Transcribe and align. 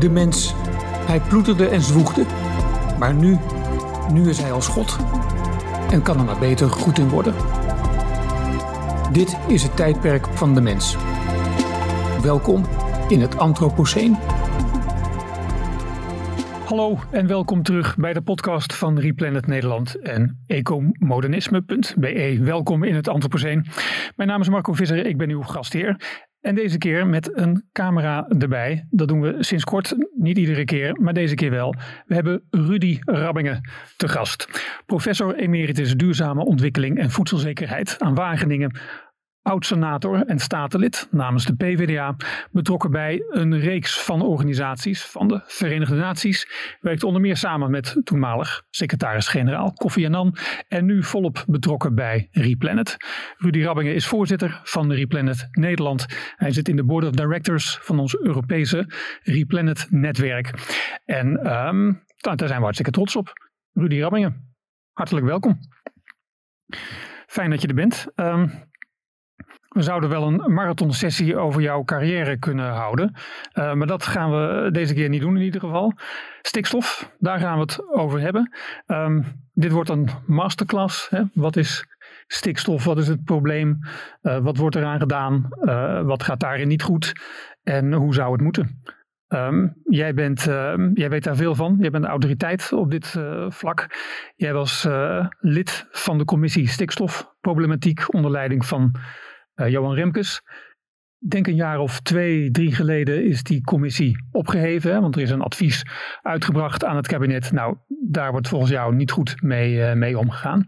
De 0.00 0.10
mens, 0.10 0.54
hij 1.06 1.20
ploeterde 1.20 1.68
en 1.68 1.80
zwoegde. 1.80 2.24
Maar 2.98 3.14
nu, 3.14 3.38
nu 4.12 4.28
is 4.28 4.38
hij 4.38 4.52
als 4.52 4.68
God. 4.68 4.96
En 5.90 6.02
kan 6.02 6.18
er 6.18 6.24
maar 6.24 6.38
beter 6.38 6.70
goed 6.70 6.98
in 6.98 7.08
worden. 7.08 7.34
Dit 9.12 9.38
is 9.48 9.62
het 9.62 9.76
tijdperk 9.76 10.26
van 10.26 10.54
de 10.54 10.60
mens. 10.60 10.96
Welkom 12.22 12.64
in 13.08 13.20
het 13.20 13.38
Anthropoceen. 13.38 14.16
Hallo 16.64 16.98
en 17.10 17.26
welkom 17.26 17.62
terug 17.62 17.96
bij 17.96 18.12
de 18.12 18.22
podcast 18.22 18.74
van 18.74 18.98
Replanet 18.98 19.46
Nederland 19.46 20.00
en 20.00 20.42
ecomodernisme.be. 20.46 22.38
Welkom 22.42 22.82
in 22.82 22.94
het 22.94 23.08
Anthropoceen. 23.08 23.66
Mijn 24.16 24.28
naam 24.28 24.40
is 24.40 24.48
Marco 24.48 24.72
Visser, 24.72 25.06
ik 25.06 25.16
ben 25.16 25.30
uw 25.30 25.42
gastheer. 25.42 25.96
En 26.40 26.54
deze 26.54 26.78
keer 26.78 27.06
met 27.06 27.38
een 27.38 27.64
camera 27.72 28.28
erbij. 28.38 28.86
Dat 28.90 29.08
doen 29.08 29.20
we 29.20 29.36
sinds 29.38 29.64
kort, 29.64 29.96
niet 30.16 30.38
iedere 30.38 30.64
keer, 30.64 30.96
maar 31.00 31.14
deze 31.14 31.34
keer 31.34 31.50
wel. 31.50 31.74
We 32.06 32.14
hebben 32.14 32.42
Rudy 32.50 32.98
Rabbingen 33.00 33.70
te 33.96 34.08
gast. 34.08 34.48
Professor 34.86 35.34
emeritus 35.34 35.94
duurzame 35.94 36.44
ontwikkeling 36.44 36.98
en 36.98 37.10
voedselzekerheid 37.10 37.96
aan 37.98 38.14
Wageningen 38.14 38.78
oud-senator 39.42 40.26
en 40.26 40.38
statenlid 40.38 41.08
namens 41.10 41.44
de 41.44 41.56
PvdA, 41.56 42.16
betrokken 42.50 42.90
bij 42.90 43.24
een 43.28 43.60
reeks 43.60 44.00
van 44.00 44.22
organisaties 44.22 45.04
van 45.04 45.28
de 45.28 45.40
Verenigde 45.44 45.94
Naties, 45.94 46.48
werkt 46.80 47.04
onder 47.04 47.20
meer 47.20 47.36
samen 47.36 47.70
met 47.70 48.00
toenmalig 48.04 48.62
secretaris-generaal 48.70 49.72
Kofi 49.72 50.06
Annan 50.06 50.36
en 50.68 50.84
nu 50.84 51.02
volop 51.02 51.44
betrokken 51.46 51.94
bij 51.94 52.28
Replanet. 52.30 52.96
Rudy 53.36 53.62
Rabbingen 53.62 53.94
is 53.94 54.06
voorzitter 54.06 54.60
van 54.64 54.92
Replanet 54.92 55.48
Nederland. 55.50 56.06
Hij 56.36 56.52
zit 56.52 56.68
in 56.68 56.76
de 56.76 56.84
board 56.84 57.04
of 57.04 57.10
directors 57.10 57.78
van 57.82 57.98
ons 57.98 58.18
Europese 58.18 58.92
Replanet-netwerk. 59.22 60.52
En 61.04 61.26
um, 61.66 62.04
daar 62.16 62.36
zijn 62.38 62.58
we 62.58 62.62
hartstikke 62.62 62.90
trots 62.90 63.16
op. 63.16 63.32
Rudy 63.72 64.00
Rabbingen, 64.00 64.54
hartelijk 64.92 65.26
welkom. 65.26 65.58
Fijn 67.26 67.50
dat 67.50 67.62
je 67.62 67.68
er 67.68 67.74
bent. 67.74 68.06
Um, 68.16 68.68
we 69.70 69.82
zouden 69.82 70.08
wel 70.08 70.26
een 70.26 70.52
marathonsessie 70.54 71.36
over 71.36 71.62
jouw 71.62 71.84
carrière 71.84 72.38
kunnen 72.38 72.70
houden. 72.70 73.14
Uh, 73.54 73.72
maar 73.72 73.86
dat 73.86 74.06
gaan 74.06 74.30
we 74.30 74.70
deze 74.70 74.94
keer 74.94 75.08
niet 75.08 75.20
doen 75.20 75.36
in 75.36 75.42
ieder 75.42 75.60
geval. 75.60 75.92
Stikstof, 76.42 77.12
daar 77.18 77.38
gaan 77.38 77.54
we 77.54 77.60
het 77.60 77.92
over 77.92 78.20
hebben. 78.20 78.56
Um, 78.86 79.24
dit 79.52 79.70
wordt 79.70 79.90
een 79.90 80.08
masterclass. 80.26 81.08
Hè? 81.08 81.22
Wat 81.34 81.56
is 81.56 81.86
stikstof? 82.26 82.84
Wat 82.84 82.98
is 82.98 83.08
het 83.08 83.24
probleem? 83.24 83.78
Uh, 84.22 84.38
wat 84.38 84.56
wordt 84.56 84.76
eraan 84.76 84.98
gedaan? 84.98 85.48
Uh, 85.60 86.02
wat 86.02 86.22
gaat 86.22 86.40
daarin 86.40 86.68
niet 86.68 86.82
goed? 86.82 87.12
En 87.62 87.92
hoe 87.92 88.14
zou 88.14 88.32
het 88.32 88.40
moeten? 88.40 88.82
Um, 89.28 89.74
jij, 89.84 90.14
bent, 90.14 90.42
jij 90.94 91.10
weet 91.10 91.24
daar 91.24 91.36
veel 91.36 91.54
van. 91.54 91.76
Jij 91.80 91.90
bent 91.90 92.04
autoriteit 92.04 92.72
op 92.72 92.90
dit 92.90 93.16
vlak. 93.48 93.86
Jij 94.36 94.52
was 94.52 94.88
lid 95.38 95.86
van 95.90 96.18
de 96.18 96.24
commissie 96.24 96.68
stikstofproblematiek 96.68 98.14
onder 98.14 98.30
leiding 98.30 98.66
van 98.66 98.94
Johan 99.68 99.94
Remkes. 99.94 100.42
Ik 101.20 101.30
denk 101.30 101.46
een 101.46 101.54
jaar 101.54 101.78
of 101.78 102.00
twee, 102.00 102.50
drie 102.50 102.74
geleden 102.74 103.24
is 103.24 103.42
die 103.42 103.62
commissie 103.62 104.24
opgeheven. 104.32 105.00
Want 105.00 105.16
er 105.16 105.22
is 105.22 105.30
een 105.30 105.40
advies 105.40 105.82
uitgebracht 106.22 106.84
aan 106.84 106.96
het 106.96 107.06
kabinet. 107.06 107.52
Nou, 107.52 107.76
daar 108.08 108.30
wordt 108.30 108.48
volgens 108.48 108.70
jou 108.70 108.94
niet 108.94 109.10
goed 109.10 109.42
mee, 109.42 109.74
uh, 109.74 109.92
mee 109.92 110.18
omgegaan. 110.18 110.64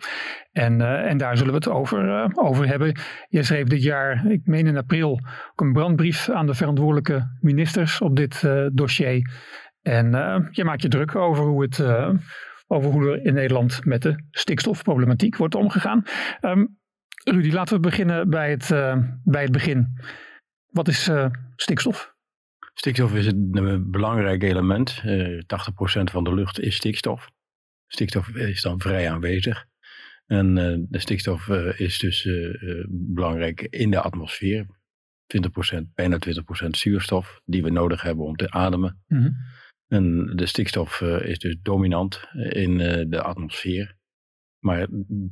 En, 0.51 0.81
uh, 0.81 1.11
en 1.11 1.17
daar 1.17 1.37
zullen 1.37 1.53
we 1.53 1.59
het 1.59 1.69
over, 1.69 2.31
over 2.35 2.67
hebben. 2.67 2.99
Je 3.29 3.43
schreef 3.43 3.67
dit 3.67 3.83
jaar, 3.83 4.27
ik 4.27 4.47
meen 4.47 4.67
in 4.67 4.77
april, 4.77 5.11
ook 5.51 5.61
een 5.61 5.73
brandbrief 5.73 6.29
aan 6.29 6.47
de 6.47 6.55
verantwoordelijke 6.55 7.39
ministers 7.41 8.01
op 8.01 8.17
dit 8.17 8.49
dossier. 8.73 9.31
En 9.83 10.11
je 10.51 10.65
maakt 10.65 10.83
je 10.83 10.89
druk 10.89 11.15
over 11.15 11.45
hoe 11.45 11.63
het 11.63 11.81
over 12.67 12.91
hoe 12.91 13.11
er 13.11 13.25
in 13.25 13.35
Nederland 13.35 13.85
met 13.85 14.03
de 14.03 14.25
stikstofproblematiek 14.31 15.37
wordt 15.37 15.55
omgegaan. 15.55 16.03
Um, 16.41 16.81
Rudy, 17.25 17.51
laten 17.51 17.75
we 17.75 17.81
beginnen 17.81 18.31
bij 18.31 18.51
het, 18.51 18.71
uh, 18.71 18.97
bij 19.25 19.43
het 19.43 19.53
begin. 19.53 19.99
Wat 20.67 20.89
is 20.89 21.09
uh, 21.09 21.31
stikstof? 21.57 22.15
Stikstof 22.75 23.15
is 23.15 23.27
een 23.27 23.91
belangrijk 23.91 24.43
element. 24.43 25.03
Uh, 25.05 25.39
eh, 25.39 25.43
80% 26.01 26.03
van 26.03 26.25
de 26.25 26.35
lucht 26.35 26.61
is 26.61 26.77
stikstof. 26.77 27.31
Stikstof 27.87 28.29
is 28.29 28.63
dan 28.63 28.81
vrij 28.81 29.11
aanwezig. 29.11 29.65
En 30.27 30.55
de 30.91 30.99
stikstof 30.99 31.49
is 31.77 31.99
dus 31.99 32.29
belangrijk 32.89 33.61
in 33.61 33.91
de 33.91 34.01
atmosfeer. 34.01 34.67
20%, 35.27 35.93
bijna 35.95 36.19
20% 36.67 36.69
zuurstof 36.71 37.41
die 37.45 37.63
we 37.63 37.71
nodig 37.71 38.03
hebben 38.03 38.25
om 38.25 38.37
te 38.37 38.51
ademen. 38.51 39.03
Mm 39.07 39.23
-hmm. 39.23 39.35
En 39.89 40.37
de 40.37 40.47
stikstof 40.47 41.01
is 41.01 41.39
dus 41.39 41.57
dominant 41.63 42.25
in 42.33 42.77
de 43.09 43.23
atmosfeer. 43.23 43.97
Maar 44.63 44.89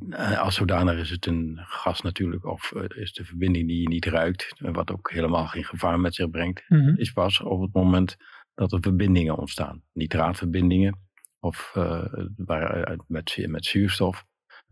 eh, 0.09 0.39
als 0.39 0.55
zodanig 0.55 0.99
is 0.99 1.09
het 1.09 1.25
een 1.25 1.59
gas 1.63 2.01
natuurlijk, 2.01 2.45
of 2.45 2.71
uh, 2.75 2.83
is 2.87 3.13
de 3.13 3.25
verbinding 3.25 3.67
die 3.67 3.81
je 3.81 3.87
niet 3.87 4.05
ruikt, 4.05 4.53
wat 4.59 4.91
ook 4.91 5.11
helemaal 5.11 5.47
geen 5.47 5.63
gevaar 5.63 5.99
met 5.99 6.15
zich 6.15 6.29
brengt, 6.29 6.63
mm 6.67 6.79
-hmm. 6.79 6.97
is 6.97 7.11
pas 7.11 7.41
op 7.41 7.61
het 7.61 7.73
moment 7.73 8.17
dat 8.53 8.71
er 8.71 8.79
verbindingen 8.81 9.37
ontstaan. 9.37 9.83
Nitraatverbindingen, 9.93 10.99
of 11.39 11.73
uh, 11.77 12.03
waar, 12.37 12.97
met, 13.07 13.45
met 13.47 13.65
zuurstof, 13.65 14.25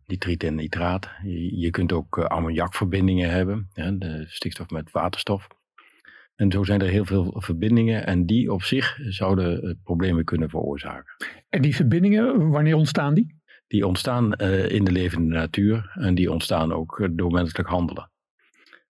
nitriet 0.06 0.44
en 0.44 0.56
nitraat. 0.56 1.10
Je, 1.24 1.60
je 1.60 1.70
kunt 1.70 1.92
ook 1.92 2.18
ammoniakverbindingen 2.18 3.30
hebben, 3.30 3.70
hè, 3.74 3.98
de 3.98 4.26
stikstof 4.28 4.70
met 4.70 4.92
waterstof. 4.92 5.48
En 6.36 6.52
zo 6.52 6.64
zijn 6.64 6.82
er 6.82 6.88
heel 6.88 7.06
veel 7.06 7.34
verbindingen 7.38 8.06
en 8.06 8.26
die 8.26 8.52
op 8.54 8.64
zich 8.64 9.00
zouden 9.02 9.80
problemen 9.84 10.26
kunnen 10.26 10.50
veroorzaken. 10.50 11.16
En 11.50 11.62
die 11.62 11.76
verbindingen, 11.76 12.50
wanneer 12.50 12.76
ontstaan 12.76 13.14
die? 13.14 13.39
Die 13.70 13.88
ontstaan 13.88 14.34
uh, 14.38 14.70
in 14.70 14.84
de 14.84 14.92
levende 14.92 15.36
natuur 15.36 15.92
en 15.94 16.16
die 16.16 16.32
ontstaan 16.32 16.74
ook 16.74 17.00
eh, 17.00 17.08
door 17.12 17.32
menselijk 17.32 17.70
handelen. 17.70 18.12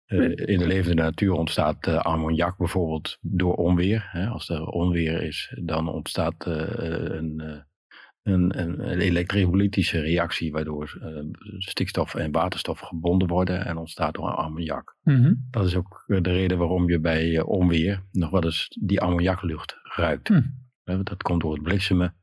Uh, 0.07 0.31
in 0.37 0.59
de 0.59 0.67
levende 0.67 1.03
natuur 1.03 1.33
ontstaat 1.33 1.87
uh, 1.87 1.99
ammoniak 1.99 2.57
bijvoorbeeld 2.57 3.19
door 3.21 3.55
onweer. 3.55 4.09
Hè. 4.11 4.27
Als 4.27 4.49
er 4.49 4.67
onweer 4.67 5.23
is, 5.23 5.57
dan 5.61 5.89
ontstaat 5.89 6.47
een, 6.47 7.65
een, 8.23 8.61
een, 8.61 8.99
elektrolytische 8.99 10.01
reactie 10.01 10.53
waardoor 10.53 10.99
stikstof 11.59 12.15
en 12.15 12.33
waterstof 12.33 12.79
gebonden 12.79 13.29
worden 13.29 13.65
en 13.65 13.77
ontstaat 13.77 14.15
door 14.15 14.31
ammoniak. 14.31 14.97
Mm 15.03 15.23
-hmm. 15.23 15.47
Dat 15.51 15.67
is 15.67 15.77
ook 15.77 16.05
de 16.07 16.33
reden 16.33 16.59
waarom 16.59 16.89
je 16.89 17.01
bij 17.01 17.41
onweer 17.41 18.03
nog 18.13 18.31
wel 18.31 18.45
eens 18.45 18.69
die 18.81 19.01
ammoniaklucht 19.01 19.77
ruikt. 19.83 20.29
Mm. 20.29 20.65
Dat 20.85 21.23
komt 21.23 21.41
door 21.41 21.53
het 21.53 21.63
bliksemen 21.63 22.15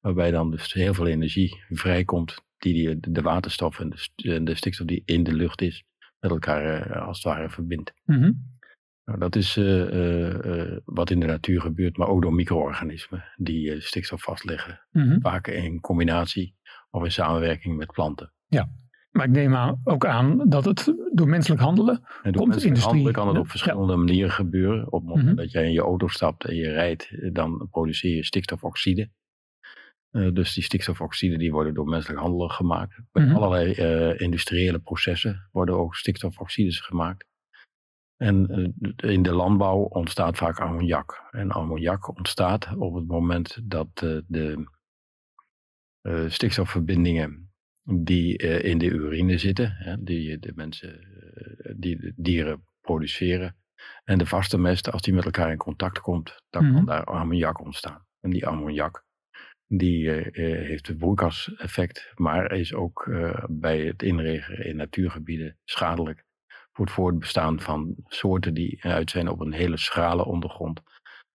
Waarbij 0.00 0.30
dan 0.30 0.50
dus 0.50 0.72
heel 0.72 0.94
veel 0.94 1.06
energie 1.06 1.62
vrijkomt 1.68 2.42
die, 2.58 3.00
de 3.00 3.22
waterstof 3.22 3.80
en 3.80 3.90
de, 4.14 4.42
de 4.42 4.54
stikstof 4.54 4.86
die 4.86 5.02
in 5.04 5.22
de 5.22 5.32
lucht 5.32 5.62
is, 5.62 5.84
met 6.20 6.30
elkaar 6.30 6.90
uh, 6.90 7.06
als 7.06 7.22
het 7.22 7.32
ware 7.32 7.50
verbindt. 7.50 7.92
Mm-hmm. 8.04 8.58
nou, 9.04 9.18
dat 9.18 9.36
is 9.36 9.56
uh, 9.56 9.92
uh, 9.92 10.78
wat 10.84 11.10
in 11.10 11.20
de 11.20 11.26
natuur 11.26 11.60
gebeurt, 11.60 11.96
maar 11.96 12.08
ook 12.08 12.22
door 12.22 12.34
micro-organismen 12.34 13.24
die 13.36 13.80
stikstof 13.80 14.22
vastleggen. 14.22 14.80
Mm-hmm. 14.90 15.20
Vaak 15.20 15.46
in 15.46 15.80
combinatie 15.80 16.54
of 16.90 17.04
in 17.04 17.12
samenwerking 17.12 17.76
met 17.76 17.92
planten. 17.92 18.32
Ja, 18.46 18.68
maar 19.10 19.24
ik 19.24 19.30
neem 19.30 19.54
aan, 19.54 19.80
ook 19.84 20.06
aan 20.06 20.48
dat 20.48 20.64
het 20.64 20.94
door 21.12 21.28
menselijk 21.28 21.60
handelen 21.60 21.94
en 22.22 22.32
door 22.32 22.42
komt. 22.42 22.48
Menselijk 22.48 22.78
handelen 22.78 23.12
kan 23.12 23.28
het 23.28 23.38
op 23.38 23.48
verschillende 23.48 23.92
ja. 23.92 23.98
manieren 23.98 24.30
gebeuren. 24.30 24.86
Op 24.86 24.92
het 24.92 25.02
moment 25.02 25.22
mm-hmm. 25.22 25.36
dat 25.36 25.50
jij 25.50 25.64
in 25.64 25.72
je 25.72 25.80
auto 25.80 26.08
stapt 26.08 26.44
en 26.44 26.54
je 26.54 26.70
rijdt, 26.70 27.34
dan 27.34 27.68
produceer 27.70 28.16
je 28.16 28.24
stikstofoxide. 28.24 29.10
Uh, 30.10 30.32
dus 30.32 30.54
die 30.54 30.62
stikstofoxide 30.62 31.38
die 31.38 31.52
worden 31.52 31.74
door 31.74 31.88
menselijk 31.88 32.20
handelen 32.20 32.50
gemaakt. 32.50 33.00
Bij 33.12 33.22
mm-hmm. 33.22 33.36
allerlei 33.36 33.74
uh, 33.74 34.20
industriële 34.20 34.78
processen 34.78 35.48
worden 35.52 35.74
ook 35.74 35.94
stikstofoxides 35.94 36.80
gemaakt. 36.80 37.26
En 38.16 38.60
uh, 38.98 39.12
in 39.12 39.22
de 39.22 39.32
landbouw 39.32 39.78
ontstaat 39.78 40.36
vaak 40.36 40.60
ammoniak. 40.60 41.28
En 41.30 41.50
ammoniak 41.50 42.16
ontstaat 42.16 42.76
op 42.76 42.94
het 42.94 43.06
moment 43.06 43.60
dat 43.64 43.88
de 44.26 44.68
stikstofverbindingen 46.26 47.52
die 47.82 48.36
in 48.62 48.78
de 48.78 48.86
urine 48.86 49.38
zitten, 49.38 49.72
hè, 49.72 50.02
die 50.02 50.38
de 50.38 50.52
mensen, 50.54 51.00
die 51.76 51.96
de 51.96 52.12
dieren 52.16 52.64
produceren, 52.80 53.56
en 54.04 54.18
de 54.18 54.26
vaste 54.26 54.58
mest, 54.58 54.90
als 54.90 55.02
die 55.02 55.14
met 55.14 55.24
elkaar 55.24 55.50
in 55.50 55.56
contact 55.56 56.00
komt, 56.00 56.42
dan 56.50 56.72
kan 56.72 56.84
daar 56.84 57.04
ammoniak 57.04 57.60
ontstaan. 57.60 58.06
En 58.20 58.30
die 58.30 58.46
ammoniak 58.46 59.04
die 59.72 60.04
uh, 60.04 60.56
heeft 60.66 60.86
het 60.86 60.98
broeikaseffect, 60.98 62.12
maar 62.14 62.52
is 62.52 62.74
ook 62.74 63.06
uh, 63.06 63.44
bij 63.48 63.80
het 63.80 64.02
inregeren 64.02 64.66
in 64.66 64.76
natuurgebieden 64.76 65.56
schadelijk 65.64 66.24
voor 66.72 66.84
het 66.84 66.94
voortbestaan 66.94 67.60
van 67.60 67.94
soorten 68.06 68.54
die 68.54 68.84
uit 68.84 69.10
zijn 69.10 69.28
op 69.28 69.40
een 69.40 69.52
hele 69.52 69.76
schrale 69.76 70.24
ondergrond. 70.24 70.80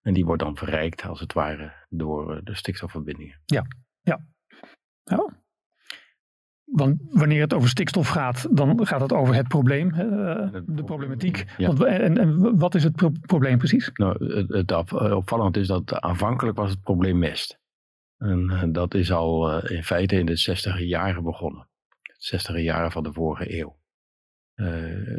En 0.02 0.14
die 0.14 0.26
wordt 0.26 0.42
dan 0.42 0.58
verrijkt, 0.58 1.04
als 1.04 1.20
het 1.20 1.34
ware, 1.34 1.74
door 1.90 2.42
de 2.44 2.56
stikstofverbindingen. 2.56 3.42
Ja, 3.46 3.66
ja. 4.02 4.26
ja. 5.04 5.44
Want 6.64 7.02
wanneer 7.10 7.42
het 7.42 7.54
over 7.54 7.70
stikstof 7.70 8.08
gaat, 8.08 8.58
dan 8.58 8.86
gaat 8.86 9.02
het 9.02 9.14
over 9.14 9.36
het 9.36 9.48
probleem, 9.48 9.90
de 9.90 10.84
problematiek. 10.86 11.46
Want, 11.58 11.84
en, 11.84 12.18
en, 12.18 12.58
wat 12.58 12.76
is 12.76 12.84
het 12.84 13.22
probleem 13.22 13.58
precies? 13.58 13.90
Nou, 13.94 14.34
het, 14.36 14.50
het 14.50 14.92
opvallend 15.14 15.58
is 15.58 15.68
dat 15.68 16.00
aanvankelijk 16.00 16.58
was 16.58 16.70
het 16.70 16.82
probleem 16.82 17.18
mest. 17.18 17.64
En 18.18 18.70
dat 18.72 18.94
is 18.94 19.12
al 19.12 19.64
in 19.64 19.84
feite 19.84 20.16
in 20.16 20.26
de 20.26 20.36
60 20.36 20.80
jaren 20.80 21.24
begonnen. 21.24 21.68
60 22.18 22.62
jaren 22.62 22.92
van 22.92 23.04
de 23.04 23.14
vorige 23.14 23.60
eeuw. 23.60 23.78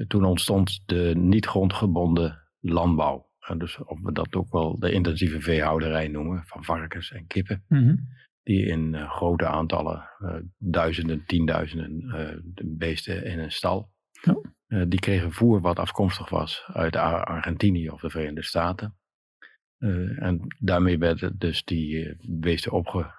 toen 0.06 0.24
ontstond 0.24 0.82
de 0.86 1.12
niet 1.16 1.46
grondgebonden 1.46 2.46
landbouw. 2.60 3.26
Dus 3.56 3.78
of 3.78 4.00
we 4.02 4.12
dat 4.12 4.34
ook 4.34 4.52
wel 4.52 4.78
de 4.78 4.92
intensieve 4.92 5.40
veehouderij 5.40 6.08
noemen, 6.08 6.42
van 6.46 6.64
varkens 6.64 7.12
en 7.12 7.26
kippen. 7.26 7.64
Mhm. 7.68 7.96
Die 8.42 8.66
in 8.66 8.94
uh, 8.94 9.10
grote 9.10 9.46
aantallen, 9.46 10.08
duizenden, 10.58 11.24
tienduizenden 11.26 12.54
beesten 12.64 13.24
in 13.24 13.38
een 13.38 13.52
stal. 13.52 13.94
Ja. 14.22 14.84
die 14.84 15.00
kregen 15.00 15.32
voer 15.32 15.60
wat 15.60 15.78
afkomstig 15.78 16.28
was 16.28 16.64
uit 16.72 16.96
Argentinië 16.96 17.90
of 17.90 18.00
de 18.00 18.10
Verenigde 18.10 18.42
Staten. 18.42 18.96
En 19.78 20.56
daarmee 20.58 20.98
werden 20.98 21.38
dus 21.38 21.64
die 21.64 22.16
beesten 22.20 22.72
opge, 22.72 23.14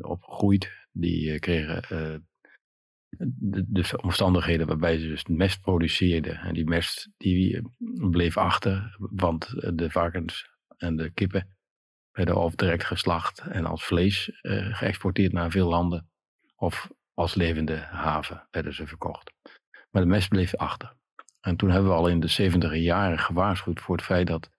opgegroeid. 0.00 0.72
Die 0.92 1.38
kregen 1.38 1.82
de, 3.18 3.64
de, 3.68 3.98
omstandigheden 4.02 4.66
waarbij 4.66 4.98
ze 4.98 5.08
dus 5.08 5.26
mest 5.26 5.60
produceerden. 5.60 6.36
En 6.36 6.54
die 6.54 6.66
mest 6.66 7.10
die 7.16 7.62
bleef 8.10 8.36
achter, 8.36 8.96
want 8.98 9.54
de 9.76 9.90
varkens 9.90 10.50
en 10.76 10.96
de 10.96 11.10
kippen 11.10 11.56
werden 12.12 12.36
of 12.36 12.54
direct 12.54 12.84
geslacht 12.84 13.38
en 13.38 13.66
als 13.66 13.84
vlees 13.84 14.40
uh, 14.42 14.76
geëxporteerd 14.76 15.32
naar 15.32 15.50
veel 15.50 15.68
landen. 15.68 16.10
Of 16.56 16.90
als 17.14 17.34
levende 17.34 17.76
haven 17.76 18.46
werden 18.50 18.74
ze 18.74 18.86
verkocht. 18.86 19.32
Maar 19.90 20.02
de 20.02 20.08
mest 20.08 20.28
bleef 20.28 20.54
achter. 20.54 20.96
En 21.40 21.56
toen 21.56 21.70
hebben 21.70 21.90
we 21.90 21.96
al 21.96 22.08
in 22.08 22.20
de 22.20 22.26
70 22.26 22.74
jaren 22.74 23.18
gewaarschuwd 23.18 23.80
voor 23.80 23.96
het 23.96 24.04
feit 24.04 24.26
dat 24.26 24.50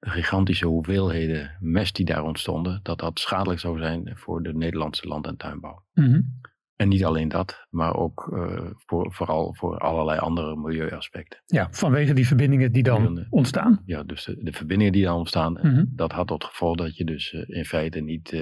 de 0.00 0.10
gigantische 0.10 0.66
hoeveelheden 0.66 1.56
mest 1.60 1.96
die 1.96 2.04
daar 2.04 2.24
ontstonden, 2.24 2.80
dat 2.82 2.98
dat 2.98 3.18
schadelijk 3.18 3.60
zou 3.60 3.78
zijn 3.78 4.12
voor 4.14 4.42
de 4.42 4.54
Nederlandse 4.54 5.08
land- 5.08 5.26
en 5.26 5.36
tuinbouw. 5.36 5.84
Mm 5.92 6.38
en 6.80 6.88
niet 6.88 7.04
alleen 7.04 7.28
dat, 7.28 7.66
maar 7.70 7.94
ook 7.94 8.30
uh, 8.32 8.70
voor, 8.86 9.12
vooral 9.12 9.54
voor 9.54 9.78
allerlei 9.78 10.18
andere 10.18 10.56
milieuaspecten. 10.56 11.42
Ja, 11.46 11.68
vanwege 11.70 12.12
die 12.12 12.26
verbindingen 12.26 12.72
die 12.72 12.82
dan 12.82 13.26
ontstaan. 13.30 13.82
Ja, 13.84 14.02
dus 14.02 14.24
de, 14.24 14.36
de, 14.44 14.52
verbindingen 14.52 14.92
die 14.92 15.04
dan 15.04 15.16
ontstaan, 15.16 15.52
mhm. 15.52 15.84
dat 15.88 16.12
had 16.12 16.26
tot 16.26 16.44
gevolg 16.44 16.76
dat 16.76 16.96
je 16.96 17.04
dus 17.04 17.32
uh, 17.32 17.42
in 17.46 17.64
feite 17.64 18.00
niet 18.00 18.32
uh, 18.32 18.40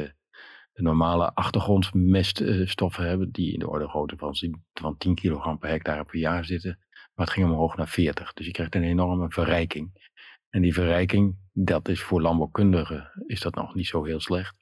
de 0.72 0.82
normale 0.82 1.34
achtergrondmeststoffen 1.34 3.08
hebben, 3.08 3.30
die 3.30 3.52
in 3.52 3.58
de 3.58 3.68
orde 3.68 3.88
grootte 3.88 4.16
van, 4.16 4.34
van 4.72 4.96
10 4.96 5.14
kilogram 5.14 5.58
per 5.58 5.68
hectare 5.68 6.04
per 6.04 6.18
jaar 6.18 6.44
zitten. 6.44 6.78
Maar 7.14 7.26
het 7.26 7.34
ging 7.34 7.50
omhoog 7.50 7.76
naar 7.76 7.88
40. 7.88 8.32
Dus 8.32 8.46
je 8.46 8.52
krijgt 8.52 8.74
een 8.74 8.82
enorme 8.82 9.30
verrijking. 9.30 10.10
En 10.50 10.62
die 10.62 10.74
verrijking, 10.74 11.36
dat 11.64 11.88
is 11.88 12.02
voor 12.02 12.20
landbouwkundigen, 12.20 13.10
is 13.26 13.40
dat 13.40 13.54
nog 13.54 13.74
niet 13.74 13.86
zo 13.86 14.04
heel 14.04 14.20
slecht. 14.20 14.56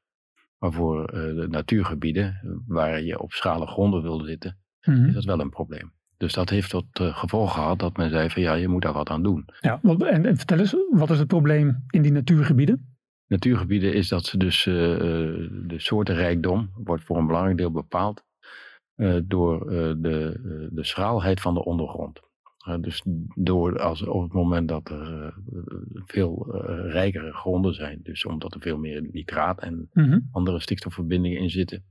Maar 0.59 0.73
voor 0.73 1.01
uh, 1.01 1.41
de 1.41 1.47
natuurgebieden, 1.49 2.61
waar 2.67 3.03
je 3.03 3.21
op 3.21 3.33
schrale 3.33 3.67
gronden 3.67 4.03
wilde 4.03 4.27
zitten, 4.27 4.59
mm 4.83 4.95
-hmm. 4.95 5.07
is 5.07 5.15
dat 5.15 5.25
wel 5.25 5.41
een 5.41 5.51
probleem. 5.51 5.93
Dus 6.17 6.33
dat 6.33 6.51
heeft 6.51 6.71
tot 6.71 7.01
uh, 7.01 7.17
gevolg 7.17 7.53
gehad 7.53 7.79
dat 7.79 7.97
men 7.97 8.11
zei 8.11 8.31
van 8.31 8.43
ja, 8.43 8.55
je 8.55 8.69
moet 8.69 8.83
daar 8.83 8.93
wat 8.93 9.09
aan 9.09 9.23
doen. 9.23 9.49
Ja, 9.61 9.81
en, 9.83 10.27
en 10.27 10.37
vertel 10.37 10.59
eens, 10.59 10.77
wat 10.91 11.11
is 11.11 11.19
het 11.19 11.29
probleem 11.29 11.85
in 11.91 12.03
die 12.03 12.13
natuurgebieden? 12.13 12.97
Natuurgebieden 13.27 13.95
is 13.95 14.09
dat 14.09 14.25
ze 14.25 14.39
dus 14.39 14.67
uh, 14.67 14.75
de 15.67 15.75
soortenrijkdom 15.77 16.71
wordt 16.75 17.05
voor 17.05 17.17
een 17.17 17.27
belangrijk 17.27 17.57
deel 17.57 17.71
bepaald 17.71 18.25
door 19.25 19.67
de, 20.01 20.41
de 20.73 20.85
schraalheid 20.85 21.41
van 21.41 21.55
de 21.55 21.65
ondergrond. 21.65 22.21
Uh, 22.69 22.77
dus 22.81 23.03
door 23.35 23.79
als, 23.79 24.03
op 24.03 24.23
het 24.23 24.33
moment 24.33 24.69
dat 24.69 24.91
er 24.91 25.13
uh, 25.13 25.33
veel 26.07 26.55
uh, 26.55 26.93
rijkere 26.93 27.33
gronden 27.33 27.75
zijn, 27.75 28.01
dus 28.03 28.25
omdat 28.25 28.55
er 28.55 28.61
veel 28.61 28.79
meer 28.79 29.09
nitraat 29.13 29.61
en 29.61 29.89
mm-hmm. 29.93 30.29
andere 30.31 30.61
stikstofverbindingen 30.61 31.41
in 31.41 31.51
zitten, 31.51 31.85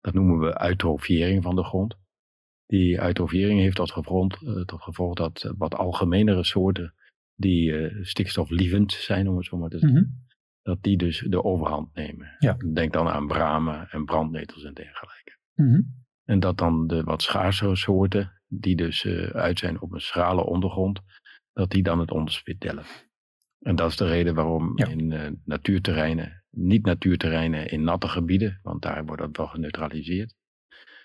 dat 0.00 0.14
noemen 0.14 0.38
we 0.38 0.62
eutrofiëring 0.62 1.42
van 1.42 1.56
de 1.56 1.64
grond. 1.64 1.96
Die 2.66 3.00
eutrofiëring 3.02 3.60
heeft 3.60 3.76
tot, 3.76 3.92
gevolg, 3.92 4.38
tot 4.64 4.82
gevolg 4.82 5.14
dat 5.14 5.54
wat 5.58 5.74
algemenere 5.74 6.44
soorten 6.44 6.94
die 7.34 7.90
stikstoflievend 8.04 8.92
zijn, 8.92 9.28
om 9.28 9.36
het 9.36 9.46
zo 9.46 9.56
maar 9.56 9.70
te 9.70 9.78
zeggen, 9.78 9.98
mm-hmm. 9.98 10.24
dat 10.62 10.82
die 10.82 10.96
dus 10.96 11.26
de 11.28 11.44
overhand 11.44 11.94
nemen. 11.94 12.36
Ja. 12.38 12.56
Denk 12.72 12.92
dan 12.92 13.08
aan 13.08 13.26
bramen 13.26 13.88
en 13.90 14.04
brandnetels 14.04 14.64
en 14.64 14.74
dergelijke. 14.74 15.38
Mm-hmm. 15.54 16.04
En 16.24 16.40
dat 16.40 16.58
dan 16.58 16.86
de 16.86 17.02
wat 17.02 17.22
schaarsere 17.22 17.76
soorten, 17.76 18.39
die 18.52 18.76
dus 18.76 19.04
uh, 19.04 19.26
uit 19.26 19.58
zijn 19.58 19.80
op 19.80 19.92
een 19.92 20.00
schrale 20.00 20.44
ondergrond, 20.44 21.00
dat 21.52 21.70
die 21.70 21.82
dan 21.82 21.98
het 21.98 22.10
onderspit 22.10 22.60
delen. 22.60 22.84
En 23.60 23.76
dat 23.76 23.90
is 23.90 23.96
de 23.96 24.06
reden 24.06 24.34
waarom 24.34 24.78
in 24.78 25.10
uh, 25.10 25.26
natuurterreinen, 25.44 26.44
niet 26.50 26.84
natuurterreinen 26.84 27.70
in 27.70 27.84
natte 27.84 28.08
gebieden, 28.08 28.60
want 28.62 28.82
daar 28.82 29.04
wordt 29.04 29.22
dat 29.22 29.36
wel 29.36 29.46
geneutraliseerd. 29.46 30.34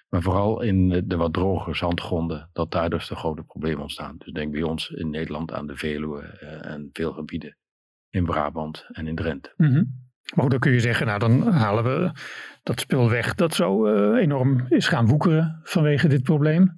Maar 0.10 0.22
vooral 0.22 0.62
in 0.62 1.04
de 1.08 1.16
wat 1.16 1.34
droger 1.34 1.76
zandgronden, 1.76 2.50
dat 2.54 2.72
daar 2.72 2.90
dus 2.90 3.08
de 3.08 3.16
grote 3.16 3.44
problemen 3.44 3.82
ontstaan. 3.82 4.16
Dus 4.18 4.34
denk 4.34 4.52
bij 4.52 4.64
ons 4.64 4.90
in 4.90 5.10
Nederland 5.10 5.54
aan 5.54 5.68
de 5.68 5.76
Veluwe 5.76 6.40
uh, 6.42 6.66
en 6.66 6.90
veel 6.94 7.14
gebieden 7.14 7.58
in 8.10 8.26
Brabant 8.26 8.88
en 8.92 9.08
in 9.08 9.16
Drenthe. 9.16 9.54
Mm 9.58 9.68
-hmm. 9.68 10.04
Maar 10.34 10.44
goed, 10.44 10.52
dan 10.52 10.60
kun 10.60 10.72
je 10.72 10.80
zeggen, 10.80 11.06
nou 11.06 11.20
dan 11.20 11.48
halen 11.48 11.84
we 11.84 12.12
dat 12.64 12.80
spul 12.80 13.10
weg 13.10 13.36
dat 13.36 13.54
zo 13.54 13.86
enorm 14.16 14.66
is 14.70 14.88
gaan 14.88 15.08
woekeren 15.08 15.60
vanwege 15.64 16.08
dit 16.08 16.24
probleem. 16.24 16.76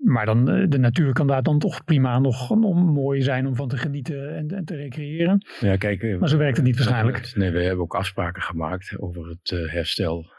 Maar 0.00 0.26
dan, 0.26 0.50
eh, 0.50 0.68
de 0.68 0.78
natuur 0.78 1.12
kan 1.12 1.26
daar 1.26 1.42
dan 1.42 1.58
toch 1.58 1.84
prima 1.84 2.18
nog, 2.18 2.56
mooi 2.74 3.22
zijn 3.22 3.46
om 3.46 3.54
van 3.54 3.68
te 3.68 3.76
genieten 3.76 4.36
en, 4.36 4.48
en 4.48 4.64
te 4.64 4.76
recreëren. 4.76 5.46
Ja, 5.60 5.76
kijk, 5.76 6.02
eh, 6.02 6.18
maar 6.18 6.28
zo 6.28 6.36
werkt 6.36 6.56
het 6.56 6.66
niet 6.66 6.76
waarschijnlijk. 6.76 7.32
Nee, 7.34 7.50
we 7.50 7.62
hebben 7.62 7.84
ook 7.84 7.94
afspraken 7.94 8.42
gemaakt 8.42 8.98
over 8.98 9.28
het 9.28 9.50
eh, 9.50 9.72
herstel 9.72 10.38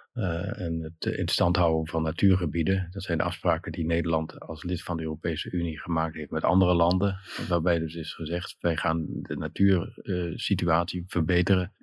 en 0.52 0.80
het 0.82 1.14
in 1.16 1.28
stand 1.28 1.56
houden 1.56 1.88
van 1.88 2.04
natuurgebieden. 2.04 2.88
Dat 2.92 3.04
zijn 3.04 3.18
de 3.18 3.24
afspraken 3.24 3.72
die 3.72 3.86
Nederland 3.86 4.40
als 4.40 4.64
lid 4.64 4.84
van 4.84 4.98
de 4.98 5.04
Europese 5.04 5.52
Unie 5.52 5.80
gemaakt 5.80 6.16
heeft 6.16 6.32
met 6.32 6.44
andere 6.44 6.74
landen. 6.74 7.20
Waarbij 7.48 7.80
dus 7.80 7.96
is 7.96 8.14
gezegd, 8.14 8.56
wij 8.60 8.78
gaan 8.78 9.06
de 9.10 9.36
natuursituatie 9.38 11.04
verbeteren. 11.08 11.74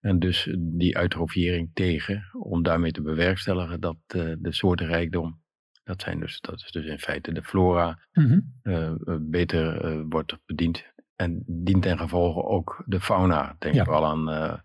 En 0.00 0.18
dus 0.18 0.56
die 0.58 0.98
eutrofiëring 0.98 1.70
tegen, 1.74 2.24
om 2.32 2.62
daarmee 2.62 2.92
te 2.92 3.02
bewerkstelligen 3.02 3.80
dat 3.80 3.96
de 4.06 4.52
soortenrijkdom 4.52 5.40
dat, 5.86 6.02
zijn 6.02 6.20
dus, 6.20 6.40
dat 6.40 6.54
is 6.54 6.70
dus 6.70 6.84
in 6.84 6.98
feite 6.98 7.32
de 7.32 7.42
flora 7.42 7.98
mhm. 8.12 8.40
eh, 8.62 8.86
eh, 8.86 8.96
beter 9.20 9.84
uh, 9.84 10.04
wordt 10.08 10.38
bediend. 10.46 10.84
En 11.16 11.42
dient 11.46 11.82
ten 11.82 11.98
gevolge 11.98 12.42
ook 12.42 12.82
de 12.86 13.00
fauna. 13.00 13.56
Denk 13.58 13.74
ja. 13.74 13.84
vooral 13.84 14.04
aan, 14.04 14.60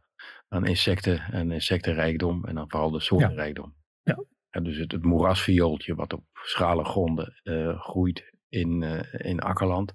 aan 0.47 0.65
insecten 0.65 1.19
en 1.19 1.51
insectenrijkdom 1.51 2.45
en 2.45 2.55
dan 2.55 2.69
vooral 2.69 2.91
de 2.91 2.99
soortenrijkdom. 2.99 3.73
Ja. 4.03 4.23
ja. 4.49 4.59
dus 4.59 4.77
het, 4.77 4.91
het 4.91 5.03
moerasviooltje 5.03 5.95
wat 5.95 6.13
op 6.13 6.23
schrale 6.33 6.83
gronden 6.83 7.33
groeit 7.79 8.31
in, 8.49 8.83
in 9.11 9.39
akkerland. 9.39 9.93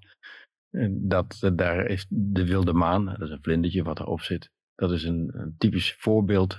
Dat, 0.91 1.51
daar 1.55 1.87
is 1.87 2.07
de 2.09 2.47
wilde 2.47 2.73
maan, 2.73 3.05
dat 3.05 3.21
is 3.21 3.31
een 3.31 3.43
vlindertje 3.43 3.83
wat 3.83 4.01
erop 4.01 4.21
zit. 4.21 4.51
Dat 4.75 4.93
is 4.93 5.05
een, 5.05 5.31
een 5.33 5.55
typisch 5.59 5.95
voorbeeld 5.99 6.59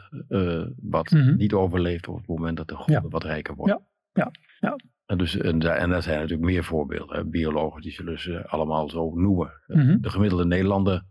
wat 0.82 1.12
mhm. 1.12 1.36
niet 1.36 1.54
overleeft 1.54 2.08
op 2.08 2.18
het 2.18 2.28
moment 2.28 2.58
dat 2.58 2.68
de 2.68 2.76
gronden 2.76 3.10
wat 3.10 3.24
rijker 3.24 3.56
worden. 3.56 3.86
Ja, 4.18 4.32
ja. 4.60 4.76
En, 5.06 5.18
dus, 5.18 5.38
en, 5.38 5.62
en 5.62 5.92
er 5.92 6.02
zijn 6.02 6.20
natuurlijk 6.20 6.50
meer 6.50 6.64
voorbeelden. 6.64 7.30
Biologen 7.30 7.82
die 7.82 7.92
zullen 7.92 8.20
ze 8.20 8.48
allemaal 8.48 8.90
zo 8.90 9.16
noemen. 9.16 9.52
Mhm. 9.68 10.00
De 10.02 10.10
gemiddelde 10.10 10.46
Nederlander 10.46 11.04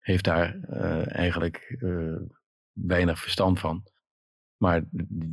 heeft 0.00 0.24
daar 0.24 0.56
uh, 0.56 1.16
eigenlijk 1.16 1.76
uh, 1.78 2.16
weinig 2.72 3.20
verstand 3.20 3.60
van. 3.60 3.82
Maar 4.56 4.84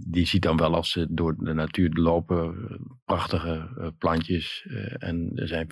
die 0.07 0.25
ziet 0.25 0.41
dan 0.41 0.57
wel 0.57 0.75
als 0.75 0.91
ze 0.91 1.07
door 1.09 1.35
de 1.37 1.53
natuur 1.53 1.89
lopen, 1.93 2.55
prachtige 3.05 3.73
uh, 3.77 3.87
plantjes. 3.97 4.67
en 4.97 5.31
er 5.35 5.47
zijn 5.47 5.67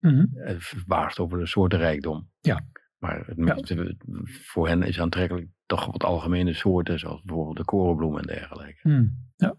mm 0.00 0.30
verbaasd 0.58 1.18
over 1.18 1.38
de 1.38 1.46
soortenrijkdom. 1.46 2.30
Ja. 2.40 2.66
Maar 2.98 3.26
het 3.26 3.36
meeste, 3.36 3.96
voor 4.26 4.68
hen 4.68 4.82
is 4.82 5.00
aantrekkelijk 5.00 5.48
toch 5.66 5.86
wat 5.86 6.04
algemene 6.04 6.54
soorten, 6.54 6.98
zoals 6.98 7.22
bijvoorbeeld 7.22 7.56
de 7.56 7.64
korenbloem 7.64 8.18
en 8.18 8.26
dergelijke. 8.26 8.88
Mm. 8.88 9.30
Ja. 9.36 9.56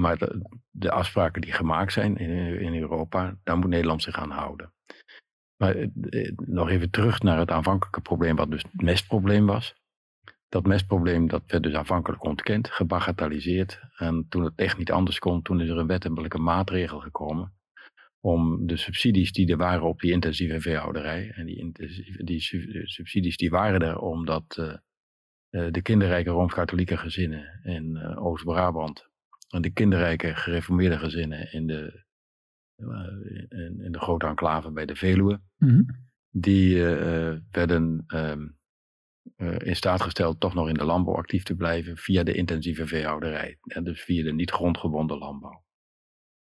Maar 0.00 0.18
de, 0.70 0.90
afspraken 0.90 1.40
die 1.40 1.52
gemaakt 1.52 1.92
zijn 1.92 2.16
in, 2.16 2.60
in 2.60 2.74
Europa, 2.74 3.36
daar 3.42 3.58
moet 3.58 3.68
Nederland 3.68 4.02
zich 4.02 4.16
aan 4.16 4.30
houden. 4.30 4.72
Maar 5.56 5.74
eh, 5.76 5.88
eh, 6.08 6.32
nog 6.36 6.68
even 6.68 6.90
terug 6.90 7.22
naar 7.22 7.38
het 7.38 7.50
aanvankelijke 7.50 8.00
probleem, 8.00 8.36
wat 8.36 8.50
dus 8.50 8.62
het 8.62 8.82
mestprobleem 8.82 9.46
was. 9.46 9.74
Dat 10.48 10.66
mestprobleem 10.66 11.28
dat 11.28 11.42
werd 11.46 11.62
dus 11.62 11.74
aanvankelijk 11.74 12.24
ontkend, 12.24 12.70
gebagatelliseerd. 12.70 13.80
En 13.96 14.26
toen 14.28 14.44
het 14.44 14.52
echt 14.56 14.78
niet 14.78 14.92
anders 14.92 15.18
kon, 15.18 15.42
toen 15.42 15.60
is 15.60 15.68
er 15.68 15.78
een 15.78 15.86
wettelijke 15.86 16.38
maatregel 16.38 17.00
gekomen. 17.00 17.52
Om 18.20 18.66
de 18.66 18.76
subsidies 18.76 19.32
die 19.32 19.50
er 19.50 19.56
waren 19.56 19.82
op 19.82 20.00
die 20.00 20.12
intensieve 20.12 20.60
veehouderij. 20.60 21.30
En 21.30 21.46
die, 21.46 21.72
die 22.24 22.40
subsidies 22.84 23.36
die 23.36 23.50
waren 23.50 23.80
er 23.80 23.98
omdat 23.98 24.54
de 25.50 25.82
kinderrijke 25.82 26.30
Rooms-Katholieke 26.30 26.96
gezinnen 26.96 27.60
in 27.62 28.16
Oost-Brabant 28.16 29.09
de 29.58 29.70
kinderrijke 29.70 30.34
gereformeerde 30.34 30.98
gezinnen 30.98 31.52
in 31.52 31.66
de, 31.66 32.04
in, 32.76 33.80
in, 33.80 33.92
de 33.92 34.00
grote 34.00 34.26
enclave 34.26 34.70
bij 34.70 34.86
de 34.86 34.96
Veluwe. 34.96 35.40
Mhm. 35.56 35.82
Die 36.30 36.82
werden 37.50 38.04
ehm, 38.06 38.48
in 39.58 39.76
staat 39.76 40.02
gesteld 40.02 40.40
toch 40.40 40.54
nog 40.54 40.68
in 40.68 40.74
de 40.74 40.84
landbouw 40.84 41.14
actief 41.14 41.42
te 41.42 41.56
blijven 41.56 41.96
via 41.96 42.22
de 42.22 42.34
intensieve 42.34 42.86
veehouderij. 42.86 43.58
En 43.62 43.84
dus 43.84 44.02
via 44.02 44.24
de 44.24 44.32
niet 44.32 44.50
grondgebonden 44.50 45.18
landbouw. 45.18 45.64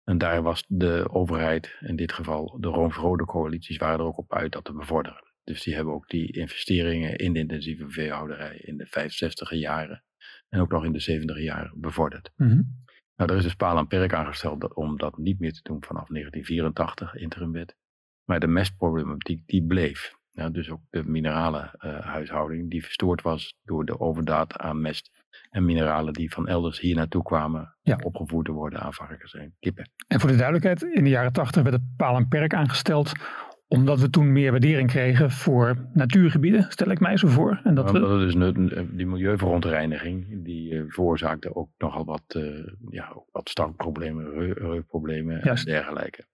En 0.04 0.18
daar 0.18 0.42
was 0.42 0.64
de 0.68 1.06
overheid, 1.10 1.76
in 1.80 1.96
dit 1.96 2.12
geval 2.12 2.56
de 2.60 2.68
Rooms-Rode 2.68 3.24
coalities, 3.24 3.76
waren 3.76 3.98
er 3.98 4.04
ook 4.04 4.18
op 4.18 4.32
uit 4.32 4.52
dat 4.52 4.64
te 4.64 4.72
bevorderen. 4.72 5.24
Dus 5.44 5.62
die 5.62 5.74
hebben 5.74 5.94
ook 5.94 6.08
die 6.08 6.32
investeringen 6.32 7.16
in 7.16 7.32
de 7.32 7.38
intensieve 7.38 7.90
veehouderij 7.90 8.56
in 8.56 8.76
de 8.76 8.86
65 8.86 9.50
jaren 9.50 10.04
en 10.48 10.60
ook 10.60 10.70
nog 10.70 10.84
in 10.84 10.92
de 10.92 11.00
70 11.00 11.40
jaren 11.40 11.80
bevorderd. 11.80 12.30
Mhm. 12.36 12.60
Nou, 13.16 13.30
er 13.30 13.36
is 13.36 13.42
dus 13.42 13.54
paal 13.54 13.78
en 13.78 13.86
perk 13.86 14.12
aangesteld 14.14 14.74
om 14.74 14.96
dat 14.96 15.18
niet 15.18 15.40
meer 15.40 15.52
te 15.52 15.60
doen 15.62 15.84
vanaf 15.84 16.08
1984, 16.08 17.14
interimwet. 17.14 17.76
Maar 18.24 18.40
de 18.40 18.46
mestproblematiek 18.46 19.46
die 19.46 19.66
bleef. 19.66 20.14
Ja, 20.30 20.48
dus 20.50 20.70
ook 20.70 20.80
de 20.90 21.04
minerale 21.04 21.74
uh, 21.80 22.00
huishouding 22.00 22.70
die 22.70 22.84
verstoord 22.84 23.22
was 23.22 23.56
door 23.64 23.84
de 23.84 24.00
overdaad 24.00 24.56
aan 24.58 24.80
mest 24.80 25.10
en 25.50 25.64
mineralen 25.64 26.12
die 26.12 26.32
van 26.32 26.48
elders 26.48 26.80
hier 26.80 26.94
naartoe 26.94 27.22
kwamen 27.22 27.76
Ja. 27.82 27.98
opgevoerd 28.02 28.46
te 28.46 28.52
worden 28.52 28.80
aan 28.80 28.92
varkens 28.94 29.34
en 29.34 29.56
kippen. 29.60 29.90
En 30.06 30.20
voor 30.20 30.30
de 30.30 30.36
duidelijkheid, 30.36 30.82
in 30.82 31.04
de 31.04 31.10
jaren 31.10 31.32
tachtig 31.32 31.62
werd 31.62 31.74
het 31.74 31.96
paal 31.96 32.16
en 32.16 32.28
perk 32.28 32.54
aangesteld 32.54 33.12
omdat 33.68 34.00
we 34.00 34.10
toen 34.10 34.32
meer 34.32 34.50
waardering 34.50 34.88
kregen 34.88 35.30
voor 35.30 35.88
natuurgebieden, 35.92 36.66
stel 36.68 36.90
ik 36.90 37.00
mij 37.00 37.16
zo 37.16 37.28
voor. 37.28 37.60
En 37.64 37.74
dat 37.74 37.90
we, 37.90 37.98
dus 37.98 38.34
die 38.90 39.06
milieuverontreiniging, 39.06 40.44
die 40.44 40.74
eh, 40.74 40.84
veroorzaakte 40.88 41.54
ook 41.54 41.70
nogal 41.78 42.04
wat, 42.04 42.22
eh 42.26 42.66
ja, 42.90 43.12
ook 43.14 43.28
wat 43.32 43.48
stankproblemen, 43.48 44.30
reu- 44.30 44.52
reukproblemen 44.52 45.42
en 45.42 45.64
dergelijke. 45.64 46.26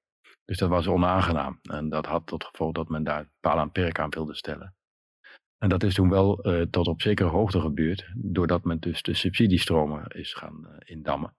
Dus 0.45 0.59
dat 0.59 0.69
was 0.69 0.87
onaangenaam. 0.87 1.59
En 1.63 1.89
dat 1.89 2.07
had 2.07 2.27
tot 2.27 2.45
gevolg 2.45 2.73
dat 2.73 2.89
men 2.89 3.03
daar 3.05 3.29
paal 3.41 3.59
en 3.59 3.73
perk 3.73 3.99
aan 3.99 4.11
wilde 4.11 4.35
stellen. 4.35 4.75
En 5.59 5.69
dat 5.69 5.83
is 5.83 5.95
toen 5.95 6.09
wel 6.09 6.43
eh, 6.43 6.63
tot 6.71 6.87
op 6.87 7.03
zekere 7.03 7.29
hoogte 7.29 7.61
gebeurd, 7.61 8.11
doordat 8.15 8.65
men 8.65 8.79
dus 8.79 9.03
de 9.03 9.15
subsidiestromen 9.15 10.07
is 10.09 10.35
gaan 10.35 10.67
indammen. 10.85 11.35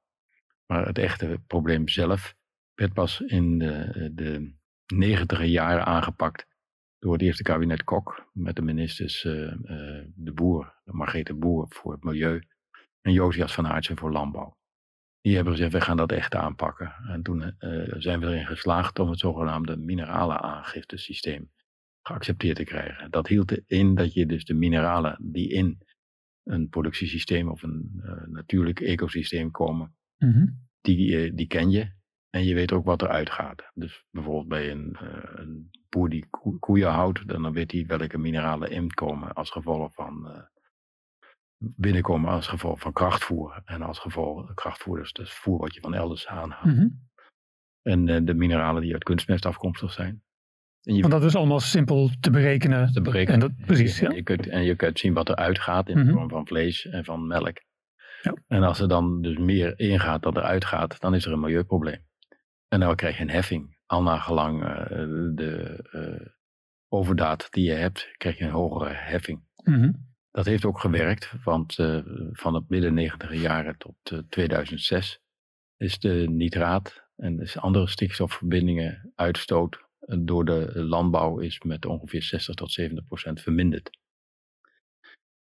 Maar 0.66 0.86
het 0.86 0.98
echte 0.98 1.40
probleem 1.48 1.88
zelf 1.88 2.36
werd 2.74 2.94
pas 2.94 3.22
in 3.22 3.58
de, 3.60 4.12
de 4.14 4.54
negentiger 4.96 5.46
jaren 5.46 5.86
aangepakt 5.86 6.48
door 7.00 7.14
het 7.14 7.22
eerste 7.22 7.44
kabinet 7.44 7.84
Kok 7.84 8.30
met 8.34 8.56
de 8.56 8.62
ministers 8.62 9.26
eh, 9.26 9.32
De 10.16 10.32
Boer, 10.34 10.74
Margrethe 10.84 11.34
Boer 11.34 11.66
voor 11.70 11.92
het 11.92 12.04
milieu 12.04 12.42
en 13.02 13.12
Josias 13.14 13.54
van 13.54 13.68
Aartsen 13.68 13.98
voor 13.98 14.12
landbouw. 14.12 14.58
Die 15.22 15.36
hebben 15.36 15.54
gezegd, 15.54 15.72
we 15.72 15.82
gaan 15.82 15.98
dat 15.98 16.12
echt 16.12 16.36
aanpakken. 16.36 16.94
En 17.08 17.24
toen 17.24 17.42
eh, 17.42 17.94
zijn 17.98 18.20
we 18.20 18.26
erin 18.26 18.46
geslaagd 18.46 19.00
om 19.00 19.10
het 19.10 19.20
zogenaamde 19.20 19.78
mineralen 19.78 20.42
aangiftesysteem 20.42 21.52
geaccepteerd 22.02 22.56
te 22.56 22.64
krijgen. 22.64 23.12
Dat 23.12 23.28
hield 23.28 23.52
in 23.52 23.96
dat 23.96 24.14
je 24.14 24.26
dus 24.26 24.46
de 24.46 24.54
mineralen 24.54 25.18
die 25.22 25.50
in 25.50 25.78
een 26.44 26.70
productiesysteem 26.70 27.50
of 27.50 27.64
een 27.64 28.02
natuurlijk 28.26 28.80
ecosysteem 28.80 29.52
komen, 29.52 29.96
Mhm. 30.18 30.48
die, 30.82 31.34
die 31.34 31.48
ken 31.48 31.70
je. 31.70 31.92
En 32.34 32.44
je 32.44 32.54
weet 32.54 32.72
ook 32.72 32.86
wat 32.86 33.02
eruit 33.02 33.30
gaat. 33.30 33.72
Dus 33.74 34.04
bijvoorbeeld 34.12 34.48
bij 34.48 34.72
een, 34.72 34.98
eh, 35.00 35.30
een 35.40 35.70
boer 35.90 36.10
die 36.10 36.26
koe- 36.30 36.60
koeien 36.60 36.90
houdt, 36.92 37.28
dan 37.28 37.42
dan 37.42 37.54
weet 37.54 37.72
hij 37.72 37.86
welke 37.88 38.18
mineralen 38.18 38.72
inkomen 38.72 39.34
als 39.34 39.50
gevolg 39.50 39.94
van 39.94 40.28
eh, 40.28 40.42
binnenkomen 41.58 42.30
als 42.32 42.48
gevolg 42.48 42.80
van 42.80 42.94
krachtvoer. 42.94 43.62
En 43.66 43.82
als 43.82 44.00
gevolg 44.00 44.54
krachtvoer, 44.54 44.98
dus 44.98 45.12
is 45.12 45.34
voer 45.34 45.58
wat 45.58 45.74
je 45.74 45.80
van 45.82 45.94
elders 45.94 46.28
aanhaalt. 46.28 46.66
Mhm. 46.76 46.88
En 47.82 48.08
eh, 48.10 48.20
de 48.24 48.34
mineralen 48.34 48.82
die 48.82 48.94
uit 48.94 49.04
kunstmest 49.04 49.46
afkomstig 49.46 49.92
zijn. 49.92 50.24
En 50.84 50.96
je 50.96 51.02
Want 51.02 51.14
dat 51.14 51.24
is 51.24 51.36
allemaal 51.36 51.60
simpel 51.60 52.10
te 52.20 52.30
berekenen. 52.32 52.92
te 52.92 53.02
berekenen. 53.02 53.34
En 53.42 53.48
dat, 53.48 53.66
precies, 53.66 54.00
En 54.02 54.10
ja. 54.10 54.16
je, 54.16 54.24
kunt, 54.24 54.48
en 54.48 54.64
je 54.64 54.76
kunt 54.76 55.00
zien 55.00 55.14
wat 55.14 55.30
er 55.30 55.36
uitgaat 55.36 55.90
in 55.90 55.96
de 55.98 56.04
Mhm. 56.04 56.14
vorm 56.14 56.30
van 56.30 56.48
vlees 56.48 56.86
en 56.86 57.06
van 57.06 57.28
melk. 57.28 57.58
Ja. 58.22 58.34
En 58.48 58.64
als 58.64 58.80
er 58.80 58.88
dan 58.88 59.22
dus 59.22 59.38
meer 59.38 59.80
ingaat 59.80 60.22
dan 60.24 60.36
er 60.36 60.42
uitgaat, 60.44 61.00
dan 61.00 61.16
is 61.16 61.26
er 61.26 61.32
een 61.32 61.40
milieuprobleem. 61.40 62.12
En 62.74 62.80
dan 62.80 62.96
krijg 62.96 63.18
je 63.18 63.24
een 63.24 63.30
heffing. 63.30 63.78
Al 63.86 64.04
nagelang 64.04 64.64
eh, 64.64 64.98
de 65.36 65.80
eh, 65.92 66.28
overdaad 66.88 67.48
die 67.52 67.66
je 67.66 67.72
hebt, 67.72 68.14
krijg 68.18 68.38
je 68.38 68.44
een 68.44 68.50
hogere 68.50 68.94
heffing. 68.94 69.44
Mhm. 69.64 69.92
Dat 70.32 70.46
heeft 70.46 70.66
ook 70.66 70.80
gewerkt, 70.80 71.34
want 71.44 71.80
eh, 71.80 72.00
van 72.32 72.54
het 72.54 72.70
midden 72.70 72.94
90 72.94 73.34
jaren 73.34 73.78
tot 73.78 73.96
eh, 74.04 74.20
2006 74.30 75.22
is 75.78 76.00
de 76.00 76.26
nitraat 76.30 77.04
en 77.16 77.38
dus 77.38 77.58
andere 77.58 77.88
stikstofverbindingen 77.88 79.12
uitstoot 79.16 79.84
door 80.20 80.46
de 80.46 80.72
landbouw 80.76 81.40
is 81.40 81.62
met 81.62 81.86
ongeveer 81.86 82.24
60 82.24 82.56
tot 82.56 82.72
70 82.72 83.06
procent 83.06 83.42
verminderd. 83.42 83.90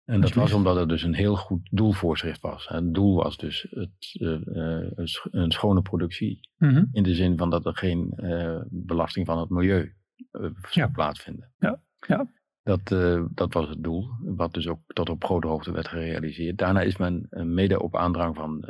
En 0.04 0.20
dat 0.20 0.32
was 0.34 0.52
omdat 0.52 0.76
er 0.76 0.88
dus 0.88 1.02
een 1.02 1.14
heel 1.14 1.36
goed 1.36 1.68
doelvoorschrift 1.70 2.40
was. 2.40 2.68
Het 2.68 2.94
doel 2.94 3.14
was 3.22 3.36
dus 3.36 3.66
het, 3.70 4.16
eh, 4.20 4.32
eh, 4.34 4.90
een 4.94 5.08
sch- 5.08 5.26
een 5.30 5.50
schone 5.50 5.82
productie 5.82 6.40
Mhm. 6.56 6.84
in 6.92 7.02
de 7.02 7.14
zin 7.14 7.38
van 7.38 7.50
dat 7.50 7.66
er 7.66 7.76
geen 7.76 8.12
eh, 8.16 8.60
belasting 8.68 9.26
van 9.26 9.38
het 9.38 9.48
milieu 9.50 9.94
zou 10.32 10.52
Ja. 10.70 10.86
plaatsvinden. 10.86 11.52
Ja, 11.58 11.82
ja. 12.06 12.30
Dat, 12.62 12.86
dat 13.34 13.52
was 13.52 13.68
het 13.68 13.82
doel, 13.82 14.08
wat 14.24 14.54
dus 14.54 14.68
ook 14.68 14.80
tot 14.86 15.08
op 15.10 15.24
grote 15.24 15.46
hoogte 15.46 15.72
werd 15.72 15.88
gerealiseerd. 15.88 16.58
Daarna 16.58 16.80
is 16.80 16.96
men 16.96 17.26
mede 17.30 17.82
op 17.82 17.96
aandrang 17.96 18.36
van 18.36 18.68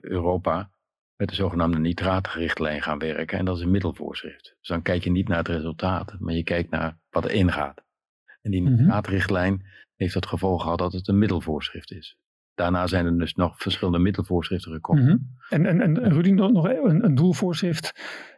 Europa 0.00 0.70
met 1.16 1.28
de 1.28 1.34
zogenaamde 1.34 1.78
nitraatrichtlijn 1.78 2.82
gaan 2.82 2.98
werken. 2.98 3.38
En 3.38 3.44
dat 3.44 3.56
is 3.56 3.62
een 3.62 3.70
middelvoorschrift. 3.70 4.56
Dus 4.58 4.68
dan 4.68 4.82
kijk 4.82 5.04
je 5.04 5.10
niet 5.10 5.28
naar 5.28 5.38
het 5.38 5.48
resultaat, 5.48 6.16
maar 6.18 6.34
je 6.34 6.42
kijkt 6.42 6.70
naar 6.70 6.98
wat 7.10 7.24
erin 7.24 7.52
gaat. 7.52 7.82
En 8.42 8.50
die 8.50 8.62
Mhm. 8.62 8.70
nitraatrichtlijn 8.74 9.62
heeft 9.96 10.14
het 10.14 10.26
gevolg 10.26 10.62
gehad 10.62 10.78
dat 10.78 10.92
het 10.92 11.08
een 11.08 11.18
middelvoorschrift 11.18 11.92
is. 11.92 12.16
Daarna 12.54 12.86
zijn 12.86 13.06
er 13.06 13.18
dus 13.18 13.34
nog 13.34 13.58
verschillende 13.58 13.98
middelvoorschriften 13.98 14.72
gekomen. 14.72 15.04
Mhm. 15.04 15.16
En, 15.48 15.66
en, 15.66 15.80
en 16.02 16.12
Rudy, 16.12 16.30
nog 16.30 16.68
een, 16.68 17.04
een 17.04 17.14
doelvoorschrift 17.14 17.92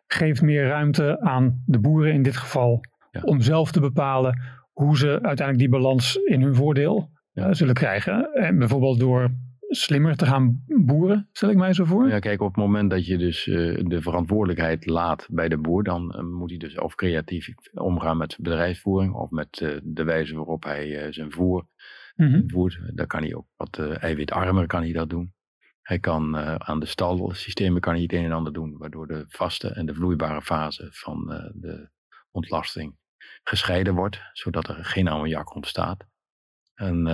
geeft 0.07 0.43
meer 0.43 0.67
ruimte 0.67 1.21
aan 1.21 1.63
de 1.67 1.79
boeren 1.81 2.13
in 2.13 2.23
dit 2.23 2.37
geval 2.37 2.81
Ja. 3.11 3.21
om 3.23 3.41
zelf 3.41 3.73
te 3.73 3.81
bepalen 3.81 4.41
hoe 4.73 4.97
ze 4.99 5.09
uiteindelijk 5.09 5.59
die 5.59 5.69
balans 5.69 6.17
in 6.17 6.43
hun 6.43 6.55
voordeel 6.55 7.11
Ja. 7.33 7.47
eh, 7.49 7.53
zullen 7.55 7.75
krijgen. 7.75 8.33
En 8.35 8.59
bijvoorbeeld 8.59 8.99
door 9.01 9.31
slimmer 9.68 10.16
te 10.16 10.26
gaan 10.26 10.64
boeren, 10.66 11.28
stel 11.32 11.50
ik 11.50 11.56
mij 11.56 11.73
zo 11.73 11.85
voor. 11.85 12.08
Ja, 12.08 12.18
kijk, 12.18 12.40
op 12.40 12.46
het 12.49 12.56
moment 12.56 12.90
dat 12.90 13.06
je 13.06 13.18
dus 13.18 13.46
eh, 13.46 13.54
de 13.85 14.02
verantwoordelijkheid 14.02 14.87
laat 14.87 15.26
bij 15.30 15.49
de 15.49 15.58
boer, 15.58 15.82
dan 15.85 16.14
eh, 16.14 16.23
moet 16.23 16.50
hij 16.50 16.58
dus 16.58 16.78
of 16.78 16.94
creatief 16.94 17.49
omgaan 17.75 18.16
met 18.16 18.37
bedrijfsvoering 18.40 19.14
of 19.14 19.30
met 19.30 19.61
eh, 19.61 19.76
de 19.82 20.04
wijze 20.04 20.35
waarop 20.35 20.64
hij 20.64 21.12
zijn 21.12 21.32
voer 21.32 21.66
Mhm. 22.16 22.49
voert. 22.49 22.80
Dan 22.94 23.06
kan 23.06 23.23
hij 23.23 23.35
ook 23.35 23.46
wat 23.56 23.78
eiwitarmer 23.78 24.66
kan 24.66 24.82
hij 24.82 24.92
dat 24.92 25.11
doen. 25.11 25.35
Hij 25.82 25.99
kan 25.99 26.37
aan 26.58 26.80
de 26.80 26.87
stalsystemen 26.87 27.80
kan 27.80 27.92
hij 27.92 28.02
het 28.02 28.12
een 28.12 28.25
en 28.25 28.32
ander 28.32 28.52
doen, 28.52 28.76
waardoor 28.78 29.06
de 29.06 29.25
vaste 29.28 29.68
en 29.68 29.87
de 29.87 29.94
vloeibare 29.94 30.42
fase 30.42 30.88
van 30.90 31.26
de 31.54 31.90
ontlasting 32.30 32.96
gescheiden 33.42 33.94
wordt, 33.94 34.20
zodat 34.32 34.68
er 34.68 34.85
geen 34.85 35.08
ammoniak 35.08 35.54
ontstaat. 35.54 36.04
En 36.75 37.04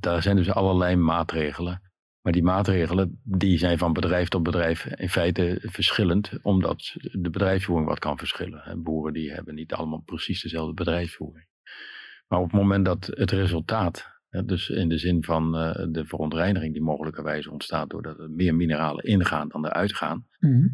daar 0.00 0.22
zijn 0.22 0.36
dus 0.36 0.50
allerlei 0.50 0.96
maatregelen. 0.96 1.89
Maar 2.22 2.32
die 2.32 2.42
maatregelen 2.42 3.20
die 3.24 3.58
zijn 3.58 3.78
van 3.78 3.92
bedrijf 3.92 4.28
tot 4.28 4.42
bedrijf 4.42 4.86
in 4.86 5.08
feite 5.08 5.58
verschillend, 5.62 6.30
omdat 6.42 6.94
de 7.00 7.30
bedrijfsvoering 7.30 7.88
wat 7.88 7.98
kan 7.98 8.18
verschillen. 8.18 8.62
En 8.64 8.82
boeren 8.82 9.12
die 9.12 9.32
hebben 9.32 9.54
niet 9.54 9.72
allemaal 9.72 10.02
precies 10.04 10.42
dezelfde 10.42 10.74
bedrijfsvoering. 10.74 11.46
Maar 12.28 12.38
op 12.38 12.50
het 12.50 12.60
moment 12.60 12.84
dat 12.84 13.06
het 13.10 13.30
resultaat, 13.30 14.06
dus 14.44 14.68
in 14.68 14.88
de 14.88 14.98
zin 14.98 15.24
van 15.24 15.56
eh, 15.56 15.86
de 15.90 16.04
verontreiniging 16.06 16.72
die 16.72 16.82
mogelijkerwijs 16.82 17.46
ontstaat 17.46 17.90
doordat 17.90 18.18
er 18.18 18.30
meer 18.30 18.54
mineralen 18.54 19.04
ingaan 19.04 19.48
dan 19.48 19.66
eruit 19.66 19.94
gaan, 19.94 20.26
Mhm. 20.38 20.66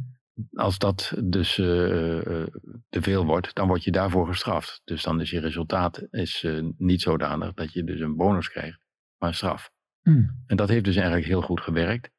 als 0.52 0.78
dat 0.78 1.14
dus 1.24 1.58
eh, 1.58 2.16
eh, 2.26 2.46
te 2.88 3.02
veel 3.02 3.24
wordt, 3.24 3.54
dan 3.54 3.66
word 3.68 3.84
je 3.84 3.90
daarvoor 3.90 4.26
gestraft. 4.26 4.80
Dus 4.84 5.02
dan 5.02 5.20
is 5.20 5.30
je 5.30 5.40
resultaat 5.40 6.06
is, 6.10 6.46
niet 6.76 7.02
zodanig 7.02 7.54
dat 7.54 7.72
je 7.72 7.84
dus 7.84 8.00
een 8.00 8.16
bonus 8.16 8.48
krijgt, 8.48 8.78
maar 9.18 9.28
een 9.28 9.34
straf. 9.34 9.70
Mhm. 10.06 10.28
En 10.46 10.56
dat 10.56 10.68
heeft 10.68 10.84
dus 10.84 10.96
eigenlijk 10.96 11.26
heel 11.26 11.42
goed 11.42 11.60
gewerkt. 11.60 12.10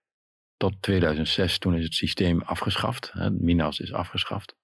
Tot 0.58 0.82
2006, 0.82 1.58
toen 1.58 1.76
is 1.76 1.84
het 1.84 1.94
systeem 1.94 2.42
afgeschaft. 2.42 3.14
Minas 3.40 3.80
is 3.80 3.94
afgeschaft. 3.94 4.56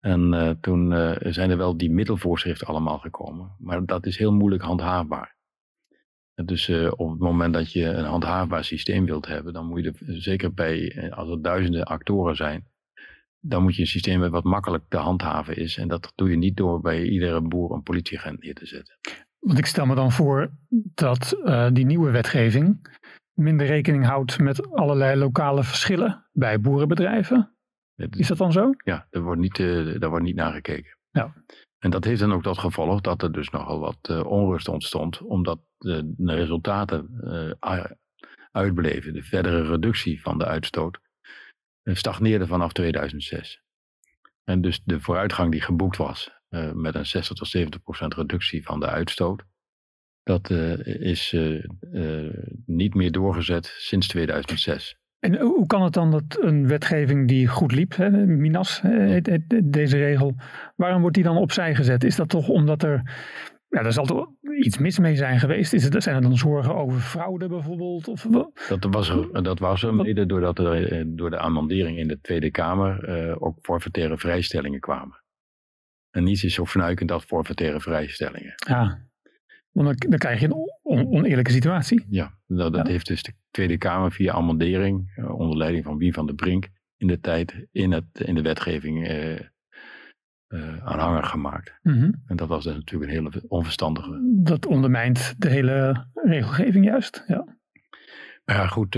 En 0.00 0.34
eh, 0.34 0.50
toen 0.60 0.92
eh, 0.92 1.32
zijn 1.32 1.50
er 1.50 1.56
wel 1.56 1.76
die 1.76 1.90
middelvoorschriften 1.90 2.66
allemaal 2.66 2.98
gekomen. 2.98 3.56
Maar 3.58 3.84
dat 3.84 4.06
is 4.06 4.18
heel 4.18 4.32
moeilijk 4.32 4.62
handhaafbaar. 4.62 5.36
Dus 6.44 6.68
eh, 6.68 6.92
op 6.96 7.10
het 7.10 7.18
moment 7.18 7.54
dat 7.54 7.72
je 7.72 7.84
een 7.84 8.04
handhaafbaar 8.04 8.64
systeem 8.64 9.04
wilt 9.04 9.26
hebben, 9.26 9.52
dan 9.52 9.66
moet 9.66 9.84
je 9.84 9.94
er, 10.06 10.20
zeker 10.20 10.54
bij, 10.54 11.10
als 11.12 11.30
er 11.30 11.42
duizenden 11.42 11.84
actoren 11.84 12.36
zijn, 12.36 12.66
dan 13.40 13.62
moet 13.62 13.74
je 13.74 13.80
een 13.80 13.86
systeem 13.86 14.20
hebben 14.20 14.42
wat 14.42 14.52
makkelijk 14.52 14.84
te 14.88 14.96
handhaven 14.96 15.56
is. 15.56 15.76
En 15.76 15.88
dat 15.88 16.12
doe 16.14 16.30
je 16.30 16.36
niet 16.36 16.56
door 16.56 16.80
bij 16.80 17.04
iedere 17.04 17.40
boer 17.40 17.72
een 17.72 17.82
politieagent 17.82 18.42
neer 18.42 18.54
te 18.54 18.66
zetten. 18.66 18.96
Want 19.46 19.58
ik 19.58 19.66
stel 19.66 19.86
me 19.86 19.94
dan 19.94 20.12
voor 20.12 20.50
dat 20.94 21.32
eh, 21.44 21.68
die 21.72 21.86
nieuwe 21.86 22.10
wetgeving 22.10 22.98
minder 23.32 23.66
rekening 23.66 24.06
houdt 24.06 24.38
met 24.38 24.70
allerlei 24.70 25.18
lokale 25.18 25.64
verschillen 25.64 26.26
bij 26.32 26.60
boerenbedrijven. 26.60 27.56
Is 28.10 28.28
dat 28.28 28.38
dan 28.38 28.52
zo? 28.52 28.70
Ja, 28.84 29.06
daar 29.10 29.22
wordt 29.22 29.40
niet, 29.40 29.58
uh, 29.58 30.00
daar 30.00 30.10
wordt 30.10 30.24
niet 30.24 30.36
naar 30.36 30.52
gekeken. 30.52 30.98
Ja. 31.10 31.34
En 31.78 31.90
dat 31.90 32.04
heeft 32.04 32.20
dan 32.20 32.32
ook 32.32 32.42
tot 32.42 32.58
gevolg 32.58 33.00
dat 33.00 33.22
er 33.22 33.32
dus 33.32 33.50
nogal 33.50 33.80
wat 33.80 34.08
uh, 34.10 34.24
onrust 34.24 34.68
ontstond, 34.68 35.20
omdat 35.20 35.60
de, 35.78 36.14
de 36.16 36.34
resultaten 36.34 37.08
uitbleven. 38.50 39.12
De 39.12 39.22
verdere 39.22 39.62
reductie 39.62 40.22
van 40.22 40.38
de 40.38 40.46
uitstoot 40.46 40.98
stagneerde 41.84 42.46
vanaf 42.46 42.72
2006. 42.72 43.62
En 44.44 44.60
dus 44.60 44.82
de 44.84 45.00
vooruitgang 45.00 45.50
die 45.50 45.62
geboekt 45.62 45.96
was 45.96 46.41
met 46.74 46.94
een 46.94 47.06
60 47.06 47.36
tot 47.36 47.48
70 47.48 47.82
procent 47.82 48.14
reductie 48.14 48.64
van 48.64 48.80
de 48.80 48.86
uitstoot, 48.86 49.42
dat 50.22 50.50
is 50.84 51.36
niet 52.66 52.94
meer 52.94 53.12
doorgezet 53.12 53.66
sinds 53.78 54.08
2006. 54.08 54.96
En 55.22 55.40
hoe 55.40 55.66
kan 55.66 55.82
het 55.82 55.92
dan 55.92 56.10
dat 56.10 56.38
een 56.40 56.66
wetgeving 56.68 57.28
die 57.28 57.46
goed 57.46 57.72
liep, 57.72 57.96
hè, 57.96 58.10
Minas 58.26 58.80
heet, 58.80 59.40
deze 59.64 59.96
regel, 59.96 60.34
waarom 60.76 61.00
wordt 61.00 61.16
die 61.16 61.24
dan 61.24 61.36
opzij 61.36 61.74
gezet? 61.74 62.04
Is 62.04 62.16
dat 62.16 62.28
toch 62.28 62.48
omdat 62.48 62.82
er, 62.82 63.02
ja, 63.68 63.80
er 63.80 63.92
zal 63.92 64.04
toch 64.04 64.28
iets 64.64 64.78
mis 64.78 64.98
mee 64.98 65.16
zijn 65.16 65.38
geweest? 65.38 65.72
Is 65.72 65.84
het, 65.84 66.02
zijn 66.02 66.16
er 66.16 66.22
dan 66.22 66.36
zorgen 66.36 66.74
over 66.74 67.00
fraude 67.00 67.48
bijvoorbeeld? 67.48 68.08
Of, 68.08 68.26
dat 68.68 68.86
was 68.90 69.16
dat 69.42 69.58
was 69.58 69.82
er 69.82 69.94
mede 69.94 70.26
doordat 70.26 70.58
er 70.58 70.92
eh, 70.92 71.04
door 71.06 71.30
de 71.30 71.38
amendering 71.38 71.98
in 71.98 72.08
de 72.08 72.20
Tweede 72.20 72.50
Kamer 72.50 73.40
ook 73.40 73.58
forfaitaire 73.60 74.18
vrijstellingen 74.18 74.80
kwamen. 74.80 75.21
En 76.12 76.24
niets 76.24 76.44
is 76.44 76.54
zo 76.54 76.66
fnuikend 76.66 77.10
als 77.10 77.24
forfaitaire 77.24 77.80
vrijstellingen. 77.80 78.54
Ja. 78.66 79.10
Want 79.70 80.08
dan, 80.08 80.18
krijg 80.18 80.40
je 80.40 80.46
een 80.46 81.10
oneerlijke 81.12 81.50
situatie. 81.50 82.06
Ja, 82.08 82.34
dat, 82.46 82.72
dat 82.72 82.86
heeft 82.86 83.06
dus 83.06 83.22
de 83.22 83.32
Tweede 83.50 83.78
Kamer 83.78 84.12
via 84.12 84.32
amendering, 84.32 85.12
uh, 85.16 85.38
onder 85.38 85.56
leiding 85.56 85.84
van 85.84 85.96
Wien 85.96 86.12
van 86.12 86.26
der 86.26 86.34
Brink, 86.34 86.68
in 86.96 87.06
de 87.06 87.20
tijd 87.20 87.66
in, 87.70 87.92
het, 87.92 88.04
in 88.12 88.34
de 88.34 88.42
wetgeving 88.42 89.08
uh, 89.08 89.40
uh, 90.48 90.86
aanhanger 90.86 91.24
gemaakt. 91.24 91.78
Mm 91.82 92.22
En 92.26 92.36
dat 92.36 92.48
was 92.48 92.64
dus 92.64 92.74
natuurlijk 92.74 93.10
een 93.10 93.16
hele 93.16 93.44
onverstandige. 93.48 94.40
Dat 94.42 94.66
ondermijnt 94.66 95.34
de 95.38 95.48
hele 95.48 96.06
regelgeving 96.12 96.84
juist, 96.84 97.24
ja. 97.26 97.60
Maar 98.44 98.56
ja, 98.56 98.66
goed, 98.66 98.94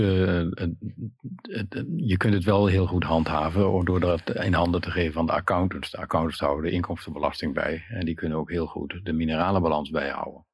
je 1.95 2.15
kunt 2.17 2.33
het 2.33 2.43
wel 2.43 2.65
heel 2.65 2.87
goed 2.87 3.03
handhaven 3.03 3.85
door 3.85 3.99
dat 3.99 4.29
in 4.29 4.53
handen 4.53 4.81
te 4.81 4.91
geven 4.91 5.13
van 5.13 5.25
de 5.25 5.31
accountants. 5.31 5.91
De 5.91 5.97
accountants 5.97 6.39
houden 6.39 6.63
de 6.63 6.71
inkomstenbelasting 6.71 7.53
bij 7.53 7.85
en 7.89 8.05
die 8.05 8.15
kunnen 8.15 8.37
ook 8.37 8.51
heel 8.51 8.65
goed 8.65 8.99
de 9.03 9.13
mineralenbalans 9.13 9.89
bijhouden. 9.89 10.45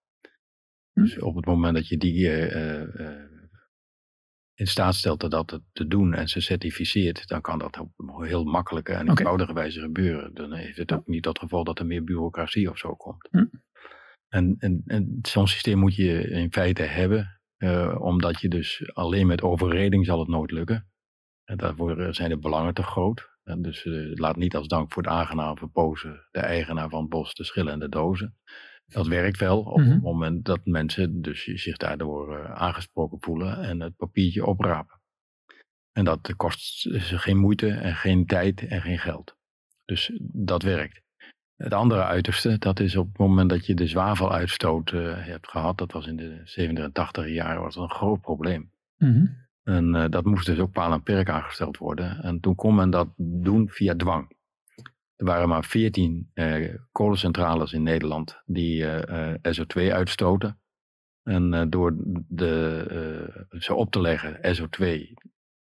Dus 0.93 1.19
op 1.19 1.35
het 1.35 1.45
moment 1.45 1.75
dat 1.75 1.87
je 1.87 1.97
die 1.97 2.19
uh, 2.19 2.81
uh, 2.81 3.41
in 4.53 4.67
staat 4.67 4.95
stelt 4.95 5.31
dat 5.31 5.61
te 5.71 5.87
doen 5.87 6.13
en 6.13 6.27
ze 6.27 6.41
certificeert, 6.41 7.27
dan 7.27 7.41
kan 7.41 7.59
dat 7.59 7.79
op 7.79 7.91
heel 8.21 8.43
makkelijke 8.43 8.93
en 8.93 9.09
eenvoudige 9.09 9.53
wijze 9.53 9.79
gebeuren. 9.79 10.33
Dan 10.33 10.53
heeft 10.53 10.77
het 10.77 10.91
ook 10.91 11.07
niet 11.07 11.23
tot 11.23 11.39
gevolg 11.39 11.65
dat 11.65 11.79
er 11.79 11.85
meer 11.85 12.03
bureaucratie 12.03 12.69
of 12.69 12.77
zo 12.77 12.95
komt. 12.95 13.27
Hm. 13.31 13.45
En, 14.27 14.55
en, 14.59 14.81
en 14.85 15.19
zo'n 15.21 15.47
systeem 15.47 15.77
moet 15.77 15.95
je 15.95 16.29
in 16.29 16.51
feite 16.51 16.83
hebben, 16.83 17.40
uh, 17.61 18.01
omdat 18.01 18.41
je 18.41 18.49
dus 18.49 18.91
alleen 18.93 19.27
met 19.27 19.41
overreding 19.41 20.05
zal 20.05 20.19
het 20.19 20.27
nooit 20.27 20.51
lukken. 20.51 20.89
En 21.43 21.57
daarvoor 21.57 22.13
zijn 22.13 22.29
de 22.29 22.37
belangen 22.37 22.73
te 22.73 22.83
groot. 22.83 23.29
En 23.43 23.61
dus 23.61 23.81
laat 24.13 24.35
niet 24.35 24.55
als 24.55 24.67
dank 24.67 24.93
voor 24.93 25.03
het 25.03 25.11
aangenaam 25.11 25.57
verpozen 25.57 26.27
de 26.31 26.39
eigenaar 26.39 26.89
van 26.89 26.99
het 26.99 27.09
bos 27.09 27.33
de 27.33 27.43
schillen 27.43 27.73
en 27.73 27.79
de 27.79 27.89
dozen. 27.89 28.37
Dat 28.85 29.07
werkt 29.07 29.39
wel 29.39 29.59
op 29.59 29.77
mm 29.77 29.83
-hmm. 29.83 29.91
het 29.91 30.01
moment 30.01 30.45
dat 30.45 30.65
mensen 30.65 31.21
dus 31.21 31.43
zich 31.43 31.77
daardoor 31.77 32.39
uh, 32.39 32.51
aangesproken 32.51 33.17
voelen 33.21 33.61
en 33.61 33.79
het 33.79 33.95
papiertje 33.95 34.45
oprapen. 34.45 34.99
En 35.91 36.05
dat 36.05 36.35
kost 36.35 36.87
geen 36.99 37.37
moeite 37.37 37.69
en 37.69 37.95
geen 37.95 38.25
tijd 38.25 38.67
en 38.67 38.81
geen 38.81 38.99
geld. 38.99 39.35
Dus 39.85 40.11
dat 40.21 40.63
werkt. 40.63 41.01
Het 41.61 41.73
andere 41.73 42.03
uiterste, 42.03 42.57
dat 42.57 42.79
is 42.79 42.95
op 42.95 43.07
het 43.07 43.17
moment 43.17 43.49
dat 43.49 43.65
je 43.65 43.73
de 43.73 43.87
zwaveluitstoot 43.87 44.91
uh, 44.91 45.13
hebt 45.15 45.49
gehad, 45.49 45.77
dat 45.77 45.91
was 45.91 46.07
in 46.07 46.15
de 46.15 46.41
70 46.43 46.83
en 46.83 46.91
80 46.91 47.27
jaren, 47.27 47.61
was 47.61 47.75
dat 47.75 47.83
een 47.83 47.95
groot 47.95 48.21
probleem. 48.21 48.71
Mm 48.97 49.13
-hmm. 49.13 49.39
En 49.63 49.95
uh, 49.95 50.05
dat 50.09 50.25
moest 50.25 50.45
dus 50.45 50.59
ook 50.59 50.71
paal 50.71 50.93
en 50.93 51.03
perk 51.03 51.29
aangesteld 51.29 51.77
worden. 51.77 52.23
En 52.23 52.39
toen 52.39 52.55
kon 52.55 52.75
men 52.75 52.89
dat 52.89 53.07
doen 53.17 53.69
via 53.69 53.95
dwang. 53.95 54.35
Er 55.15 55.25
waren 55.25 55.49
maar 55.49 55.63
14 55.65 56.31
uh, 56.33 56.75
kolencentrales 56.91 57.73
in 57.73 57.83
Nederland 57.83 58.41
die 58.45 58.83
uh, 58.83 59.33
SO2 59.33 59.91
uitstoten. 59.91 60.59
En 61.23 61.69
door 61.69 61.95
de, 62.27 63.47
ze 63.59 63.73
op 63.73 63.91
te 63.91 64.01
leggen, 64.01 64.57
SO2 64.57 64.87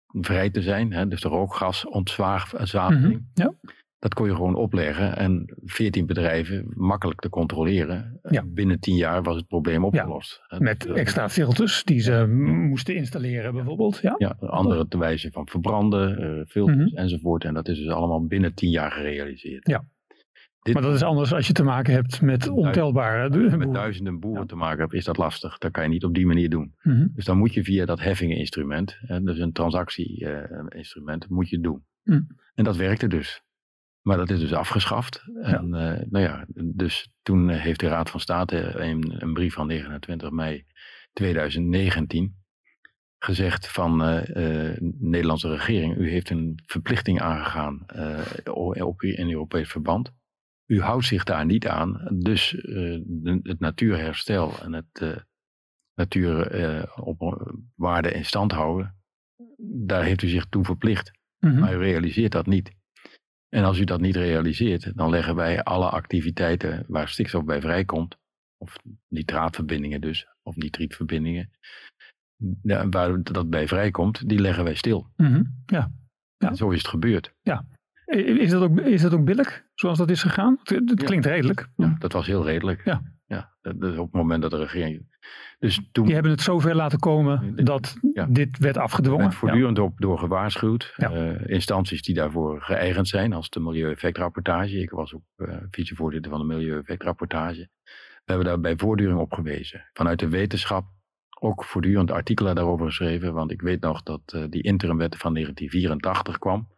vrij 0.06 0.50
te 0.50 0.62
zijn, 0.62 0.92
hè, 0.92 1.08
dus 1.08 1.20
de 1.20 1.28
rookgasontzwaveling, 1.28 3.02
mm 3.02 3.02
-hmm. 3.02 3.30
ja. 3.34 3.54
Dat 4.00 4.14
kon 4.14 4.26
je 4.26 4.34
gewoon 4.34 4.54
opleggen 4.54 5.16
en 5.16 5.54
14 5.64 6.06
bedrijven 6.06 6.72
makkelijk 6.76 7.20
te 7.20 7.28
controleren. 7.28 8.20
Ja. 8.30 8.44
Binnen 8.46 8.80
10 8.80 8.96
jaar 8.96 9.22
was 9.22 9.36
het 9.36 9.46
probleem 9.46 9.84
opgelost. 9.84 10.42
Ja, 10.48 10.58
met 10.58 10.86
extra 10.86 11.28
filters 11.28 11.84
die 11.84 12.00
ze 12.00 12.26
moesten 12.68 12.94
installeren 12.94 13.52
bijvoorbeeld. 13.52 13.98
Ja, 14.02 14.14
ja 14.18 14.36
andere 14.40 14.88
te 14.88 14.98
wijze 14.98 15.30
van 15.30 15.48
verbranden, 15.48 16.22
uh, 16.22 16.44
filters 16.46 16.76
mm 16.76 16.82
-hmm. 16.82 16.96
enzovoort. 16.96 17.44
En 17.44 17.54
dat 17.54 17.68
is 17.68 17.78
dus 17.78 17.88
allemaal 17.88 18.26
binnen 18.26 18.54
10 18.54 18.70
jaar 18.70 18.90
gerealiseerd. 18.90 19.68
Ja. 19.68 19.84
Dit, 20.62 20.74
maar 20.74 20.82
dat 20.82 20.94
is 20.94 21.02
anders 21.02 21.32
als 21.32 21.46
je 21.46 21.52
te 21.52 21.62
maken 21.62 21.94
hebt 21.94 22.20
met 22.20 22.48
ontelbare 22.48 23.30
boeren. 23.30 23.58
Met 23.58 23.74
duizenden 23.74 24.20
boeren 24.20 24.40
ja. 24.40 24.46
te 24.46 24.56
maken 24.56 24.80
hebt, 24.80 24.92
is 24.92 25.04
dat 25.04 25.16
lastig. 25.16 25.58
Dat 25.58 25.70
kan 25.70 25.82
je 25.82 25.88
niet 25.88 26.04
op 26.04 26.14
die 26.14 26.26
manier 26.26 26.50
doen. 26.50 26.74
Mm 26.82 26.92
-hmm. 26.92 27.12
Dus 27.14 27.24
dan 27.24 27.38
moet 27.38 27.54
je 27.54 27.64
via 27.64 27.84
dat 27.84 28.00
heffingeninstrument, 28.00 28.98
dus 29.22 29.38
een 29.38 29.52
transactie-instrument, 29.52 31.24
uh, 31.24 31.30
moet 31.30 31.48
je 31.48 31.60
doen. 31.60 31.84
Mm. 32.02 32.26
En 32.54 32.64
dat 32.64 32.76
werkte 32.76 33.06
dus. 33.06 33.42
Maar 34.02 34.16
dat 34.16 34.30
is 34.30 34.40
dus 34.40 34.52
afgeschaft. 34.52 35.22
En 35.42 35.68
ja. 35.68 35.96
Uh, 35.96 36.02
nou 36.10 36.24
ja, 36.24 36.46
dus 36.54 37.10
toen 37.22 37.48
heeft 37.48 37.80
de 37.80 37.88
Raad 37.88 38.10
van 38.10 38.20
State 38.20 38.56
in 38.56 39.14
een 39.18 39.32
brief 39.32 39.54
van 39.54 39.66
29 39.66 40.30
mei 40.30 40.64
2019 41.12 42.38
gezegd 43.18 43.68
van 43.68 44.08
uh, 44.08 44.28
uh, 44.28 44.76
Nederlandse 44.98 45.48
regering, 45.48 45.96
u 45.96 46.10
heeft 46.10 46.30
een 46.30 46.62
verplichting 46.66 47.20
aangegaan 47.20 47.86
op, 48.80 49.02
in 49.02 49.30
Europees 49.30 49.68
verband. 49.68 50.12
U 50.66 50.80
houdt 50.80 51.04
zich 51.04 51.24
daar 51.24 51.46
niet 51.46 51.66
aan, 51.66 52.18
dus 52.18 52.50
de, 53.06 53.40
het 53.42 53.60
natuurherstel 53.60 54.62
en 54.62 54.72
het 54.72 55.24
natuuropwaarde 55.94 58.12
in 58.12 58.24
stand 58.24 58.52
houden, 58.52 59.00
daar 59.86 60.04
heeft 60.04 60.22
u 60.22 60.28
zich 60.28 60.46
toe 60.46 60.64
verplicht. 60.64 61.18
Mm 61.38 61.50
-hmm. 61.50 61.60
Maar 61.60 61.74
u 61.74 61.78
realiseert 61.78 62.32
dat 62.32 62.46
niet. 62.46 62.78
En 63.50 63.64
als 63.64 63.78
u 63.78 63.84
dat 63.84 64.00
niet 64.00 64.16
realiseert, 64.16 64.96
dan 64.96 65.10
leggen 65.10 65.34
wij 65.34 65.62
alle 65.62 65.88
activiteiten 65.88 66.84
waar 66.88 67.08
stikstof 67.08 67.44
bij 67.44 67.60
vrijkomt, 67.60 68.16
of 68.58 68.76
nitraatverbindingen 69.08 70.00
dus, 70.00 70.26
of 70.42 70.56
nitrietverbindingen, 70.56 71.50
waar 72.90 73.22
dat 73.22 73.50
bij 73.50 73.68
vrijkomt, 73.68 74.28
die 74.28 74.40
leggen 74.40 74.64
wij 74.64 74.74
stil. 74.74 75.10
Mm 75.16 75.26
-hmm. 75.26 75.62
ja. 75.66 75.92
ja. 76.36 76.48
En 76.48 76.56
zo 76.56 76.70
is 76.70 76.78
het 76.78 76.88
gebeurd. 76.88 77.34
Ja. 77.42 77.66
Is 78.16 78.50
dat 78.50 78.62
ook, 78.62 78.80
is 78.80 79.02
dat 79.02 79.12
ook 79.12 79.24
billig, 79.24 79.64
zoals 79.74 79.98
dat 79.98 80.10
is 80.10 80.22
gegaan? 80.22 80.58
Het, 80.62 80.90
het 80.90 81.04
klinkt 81.04 81.24
ja. 81.24 81.30
redelijk. 81.30 81.68
Ja, 81.76 81.96
dat 81.98 82.12
was 82.12 82.26
heel 82.26 82.44
redelijk. 82.44 82.84
Ja. 82.84 83.02
Ja, 83.30 83.50
is 83.62 83.96
op 83.96 84.06
het 84.06 84.12
moment 84.12 84.42
dat 84.42 84.50
de 84.50 84.56
regering. 84.56 85.18
Dus 85.58 85.80
toen. 85.92 86.04
Die 86.04 86.14
hebben 86.14 86.32
het 86.32 86.40
zover 86.40 86.74
laten 86.74 86.98
komen 86.98 87.64
dat 87.64 87.96
ja. 88.12 88.26
dit 88.30 88.58
werd 88.58 88.76
afgedwongen. 88.76 89.26
Er 89.26 89.32
voortdurend 89.32 89.76
ja. 89.76 89.82
op 89.82 90.00
door 90.00 90.18
gewaarschuwd. 90.18 90.92
Ja. 90.96 91.12
Uh, 91.12 91.46
instanties 91.46 92.02
die 92.02 92.14
daarvoor 92.14 92.62
geëigend 92.62 93.08
zijn, 93.08 93.32
als 93.32 93.50
de 93.50 93.60
Milieueffectrapportage. 93.60 94.80
Ik 94.80 94.90
was 94.90 95.14
ook 95.14 95.22
uh, 95.36 95.56
vicevoorzitter 95.70 96.30
van 96.30 96.40
de 96.40 96.46
Milieueffectrapportage. 96.46 97.68
We 98.24 98.36
hebben 98.36 98.46
daar 98.46 98.60
bij 98.60 98.76
voortduring 98.76 99.18
op 99.18 99.32
gewezen. 99.32 99.88
Vanuit 99.92 100.18
de 100.18 100.28
wetenschap 100.28 100.84
ook 101.40 101.64
voortdurend 101.64 102.10
artikelen 102.10 102.54
daarover 102.54 102.86
geschreven. 102.86 103.32
Want 103.32 103.50
ik 103.50 103.62
weet 103.62 103.80
nog 103.80 104.02
dat 104.02 104.32
uh, 104.34 104.44
die 104.48 104.62
interimwet 104.62 105.16
van 105.16 105.34
1984 105.34 106.38
kwam. 106.38 106.68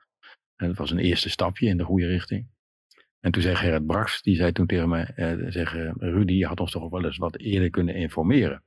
En 0.56 0.66
dat 0.66 0.76
was 0.76 0.90
een 0.90 0.98
eerste 0.98 1.30
stapje 1.30 1.66
in 1.66 1.76
de 1.76 1.84
goede 1.84 2.06
richting. 2.06 2.50
En 3.22 3.30
toen 3.32 3.42
zei 3.42 3.54
Gerrit 3.54 3.86
Brax, 3.86 4.22
die 4.22 4.36
zei 4.36 4.52
toen 4.52 4.66
tegen 4.66 4.88
mij, 4.88 5.04
eh, 5.04 5.32
zeg, 5.48 5.72
Rudy, 5.96 6.32
je 6.32 6.46
had 6.46 6.60
ons 6.60 6.70
toch 6.70 6.90
wel 6.90 7.04
eens 7.04 7.16
wat 7.16 7.36
eerder 7.36 7.70
kunnen 7.70 7.94
informeren. 7.94 8.62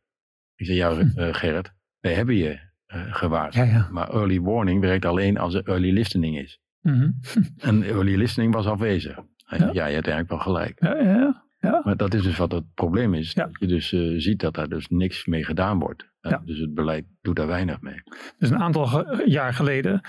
Ik 0.55 0.65
zei, 0.65 0.77
ja 0.77 0.91
uh, 0.91 1.33
Gerrit, 1.33 1.73
wij 1.99 2.13
hebben 2.13 2.35
je 2.35 2.59
uh, 2.87 3.13
gewaarschuwd. 3.13 3.67
Ja, 3.67 3.73
ja. 3.73 3.87
Maar 3.91 4.09
early 4.09 4.41
warning 4.41 4.81
werkt 4.81 5.05
alleen 5.05 5.37
als 5.37 5.53
er 5.53 5.67
early 5.67 5.91
listening 5.91 6.37
is. 6.37 6.59
Mm 6.81 6.93
-hmm. 6.93 7.19
en 7.69 7.83
early 7.83 8.15
listening 8.15 8.53
was 8.53 8.65
afwezig. 8.65 9.19
Hij 9.45 9.59
ja. 9.59 9.65
ja, 9.65 9.85
je 9.85 9.93
hebt 9.93 10.07
eigenlijk 10.07 10.29
wel 10.29 10.39
gelijk. 10.39 10.79
Ja, 10.79 10.95
ja, 10.95 11.45
ja. 11.59 11.81
Maar 11.83 11.97
dat 11.97 12.13
is 12.13 12.23
dus 12.23 12.37
wat 12.37 12.51
het 12.51 12.73
probleem 12.73 13.13
is. 13.13 13.33
Dat 13.33 13.49
je 13.59 13.67
dus 13.67 13.91
uh, 13.91 14.19
ziet 14.19 14.39
dat 14.39 14.53
daar 14.53 14.69
dus 14.69 14.87
niks 14.87 15.25
mee 15.25 15.43
gedaan 15.43 15.79
wordt. 15.79 16.13
Dus 16.45 16.59
het 16.59 16.73
beleid 16.73 17.05
doet 17.21 17.35
daar 17.35 17.47
weinig 17.47 17.81
mee. 17.81 18.01
Dus 18.37 18.49
een 18.49 18.57
aantal 18.57 19.15
jaar 19.25 19.53
geleden, 19.53 20.01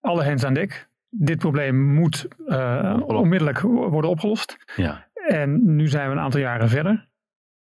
alle 0.00 0.22
hens 0.22 0.44
aan 0.44 0.54
dek 0.54 0.88
dit 1.18 1.38
probleem 1.38 1.94
moet 1.94 2.28
uh, 2.46 2.96
onmiddellijk 3.06 3.60
worden 3.60 4.10
opgelost. 4.10 4.56
Ja. 4.76 5.08
En 5.28 5.74
nu 5.74 5.88
zijn 5.88 6.08
we 6.08 6.14
een 6.14 6.22
aantal 6.22 6.40
jaren 6.40 6.68
verder. 6.68 7.08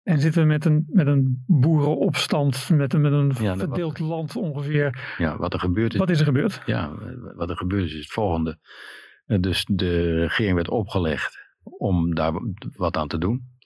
En 0.03 0.21
zitten 0.21 0.43
we 0.43 0.49
met 0.49 0.65
een, 0.65 0.87
met 0.89 1.07
een 1.07 1.45
boerenopstand, 1.47 2.71
met 2.71 2.93
een, 2.93 3.01
met 3.01 3.13
een 3.13 3.35
verdeeld 3.35 3.99
land 3.99 4.37
ongeveer. 4.37 5.15
Ja, 5.19 5.37
wat 5.37 5.53
er 5.53 5.61
gebeurt 5.61 5.93
is. 5.93 5.99
Wat 5.99 6.11
is 6.11 6.19
er 6.19 6.25
gebeurd? 6.25 6.63
Ja, 6.67 6.93
wat 7.35 7.51
er 7.51 7.57
gebeurd 7.57 7.85
is, 7.85 7.95
is 7.95 8.01
het 8.01 8.13
volgende. 8.13 8.59
Dus 9.41 9.67
de 9.71 10.21
regering 10.21 10.55
werd 10.55 10.69
opgelegd 10.69 11.39
om 11.63 12.15
daar 12.15 12.33
wat 12.77 12.97
aan 12.97 13.09
te 13.09 13.19
doen. 13.19 13.57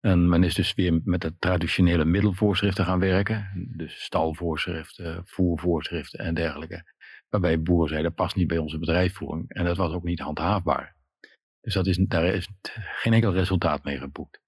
En 0.00 0.28
men 0.28 0.44
is 0.44 0.54
dus 0.54 0.74
weer 0.74 1.00
met 1.04 1.20
de 1.20 1.36
traditionele 1.38 2.04
middelvoorschriften 2.04 2.84
gaan 2.84 2.98
werken. 2.98 3.68
Dus 3.76 4.02
stalvoorschriften, 4.02 5.22
voervoorschriften 5.24 6.18
en 6.18 6.34
dergelijke. 6.34 6.82
Waarbij 7.30 7.62
boeren 7.62 7.88
zeiden, 7.88 8.10
dat 8.10 8.24
past 8.24 8.36
niet 8.36 8.48
bij 8.48 8.58
onze 8.58 8.78
bedrijfsvoering. 8.78 9.48
En 9.48 9.64
dat 9.64 9.76
was 9.76 9.92
ook 9.92 10.04
niet 10.04 10.20
handhaafbaar. 10.20 10.96
Dus 11.60 11.74
dat 11.74 11.86
is, 11.86 11.96
daar 11.96 12.24
is 12.24 12.48
geen 13.02 13.12
enkel 13.12 13.32
resultaat 13.32 13.84
mee 13.84 13.98
geboekt. 13.98 14.40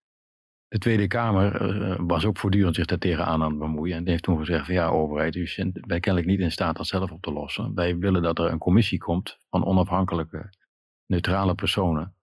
De 0.68 0.78
Tweede 0.78 1.06
Kamer 1.06 1.62
uh, 1.62 1.94
was 2.06 2.24
ook 2.24 2.38
voortdurend 2.38 2.74
zich 2.74 2.86
daar 2.86 2.98
tegenaan 2.98 3.42
aan 3.42 3.50
het 3.50 3.58
bemoeien. 3.58 3.96
En 3.96 4.08
heeft 4.08 4.22
toen 4.22 4.38
gezegd 4.38 4.66
van 4.66 4.74
ja, 4.74 4.88
overheid, 4.88 5.34
u 5.34 5.48
bent 5.72 6.00
kennelijk 6.00 6.26
niet 6.26 6.40
in 6.40 6.50
staat 6.50 6.76
dat 6.76 6.86
zelf 6.86 7.10
op 7.10 7.22
te 7.22 7.32
lossen. 7.32 7.74
Wij 7.74 7.98
willen 7.98 8.22
dat 8.22 8.38
er 8.38 8.50
een 8.50 8.58
commissie 8.58 8.98
komt 8.98 9.38
van 9.50 9.64
onafhankelijke, 9.64 10.50
neutrale 11.06 11.54
personen 11.54 12.14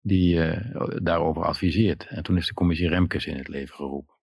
die 0.00 0.34
uh, 0.36 0.96
daarover 1.02 1.44
adviseert. 1.44 2.06
En 2.06 2.22
toen 2.22 2.36
is 2.36 2.46
de 2.46 2.54
commissie 2.54 2.88
Remkes 2.88 3.26
in 3.26 3.36
het 3.36 3.48
leven 3.48 3.74
geroepen. 3.74 4.17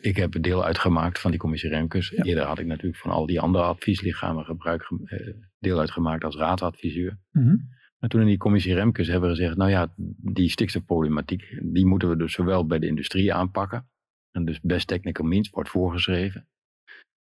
Ik 0.00 0.16
heb 0.16 0.42
deel 0.42 0.64
uitgemaakt 0.64 1.20
van 1.20 1.30
die 1.30 1.40
commissie 1.40 1.70
Remkes. 1.70 2.12
Eerder 2.12 2.44
had 2.44 2.58
ik 2.58 2.66
natuurlijk 2.66 3.02
van 3.02 3.10
al 3.10 3.26
die 3.26 3.40
andere 3.40 3.64
advieslichamen 3.64 4.44
gebruik, 4.44 4.90
uh, 4.90 5.34
deel 5.58 5.78
uitgemaakt 5.78 6.24
als 6.24 6.36
raadadviseur. 6.36 7.18
Mm 7.32 7.74
En 7.98 8.08
toen 8.08 8.20
in 8.20 8.26
die 8.26 8.36
commissie 8.36 8.74
Remkes 8.74 9.08
hebben 9.08 9.30
we 9.30 9.36
gezegd, 9.36 9.56
nou 9.56 9.70
ja, 9.70 9.92
die 10.16 10.50
stikstofproblematiek, 10.50 11.58
die 11.62 11.86
moeten 11.86 12.08
we 12.08 12.16
dus 12.16 12.32
zowel 12.32 12.66
bij 12.66 12.78
de 12.78 12.86
industrie 12.86 13.34
aanpakken. 13.34 13.88
En 14.30 14.44
dus 14.44 14.60
best 14.60 14.86
technical 14.86 15.26
means 15.26 15.50
wordt 15.50 15.68
voorgeschreven. 15.68 16.48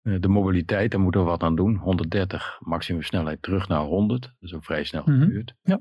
Uh, 0.02 0.20
de 0.20 0.28
mobiliteit, 0.28 0.90
daar 0.90 1.00
moeten 1.00 1.20
we 1.20 1.26
wat 1.26 1.42
aan 1.42 1.56
doen. 1.56 1.76
130 1.76 2.58
maximum 2.60 3.02
snelheid 3.02 3.42
terug 3.42 3.68
naar 3.68 3.80
100. 3.80 4.22
Dat 4.22 4.32
is 4.40 4.54
ook 4.54 4.64
vrij 4.64 4.84
snel 4.84 5.02
mhm. 5.06 5.20
gebeurd. 5.20 5.54
Mm 5.62 5.72
Ja. 5.72 5.80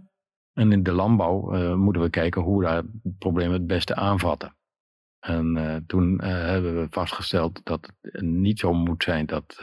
En 0.53 0.71
in 0.71 0.83
de 0.83 0.91
landbouw 0.91 1.55
uh, 1.55 1.75
moeten 1.75 2.01
we 2.01 2.09
kijken 2.09 2.41
hoe 2.41 2.59
we 2.59 2.65
daar 2.65 2.75
het 2.75 3.17
probleem 3.17 3.51
het 3.51 3.67
beste 3.67 3.95
aanvatten. 3.95 4.57
En 5.19 5.55
uh, 5.57 5.75
toen 5.87 6.13
uh, 6.13 6.27
hebben 6.27 6.81
we 6.81 6.87
vastgesteld 6.89 7.61
dat 7.63 7.93
het 8.01 8.21
niet 8.21 8.59
zo 8.59 8.73
moet 8.73 9.03
zijn 9.03 9.25
dat 9.25 9.57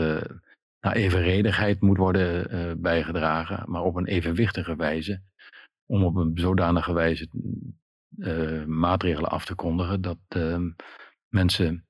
naar 0.81 0.95
evenredigheid 0.95 1.81
moet 1.81 1.97
worden 1.97 2.81
bijgedragen, 2.81 3.71
maar 3.71 3.83
op 3.83 3.97
een 3.97 4.07
evenwichtige 4.07 4.77
wijze. 4.77 5.21
Om 5.87 6.05
op 6.05 6.17
een 6.17 6.31
zodanige 6.35 6.93
wijze 6.93 7.29
maatregelen 8.67 9.31
af 9.31 9.45
te 9.45 9.55
kondigen 9.55 10.01
dat 10.01 10.19
ehm, 10.29 10.71
mensen 11.29 11.85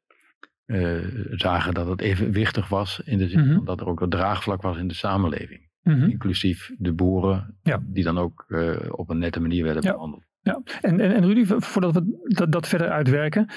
zagen 1.31 1.75
dat 1.75 1.87
het 1.87 2.01
evenwichtig 2.01 2.69
was 2.69 3.01
in 3.01 3.19
de 3.19 3.29
zin 3.29 3.47
mm 3.47 3.65
dat 3.65 3.81
er 3.81 3.87
ook 3.87 4.01
een 4.01 4.09
draagvlak 4.09 4.63
was 4.63 4.77
in 4.77 4.89
de 4.89 4.95
samenleving. 4.95 5.69
Mhm. 5.83 6.11
Inclusief 6.11 6.73
de 6.79 6.93
boeren, 6.93 7.59
ja. 7.63 7.83
die 7.83 8.05
dan 8.05 8.19
ook 8.19 8.47
op 8.91 9.11
een 9.11 9.19
nette 9.19 9.41
manier 9.41 9.65
werden 9.65 9.93
behandeld. 9.93 10.26
Ja, 10.47 10.61
en, 10.81 11.01
en, 11.01 11.15
en 11.15 11.27
Rudy, 11.27 11.45
voordat 11.47 11.95
we 11.95 12.21
dat, 12.23 12.53
dat 12.53 12.69
verder 12.69 12.91
uitwerken, 12.91 13.51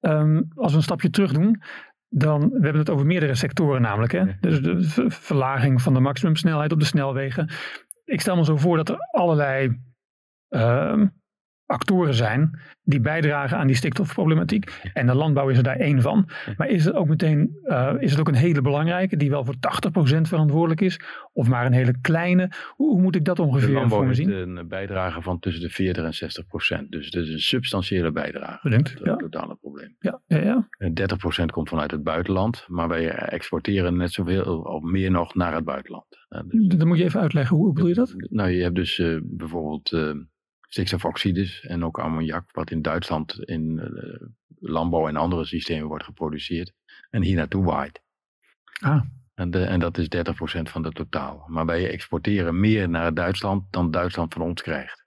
um, 0.00 0.48
als 0.54 0.70
we 0.70 0.76
een 0.76 0.82
stapje 0.82 1.10
terug 1.10 1.32
doen, 1.32 1.62
dan 2.08 2.40
we 2.40 2.62
hebben 2.62 2.78
het 2.78 2.90
over 2.90 3.06
meerdere 3.06 3.34
sectoren 3.34 3.82
namelijk. 3.82 4.12
Hè? 4.12 4.24
Dus 4.40 4.62
de 4.62 5.10
verlaging 5.10 5.82
van 5.82 5.94
de 5.94 6.00
maximumsnelheid 6.00 6.72
op 6.72 6.78
de 6.78 6.84
snelwegen. 6.84 7.50
Ik 8.04 8.20
stel 8.20 8.36
me 8.36 8.44
zo 8.44 8.56
voor 8.56 8.76
dat 8.76 8.88
er 8.88 8.98
allerlei 9.10 9.80
uh, 10.50 11.02
actoren 11.66 12.14
zijn 12.14 12.60
die 12.82 13.00
bijdragen 13.00 13.58
aan 13.58 13.66
die 13.66 13.76
stikstofproblematiek. 13.76 14.90
En 14.92 15.06
de 15.06 15.14
landbouw 15.14 15.48
is 15.48 15.56
er 15.56 15.62
daar 15.62 15.76
één 15.76 16.02
van. 16.02 16.28
Maar 16.56 16.68
is 16.68 16.84
het 16.84 16.94
ook 16.94 17.08
meteen 17.08 17.58
uh, 17.64 17.92
is 17.98 18.10
het 18.10 18.20
ook 18.20 18.28
een 18.28 18.34
hele 18.34 18.60
belangrijke, 18.60 19.16
die 19.16 19.30
wel 19.30 19.44
voor 19.44 19.54
80% 19.54 20.20
verantwoordelijk 20.20 20.80
is? 20.80 21.00
Of 21.32 21.48
maar 21.48 21.66
een 21.66 21.72
hele 21.72 22.00
kleine? 22.00 22.50
Hoe, 22.74 22.90
hoe 22.90 23.02
moet 23.02 23.16
ik 23.16 23.24
dat 23.24 23.38
ongeveer 23.38 23.68
de 23.68 23.74
landbouw 23.74 23.98
voor 23.98 24.06
me 24.06 24.14
zien? 24.14 24.30
een 24.30 24.68
bijdrage 24.68 25.22
van 25.22 25.38
tussen 25.38 25.62
de 25.62 25.70
40 25.70 26.04
en 26.04 26.82
60%. 26.84 26.88
Dus 26.88 27.04
het 27.04 27.14
is 27.14 27.32
een 27.32 27.38
substantiële 27.38 28.12
bijdrage. 28.12 28.58
Bedankt, 28.62 28.90
het 28.90 29.04
ja. 29.04 29.16
totale 29.16 29.54
probleem. 29.54 29.96
Ja, 29.98 30.20
ja, 30.26 30.38
ja. 30.38 30.68
En 30.78 30.92
30% 31.42 31.44
komt 31.46 31.68
vanuit 31.68 31.90
het 31.90 32.02
buitenland. 32.02 32.64
Maar 32.68 32.88
wij 32.88 33.08
exporteren 33.10 33.96
net 33.96 34.12
zoveel 34.12 34.60
of 34.60 34.82
meer 34.82 35.10
nog 35.10 35.34
naar 35.34 35.54
het 35.54 35.64
buitenland. 35.64 36.04
Dus, 36.46 36.76
Dan 36.76 36.88
moet 36.88 36.98
je 36.98 37.04
even 37.04 37.20
uitleggen, 37.20 37.56
hoe 37.56 37.72
bedoel 37.72 37.88
je 37.88 37.94
dat? 37.94 38.14
Nou, 38.16 38.50
je 38.50 38.62
hebt 38.62 38.74
dus 38.74 38.98
uh, 38.98 39.20
bijvoorbeeld... 39.22 39.90
Stikstofoxides 40.68 41.60
en 41.60 41.84
ook 41.84 41.98
ammoniak, 41.98 42.50
wat 42.52 42.70
in 42.70 42.82
Duitsland 42.82 43.38
in 43.40 43.80
uh, 43.82 44.28
landbouw 44.58 45.08
en 45.08 45.16
andere 45.16 45.44
systemen 45.44 45.88
wordt 45.88 46.04
geproduceerd 46.04 46.72
en 47.10 47.22
hier 47.22 47.36
naartoe 47.36 47.64
waait. 47.64 48.02
Ah. 48.80 49.02
En, 49.34 49.50
de, 49.50 49.64
en 49.64 49.80
dat 49.80 49.98
is 49.98 50.08
30% 50.16 50.18
van 50.62 50.84
het 50.84 50.94
totaal. 50.94 51.44
Maar 51.46 51.66
wij 51.66 51.90
exporteren 51.90 52.60
meer 52.60 52.88
naar 52.88 53.14
Duitsland 53.14 53.72
dan 53.72 53.90
Duitsland 53.90 54.32
van 54.32 54.42
ons 54.42 54.62
krijgt. 54.62 55.04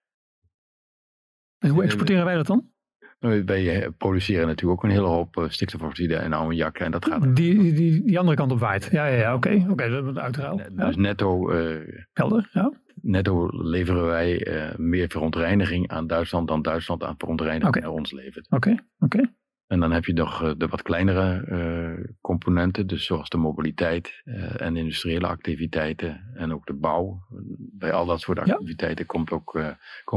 En 1.57 1.69
hoe 1.69 1.83
exporteren 1.83 2.25
wij 2.25 2.35
dat 2.35 2.47
dan? 2.47 2.71
Nou, 3.19 3.43
wij 3.43 3.81
eh, 3.81 3.89
produceren 3.97 4.47
natuurlijk 4.47 4.77
ook 4.79 4.89
een 4.89 4.95
hele 4.95 5.07
hoop 5.07 5.45
stikstofoxide 5.47 6.15
en 6.15 6.33
ammoniak. 6.33 6.77
En 6.77 6.91
dat 6.91 7.05
gaat 7.05 7.35
die, 7.35 7.73
die, 7.73 8.03
die 8.03 8.19
andere 8.19 8.37
kant 8.37 8.51
op 8.51 8.59
waait. 8.59 8.89
Ja, 8.91 9.05
ja, 9.05 9.15
ja 9.15 9.35
oké. 9.35 9.47
Okay. 9.47 9.61
Oké, 9.61 9.71
okay, 9.71 9.89
dat 9.89 10.05
is 10.05 10.15
uiteraard. 10.15 10.77
Dus 10.77 10.95
netto. 10.95 11.51
Uh, 11.51 12.03
Helder, 12.13 12.49
ja 12.53 12.71
netto 13.01 13.47
leveren 13.51 14.05
wij 14.05 14.47
uh, 14.47 14.75
meer 14.75 15.09
verontreiniging 15.09 15.89
aan 15.89 16.07
Duitsland 16.07 16.47
dan 16.47 16.61
Duitsland 16.61 17.03
aan 17.03 17.15
verontreiniging 17.17 17.75
okay. 17.75 17.81
naar 17.81 17.99
ons 17.99 18.11
levert. 18.11 18.47
Oké, 18.49 18.75
oké. 18.99 19.33
En 19.67 19.79
dan 19.79 19.91
heb 19.91 20.05
je 20.05 20.13
nog 20.13 20.43
uh, 20.43 20.51
de 20.57 20.67
wat 20.67 20.81
kleinere 20.81 21.45
uh, 21.47 22.05
componenten, 22.21 22.87
dus 22.87 23.05
zoals 23.05 23.29
de 23.29 23.37
mobiliteit 23.37 24.21
en 24.57 24.77
industriële 24.77 25.27
activiteiten 25.27 26.31
en 26.33 26.53
ook 26.53 26.65
de 26.65 26.73
bouw. 26.73 27.19
Bij 27.57 27.91
al 27.91 28.05
dat 28.05 28.19
soort 28.19 28.39
activiteiten 28.39 29.05
ja. 29.07 29.13
komt 29.13 29.31
ook 29.31 29.55
uh, 29.55 29.71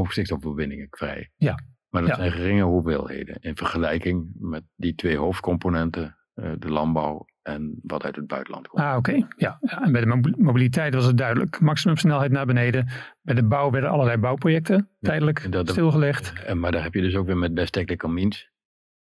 stikstofverbindingen 0.09 0.87
vrij. 0.89 1.31
Ja. 1.35 1.55
Maar 1.89 2.01
dat 2.01 2.11
ja. 2.11 2.15
zijn 2.17 2.31
geringe 2.31 2.63
hoeveelheden 2.63 3.37
in 3.39 3.55
vergelijking 3.55 4.31
met 4.39 4.63
die 4.75 4.95
twee 4.95 5.17
hoofdcomponenten, 5.17 6.17
de 6.33 6.69
landbouw 6.69 7.25
en 7.41 7.79
wat 7.81 8.03
uit 8.03 8.15
het 8.15 8.27
buitenland 8.27 8.67
komt. 8.67 8.83
Ah, 8.83 8.95
oké. 8.95 9.11
Ja. 9.11 9.27
ja. 9.61 9.81
En 9.81 9.91
bij 9.91 10.01
de 10.01 10.35
mobiliteit 10.37 10.93
was 10.93 11.05
het 11.05 11.17
duidelijk. 11.17 11.59
Maximumsnelheid 11.59 12.31
naar 12.31 12.45
beneden. 12.45 12.87
Bij 13.21 13.35
de 13.35 13.43
bouw 13.43 13.71
werden 13.71 13.89
allerlei 13.89 14.17
bouwprojecten 14.17 14.89
tijdelijk 14.99 15.47
stilgelegd. 15.63 16.43
En, 16.43 16.59
maar 16.59 16.71
daar 16.71 16.83
heb 16.83 16.93
je 16.93 17.01
dus 17.01 17.15
ook 17.15 17.25
weer 17.25 17.37
met 17.37 17.53
best 17.53 17.73
technical 17.73 18.09
means. 18.09 18.51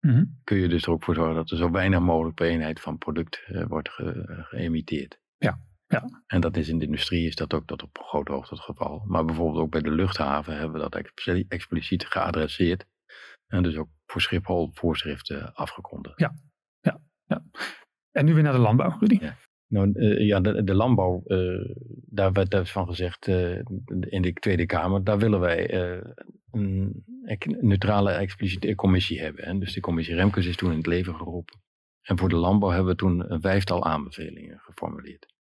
Mm 0.00 0.40
Kun 0.44 0.56
je 0.56 0.68
dus 0.68 0.82
er 0.82 0.90
ook 0.90 1.04
voor 1.04 1.14
zorgen 1.14 1.34
dat 1.34 1.50
er 1.50 1.56
zo 1.56 1.70
weinig 1.70 2.00
mogelijk 2.00 2.34
per 2.34 2.46
eenheid 2.46 2.80
van 2.80 2.98
product 2.98 3.44
uh, 3.48 3.64
wordt 3.66 3.88
ge, 3.90 4.24
geëmiteerd. 4.26 5.20
Ja. 5.36 5.60
Ja. 5.86 6.22
En 6.26 6.40
dat 6.40 6.56
is 6.56 6.68
in 6.68 6.78
de 6.78 6.84
industrie 6.84 7.26
is 7.26 7.34
dat 7.34 7.54
ook 7.54 7.66
tot 7.66 7.82
op 7.82 7.98
grote 7.98 8.32
hoogte 8.32 8.54
het 8.54 8.62
geval. 8.62 9.02
Maar 9.06 9.24
bijvoorbeeld 9.24 9.62
ook 9.64 9.70
bij 9.70 9.80
de 9.80 9.90
luchthaven 9.90 10.56
hebben 10.56 10.82
we 10.82 10.88
dat 10.88 11.12
expliciet 11.48 12.06
geadresseerd. 12.06 12.86
En 13.46 13.62
dus 13.62 13.76
ook 13.76 13.88
voor 14.06 14.20
Schiphol 14.20 14.70
voorschriften 14.72 15.54
afgekondigd. 15.54 16.20
Ja, 16.20 16.34
ja. 17.26 17.44
En 18.10 18.24
nu 18.24 18.34
weer 18.34 18.42
naar 18.42 18.52
de 18.52 18.58
landbouw, 18.58 18.96
Rudy. 18.98 19.18
Nou, 19.68 19.92
uh, 19.94 20.26
ja, 20.26 20.40
de, 20.40 20.64
de 20.64 20.74
landbouw, 20.74 21.22
uh, 21.26 21.74
daar 22.06 22.32
werd 22.32 22.50
dus 22.50 22.72
van 22.72 22.86
gezegd 22.86 23.26
uh, 23.26 23.58
in 24.00 24.22
de 24.22 24.32
Tweede 24.32 24.66
Kamer, 24.66 25.04
daar 25.04 25.18
willen 25.18 25.40
wij 25.40 25.74
een 26.50 27.04
neutrale, 27.60 28.10
expliciete 28.10 28.74
commissie 28.74 29.20
hebben. 29.20 29.44
En 29.44 29.58
dus 29.58 29.72
de 29.72 29.80
commissie 29.80 30.14
Remkes 30.14 30.46
is 30.46 30.56
toen 30.56 30.70
in 30.70 30.76
het 30.76 30.86
leven 30.86 31.14
geroepen. 31.14 31.60
En 32.02 32.18
voor 32.18 32.28
de 32.28 32.36
landbouw 32.36 32.70
hebben 32.70 32.90
we 32.90 32.98
toen 32.98 33.32
een 33.32 33.40
vijftal 33.40 33.84
aanbevelingen 33.84 34.58
geformuleerd. 34.58 35.34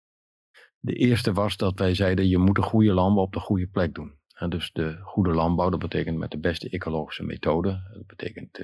De 0.79 0.93
eerste 0.93 1.33
was 1.33 1.57
dat 1.57 1.79
wij 1.79 1.95
zeiden, 1.95 2.29
je 2.29 2.39
moet 2.39 2.57
een 2.57 2.63
goede 2.63 2.93
landbouw 2.93 3.25
op 3.25 3.33
de 3.33 3.41
goede 3.41 3.67
plek 3.67 3.95
doen. 3.95 4.21
En 4.35 4.51
dus 4.51 4.73
de 4.73 4.99
goede 5.03 5.33
landbouw, 5.33 5.71
dat 5.71 5.79
betekent 5.79 6.19
met 6.19 6.31
de 6.31 6.39
beste 6.39 6.71
ecologische 6.71 7.25
methode. 7.25 7.91
Dat 7.93 8.07
betekent 8.07 8.59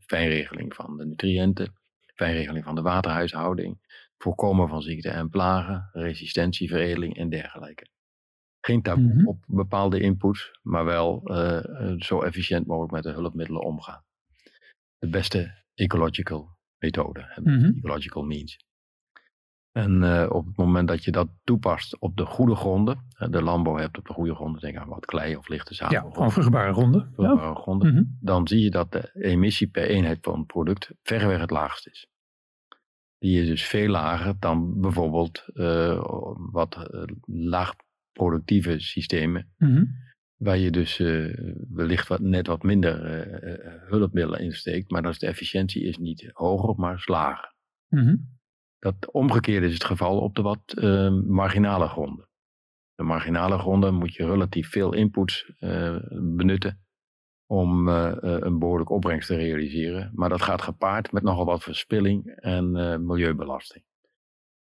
fijnregeling 0.00 0.74
van 0.74 0.96
de 0.96 1.06
nutriënten 1.06 1.79
fijnregeling 2.24 2.64
van 2.64 2.74
de 2.74 2.82
waterhuishouding, 2.82 3.78
voorkomen 4.18 4.68
van 4.68 4.82
ziekten 4.82 5.12
en 5.12 5.28
plagen, 5.28 5.90
resistentieveredeling 5.92 7.16
en 7.16 7.28
dergelijke. 7.28 7.86
Geen 8.60 8.82
taboe 8.82 9.14
mhm. 9.14 9.26
op 9.26 9.44
bepaalde 9.46 10.00
inputs, 10.00 10.58
maar 10.62 10.84
wel 10.84 11.22
uh, 11.24 11.94
zo 11.98 12.22
efficiënt 12.22 12.66
mogelijk 12.66 12.92
met 12.92 13.02
de 13.02 13.10
hulpmiddelen 13.10 13.62
omgaan. 13.62 14.04
De 14.98 15.08
beste 15.08 15.64
ecological 15.74 16.58
methode, 16.78 17.40
mm 17.42 17.74
ecological 17.76 18.22
means. 18.22 18.58
En 19.72 20.02
uh, 20.02 20.26
op 20.30 20.46
het 20.46 20.56
moment 20.56 20.88
dat 20.88 21.04
je 21.04 21.10
dat 21.10 21.28
toepast 21.44 21.98
op 21.98 22.16
de 22.16 22.26
goede 22.26 22.54
gronden, 22.54 23.06
de 23.30 23.42
landbouw 23.42 23.76
hebt 23.76 23.98
op 23.98 24.06
de 24.06 24.12
goede 24.12 24.34
gronden, 24.34 24.60
denk 24.60 24.76
aan 24.76 24.88
wat 24.88 25.06
klei 25.06 25.36
of 25.36 25.48
lichte 25.48 25.74
zaad. 25.74 25.90
Ja, 25.90 26.00
gewoon 26.00 26.32
vruchtbare 26.32 26.72
gronden. 26.72 27.12
Vruchtbare 27.14 27.48
ja. 27.48 27.54
gronden. 27.54 27.88
Mm 27.88 27.96
-hmm. 27.96 28.18
Dan 28.20 28.48
zie 28.48 28.62
je 28.62 28.70
dat 28.70 28.92
de 28.92 29.10
emissie 29.12 29.68
per 29.68 29.84
eenheid 29.84 30.18
van 30.20 30.38
het 30.38 30.46
product 30.46 30.90
verreweg 31.02 31.40
het 31.40 31.50
laagst 31.50 31.86
is. 31.86 32.09
Die 33.20 33.40
is 33.40 33.46
dus 33.46 33.66
veel 33.66 33.88
lager 33.88 34.34
dan 34.38 34.80
bijvoorbeeld 34.80 35.44
uh, 35.54 36.02
wat 36.52 36.76
uh, 36.76 37.02
laagproductieve 37.24 38.80
systemen. 38.80 39.52
Mm 39.58 39.74
-hmm. 39.74 40.08
Waar 40.36 40.58
je 40.58 40.70
dus 40.70 40.98
wellicht 41.68 42.08
wat, 42.08 42.20
net 42.20 42.46
wat 42.46 42.62
minder 42.62 43.00
hulpmiddelen 43.88 44.40
insteekt, 44.40 44.90
maar 44.90 45.02
dan 45.02 45.10
is 45.10 45.18
de 45.18 45.26
efficiëntie 45.26 45.82
is 45.82 45.98
niet 45.98 46.30
hoger, 46.32 46.74
maar 46.76 46.94
is 46.94 47.08
lager. 47.08 47.54
Mhm. 47.88 48.16
Dat 48.78 49.12
omgekeerde 49.12 49.66
is 49.66 49.72
het 49.72 49.84
geval 49.84 50.20
op 50.20 50.34
de 50.34 50.42
wat 50.42 50.74
marginale 51.26 51.88
gronden. 51.88 52.28
De 52.94 53.02
marginale 53.02 53.58
gronden 53.58 53.94
moet 53.94 54.14
je 54.14 54.26
relatief 54.26 54.70
veel 54.70 54.94
inputs 54.94 55.52
benutten 56.36 56.80
om 57.50 57.88
een 57.88 58.58
behoorlijke 58.58 58.92
opbrengst 58.92 59.28
te 59.28 59.36
realiseren. 59.36 60.10
Maar 60.14 60.28
dat 60.28 60.42
gaat 60.42 60.62
gepaard 60.62 61.12
met 61.12 61.22
nogal 61.22 61.44
wat 61.44 61.62
verspilling 61.62 62.26
en 62.26 62.72
milieubelasting. 63.06 63.84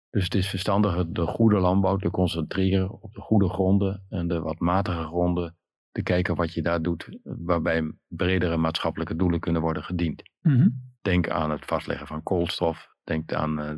Dus 0.10 0.24
het 0.24 0.36
is 0.36 0.50
verstandiger 0.50 1.14
de 1.14 1.26
goede 1.26 1.60
landbouw 1.60 1.96
te 1.98 2.10
concentreren 2.10 3.02
op 3.02 3.14
de 3.14 3.22
goede 3.22 3.50
gronden 3.50 4.06
en 4.10 4.28
de 4.28 4.40
wat 4.40 4.60
matige 4.60 5.04
gronden 5.04 5.58
te 5.92 6.04
kijken 6.04 6.36
wat 6.36 6.54
je 6.54 6.62
daar 6.62 6.82
doet, 6.82 7.20
waarbij 7.24 7.92
bredere 8.08 8.58
maatschappelijke 8.58 9.16
doelen 9.16 9.40
kunnen 9.40 9.62
worden 9.62 9.84
gediend. 9.84 10.24
Mhm. 10.42 10.70
Denk 11.02 11.30
aan 11.30 11.52
het 11.52 11.66
vastleggen 11.66 12.08
van 12.08 12.24
koolstof, 12.24 12.96
denk 13.04 13.34
aan 13.34 13.60
uh, 13.60 13.76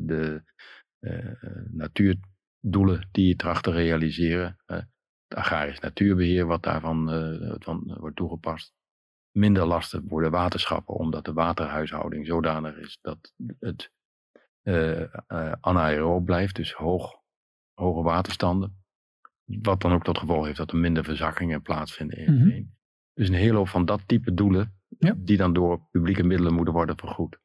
de 0.00 0.42
natuurdoelen 1.70 3.08
die 3.10 3.26
je 3.26 3.36
tracht 3.36 3.62
te 3.62 3.70
realiseren, 3.70 4.56
het 5.32 5.40
agrarisch 5.40 5.80
natuurbeheer 5.80 6.46
wat 6.46 6.62
daarvan 6.62 7.08
van, 7.58 7.96
wordt 8.00 8.16
toegepast. 8.16 8.74
Minder 9.30 9.66
lasten 9.66 10.04
voor 10.08 10.22
de 10.22 10.30
waterschappen, 10.30 10.94
omdat 10.94 11.24
de 11.24 11.32
waterhuishouding 11.32 12.26
zodanig 12.26 12.76
is 12.76 12.98
dat 13.00 13.32
het 13.58 13.92
uh, 14.62 16.20
blijft, 16.24 16.56
dus 16.56 16.72
hoog, 16.72 17.20
hoge 17.74 18.02
waterstanden. 18.02 18.84
Wat 19.44 19.80
dan 19.80 19.92
ook 19.92 20.04
tot 20.04 20.18
gevolg 20.18 20.44
heeft 20.44 20.56
dat 20.56 20.72
er 20.72 20.78
minder 20.78 21.04
verzakkingen 21.04 21.62
plaatsvinden 21.62 22.18
in 22.18 22.32
mm 22.32 22.40
-hmm. 22.40 22.74
Dus 23.14 23.28
een 23.28 23.34
hele 23.34 23.56
hoop 23.56 23.68
van 23.68 23.84
dat 23.84 24.02
type 24.06 24.34
doelen, 24.34 24.74
ja. 24.98 25.14
die 25.16 25.36
dan 25.36 25.52
door 25.52 25.88
publieke 25.90 26.22
middelen 26.22 26.54
moeten 26.54 26.74
worden 26.74 26.98
vergoed. 26.98 27.38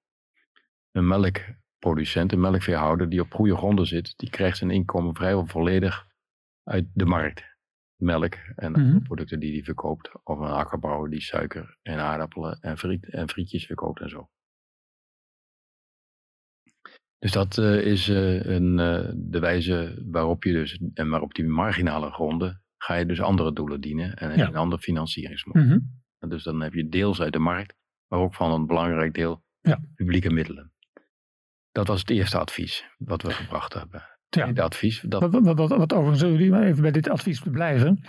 Een 0.91 1.07
melkproducent, 1.07 2.31
een 2.31 2.39
melkveehouder 2.39 3.09
die 3.09 3.21
op 3.21 3.33
goede 3.33 3.55
gronden 3.55 3.85
zit, 3.85 4.13
die 4.17 4.29
krijgt 4.29 4.57
zijn 4.57 4.71
inkomen 4.71 5.15
vrijwel 5.15 5.45
volledig 5.45 6.07
uit 6.63 6.85
de 6.93 7.05
markt. 7.05 7.56
Melk 7.97 8.35
en 8.55 8.71
mm 8.71 8.75
-hmm. 8.89 9.01
producten 9.03 9.39
die 9.39 9.53
hij 9.53 9.63
verkoopt. 9.63 10.11
Of 10.23 10.39
een 10.39 10.51
akkerbouwer 10.51 11.09
die 11.09 11.21
suiker 11.21 11.77
en 11.81 11.99
aardappelen 11.99 12.59
en, 12.59 12.77
friet, 12.77 13.09
en 13.09 13.29
frietjes 13.29 13.65
verkoopt 13.65 14.01
en 14.01 14.09
zo. 14.09 14.29
Dus 17.19 17.31
dat 17.31 17.57
uh, 17.57 17.81
is 17.85 18.09
uh, 18.09 18.43
een, 18.45 18.77
uh, 18.77 19.11
de 19.15 19.39
wijze 19.39 20.03
waarop 20.05 20.43
je 20.43 20.51
dus, 20.53 20.79
en 20.93 21.09
maar 21.09 21.21
op 21.21 21.33
die 21.33 21.45
marginale 21.45 22.11
gronden, 22.11 22.63
ga 22.77 22.93
je 22.93 23.05
dus 23.05 23.21
andere 23.21 23.53
doelen 23.53 23.81
dienen 23.81 24.15
en 24.15 24.27
heb 24.27 24.37
je 24.37 24.41
Ja. 24.43 24.47
een 24.47 24.55
ander 24.55 24.79
financieringsmodel. 24.79 25.63
Mhm. 25.63 25.79
Dus 26.29 26.43
dan 26.43 26.61
heb 26.61 26.73
je 26.73 26.89
deels 26.89 27.21
uit 27.21 27.33
de 27.33 27.39
markt, 27.39 27.75
maar 28.07 28.19
ook 28.19 28.33
van 28.33 28.51
een 28.51 28.65
belangrijk 28.67 29.13
deel 29.13 29.43
Ja. 29.61 29.79
publieke 29.95 30.29
middelen. 30.29 30.71
Dat 31.71 31.87
was 31.87 31.99
het 31.99 32.09
eerste 32.09 32.37
advies 32.39 32.85
wat 32.97 33.21
we 33.21 33.31
gebracht 33.31 33.73
hebben. 33.73 34.16
Ja. 34.29 34.51
advies, 34.55 35.01
dat, 35.07 35.21
Wat, 35.21 35.43
wat, 35.43 35.57
wat, 35.57 35.69
wat 35.69 35.93
overigens, 35.93 36.19
zullen 36.19 36.35
jullie 36.35 36.51
maar 36.51 36.63
even 36.63 36.81
bij 36.81 36.91
dit 36.91 37.09
advies 37.09 37.41
blijven. 37.51 38.01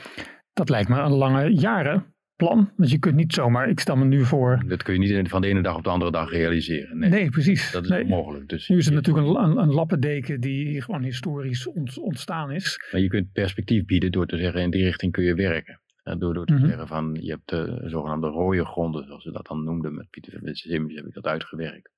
Dat 0.52 0.68
lijkt 0.68 0.88
me 0.88 0.98
een 1.00 1.12
lange 1.12 1.50
jarenplan. 1.54 2.70
Want 2.76 2.90
je 2.90 2.98
kunt 2.98 3.14
niet 3.14 3.32
zomaar, 3.32 3.68
ik 3.68 3.80
stel 3.80 3.96
me 3.96 4.04
nu 4.04 4.24
voor. 4.24 4.64
dat 4.66 4.82
kun 4.82 5.00
je 5.02 5.16
niet 5.20 5.28
van 5.28 5.40
de 5.40 5.48
ene 5.48 5.62
dag 5.62 5.76
op 5.76 5.84
de 5.84 5.90
andere 5.90 6.10
dag 6.10 6.30
realiseren. 6.30 6.98
Nee, 6.98 7.10
Nee, 7.10 7.30
precies. 7.30 7.70
dat 7.72 7.82
is 7.84 7.88
Nee. 7.90 8.02
onmogelijk. 8.02 8.48
Dus 8.48 8.68
Nu 8.68 8.76
is 8.76 8.84
het 8.84 8.94
natuurlijk 8.94 9.26
een, 9.26 9.56
een, 9.58 9.70
lappendeken 9.72 10.40
die 10.40 10.82
gewoon 10.82 11.02
historisch 11.02 11.66
ont- 11.66 11.98
ontstaan 11.98 12.50
is. 12.50 12.88
Maar 12.92 13.00
je 13.00 13.08
kunt 13.08 13.32
perspectief 13.32 13.84
bieden 13.84 14.12
door 14.12 14.26
te 14.26 14.36
zeggen 14.36 14.60
in 14.62 14.70
die 14.70 14.82
richting 14.84 15.12
kun 15.12 15.24
je 15.24 15.34
werken. 15.34 15.80
Eh, 16.02 16.14
Door, 16.18 16.34
door 16.34 16.46
te 16.46 16.52
Mhm. 16.52 16.66
zeggen 16.66 16.86
van 16.88 17.16
je 17.20 17.30
hebt 17.30 17.48
de 17.48 17.82
zogenaamde 17.84 18.26
rode 18.26 18.64
gronden, 18.64 19.04
zoals 19.06 19.22
ze 19.22 19.32
dat 19.32 19.46
dan 19.46 19.64
noemden 19.64 19.94
met 19.94 20.10
Pieter 20.10 20.38
van 20.44 20.54
Simmers 20.54 20.94
heb 20.94 21.06
ik 21.06 21.14
dat 21.14 21.24
uitgewerkt. 21.26 21.90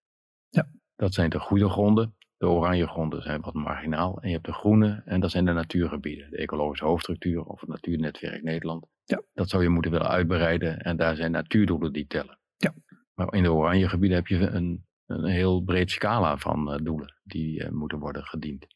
Ja. 0.48 0.68
Dat 0.96 1.14
zijn 1.14 1.30
de 1.30 1.38
goede 1.38 1.68
gronden. 1.68 2.14
De 2.40 2.46
oranje 2.46 2.87
gronden 2.87 3.22
zijn 3.22 3.40
wat 3.40 3.55
marginaal. 3.55 4.20
En 4.20 4.29
je 4.29 4.35
hebt 4.35 4.46
de 4.46 4.53
groene 4.53 5.03
en 5.05 5.20
dat 5.20 5.31
zijn 5.31 5.44
de 5.44 5.53
natuurgebieden. 5.53 6.31
De 6.31 6.37
ecologische 6.37 6.85
hoofdstructuur 6.85 7.42
of 7.42 7.61
het 7.61 7.68
Natuurnetwerk 7.68 8.42
Nederland. 8.42 8.87
Ja. 9.05 9.22
Dat 9.33 9.48
zou 9.48 9.62
je 9.62 9.68
moeten 9.68 9.90
willen 9.90 10.09
uitbreiden 10.09 10.79
en 10.79 10.96
daar 10.96 11.16
zijn 11.16 11.31
natuurdoelen 11.31 11.92
die 11.92 12.07
tellen. 12.07 12.38
Ja. 12.57 12.74
Maar 13.14 13.35
in 13.35 13.42
de 13.42 13.53
oranje 13.53 13.88
gebieden 13.88 14.16
heb 14.16 14.26
je 14.26 14.37
een, 14.38 14.87
een 15.07 15.24
heel 15.24 15.61
breed 15.62 15.90
scala 15.90 16.37
van 16.37 16.72
eh, 16.72 16.85
doelen 16.85 17.20
die 17.22 17.64
eh, 17.64 17.70
moeten 17.70 17.98
worden 17.98 18.24
gediend. 18.24 18.66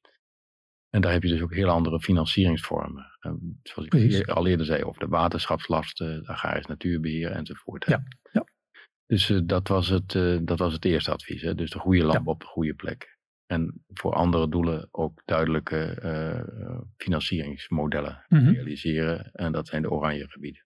En 0.90 1.00
daar 1.00 1.12
heb 1.12 1.22
je 1.22 1.28
dus 1.28 1.42
ook 1.42 1.54
heel 1.54 1.68
andere 1.68 2.00
financieringsvormen. 2.00 3.16
Eh, 3.20 3.32
zoals 3.62 3.84
ik 3.84 3.88
Precies. 3.88 4.18
eer- 4.18 4.34
al 4.34 4.46
eerder 4.46 4.66
zei 4.66 4.82
over 4.84 5.00
de 5.00 5.08
waterschapslasten, 5.08 6.26
agrarisch 6.26 6.66
natuurbeheer 6.66 7.30
enzovoort. 7.30 7.86
Ja, 7.86 8.02
ja. 8.32 8.44
Dus 9.06 9.30
eh, 9.30 9.40
dat, 9.44 9.68
was 9.68 9.88
het, 9.88 10.12
dat 10.46 10.58
was 10.58 10.72
het 10.72 10.84
eerste 10.84 11.10
advies. 11.10 11.42
Hè? 11.42 11.54
Dus 11.54 11.70
de 11.70 11.78
goede 11.78 12.04
landbouw 12.04 12.34
op 12.34 12.40
de 12.40 12.46
goede 12.46 12.74
plek. 12.74 13.13
En 13.46 13.84
voor 13.86 14.14
andere 14.14 14.48
doelen 14.48 14.88
ook 14.90 15.22
duidelijke 15.24 15.84
eh, 15.84 16.80
financieringsmodellen 16.96 18.24
Mhm. 18.28 18.48
realiseren. 18.48 19.30
En 19.32 19.52
dat 19.52 19.68
zijn 19.68 19.82
de 19.82 19.90
oranje 19.90 20.28
gebieden. 20.30 20.64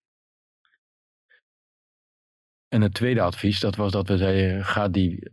En 2.69 2.81
het 2.81 2.95
tweede 2.95 3.21
advies, 3.21 3.61
dat 3.61 3.77
was 3.77 3.93
dat 3.93 4.09
we 4.09 4.17
zeiden, 4.17 4.65
ga 4.65 4.89
die, 4.89 5.29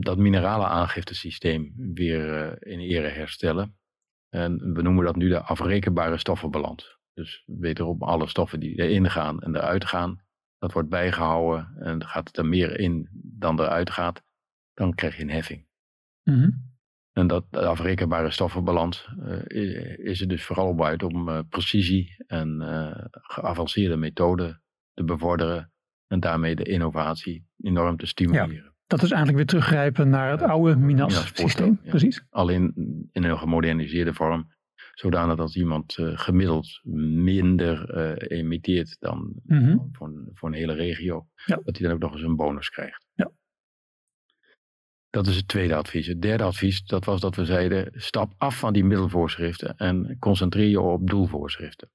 dat 0.00 0.18
minerale 0.18 0.66
aangiftesysteem 0.66 1.72
weer 1.94 2.42
eh, 2.42 2.72
in 2.72 2.80
ere 2.80 3.08
herstellen. 3.08 3.76
En 4.28 4.72
we 4.72 4.82
noemen 4.82 5.04
dat 5.04 5.16
nu 5.16 5.28
de 5.28 5.40
afrekenbare 5.40 6.18
stoffenbalans. 6.18 6.98
Dus 7.12 7.42
wederom 7.46 8.02
alle 8.02 8.28
stoffen 8.28 8.60
die 8.60 8.74
erin 8.82 9.10
gaan 9.10 9.40
en 9.40 9.56
eruit 9.56 9.84
gaan, 9.84 10.22
dat 10.58 10.72
wordt 10.72 10.88
bijgehouden. 10.88 11.76
En 11.78 12.04
gaat 12.06 12.26
het 12.28 12.36
er 12.36 12.46
meer 12.46 12.78
in 12.78 13.08
dan 13.12 13.60
eruit 13.60 13.90
gaat, 13.90 14.22
dan 14.74 14.94
krijg 14.94 15.16
je 15.16 15.22
een 15.22 15.30
heffing. 15.30 15.66
Mhm. 16.22 16.50
En 17.14 17.26
dat 17.26 17.44
de 17.50 17.66
afrekenbare 17.66 18.30
stoffenbalans 18.30 19.08
eh, 19.48 19.98
is 19.98 20.20
er 20.20 20.28
dus 20.28 20.44
vooral 20.44 20.68
op 20.68 20.82
uit 20.82 21.02
om 21.02 21.28
eh, 21.28 21.38
precisie 21.48 22.24
en 22.26 22.60
eh, 22.60 23.04
geavanceerde 23.10 23.96
methoden 23.96 24.62
te 24.92 25.04
bevorderen. 25.04 25.72
En 26.06 26.20
daarmee 26.20 26.54
de 26.56 26.62
innovatie 26.64 27.46
enorm 27.60 27.96
te 27.96 28.06
stimuleren. 28.06 28.74
Dat 28.86 29.02
is 29.02 29.10
eigenlijk 29.10 29.36
weer 29.36 29.46
teruggrijpen 29.46 30.08
naar 30.08 30.30
het 30.30 30.42
oude 30.42 30.76
Minas-systeem. 30.76 31.78
Ja. 31.82 31.90
Precies. 31.90 32.26
Alleen 32.30 32.72
in 33.12 33.24
een 33.24 33.38
gemoderniseerde 33.38 34.14
vorm. 34.14 34.52
Zodanig 34.94 35.36
dat 35.36 35.54
iemand 35.56 35.94
gemiddeld 35.98 36.80
minder 36.82 37.96
emitteert 38.30 38.96
dan 39.00 39.32
Mhm. 39.44 39.76
voor, 39.92 40.06
een, 40.06 40.28
voor 40.32 40.48
een 40.48 40.54
hele 40.54 40.74
regio. 40.74 41.26
Ja. 41.46 41.60
Dat 41.64 41.78
hij 41.78 41.86
dan 41.86 41.94
ook 41.96 42.02
nog 42.02 42.12
eens 42.12 42.22
een 42.22 42.36
bonus 42.36 42.68
krijgt. 42.70 43.06
Ja. 43.14 43.30
Dat 45.14 45.26
is 45.26 45.36
het 45.36 45.48
tweede 45.48 45.74
advies. 45.74 46.06
Het 46.06 46.22
derde 46.22 46.44
advies, 46.44 46.84
dat 46.84 47.04
was 47.04 47.20
dat 47.20 47.36
we 47.36 47.44
zeiden, 47.44 47.90
stap 47.94 48.32
af 48.36 48.58
van 48.58 48.72
die 48.72 48.84
middelvoorschriften 48.84 49.76
en 49.76 50.16
concentreer 50.18 50.68
je 50.68 50.80
op 50.80 51.08
doelvoorschriften. 51.08 51.90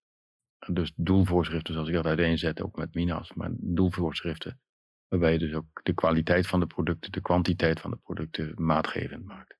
Dus 0.71 0.91
doelvoorschriften 0.95 1.73
zoals 1.73 1.89
ik 1.89 1.95
dat 1.95 2.05
uiteenzetten, 2.05 2.65
ook 2.65 2.75
met 2.75 2.93
Minas, 2.93 3.33
maar 3.33 3.49
doelvoorschriften. 3.53 4.59
Waarbij 5.07 5.31
je 5.31 5.39
dus 5.39 5.53
ook 5.53 5.79
de 5.83 5.93
kwaliteit 5.93 6.47
van 6.47 6.59
de 6.59 6.67
producten, 6.67 7.11
de 7.11 7.21
kwantiteit 7.21 7.79
van 7.79 7.91
de 7.91 7.97
producten 8.03 8.53
maatgevend 8.55 9.25
maakt. 9.25 9.57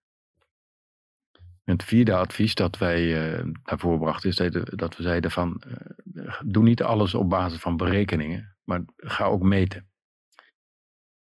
En 1.64 1.74
het 1.74 1.84
vierde 1.84 2.16
advies 2.16 2.56
dat 2.56 2.78
wij 2.78 3.34
eh 3.38 3.46
daarvoor 3.64 4.00
brachten 4.00 4.30
is 4.30 4.36
dat- 4.36 4.78
dat 4.78 4.98
we 4.98 5.04
zeiden 5.04 5.32
van, 5.32 5.62
eh, 5.62 6.42
doe 6.46 6.64
niet 6.64 6.84
alles 6.84 7.14
op 7.14 7.30
basis 7.30 7.60
van 7.60 7.78
berekeningen, 7.78 8.56
maar 8.64 8.82
ga 8.96 9.26
ook 9.26 9.44
meten. 9.44 9.89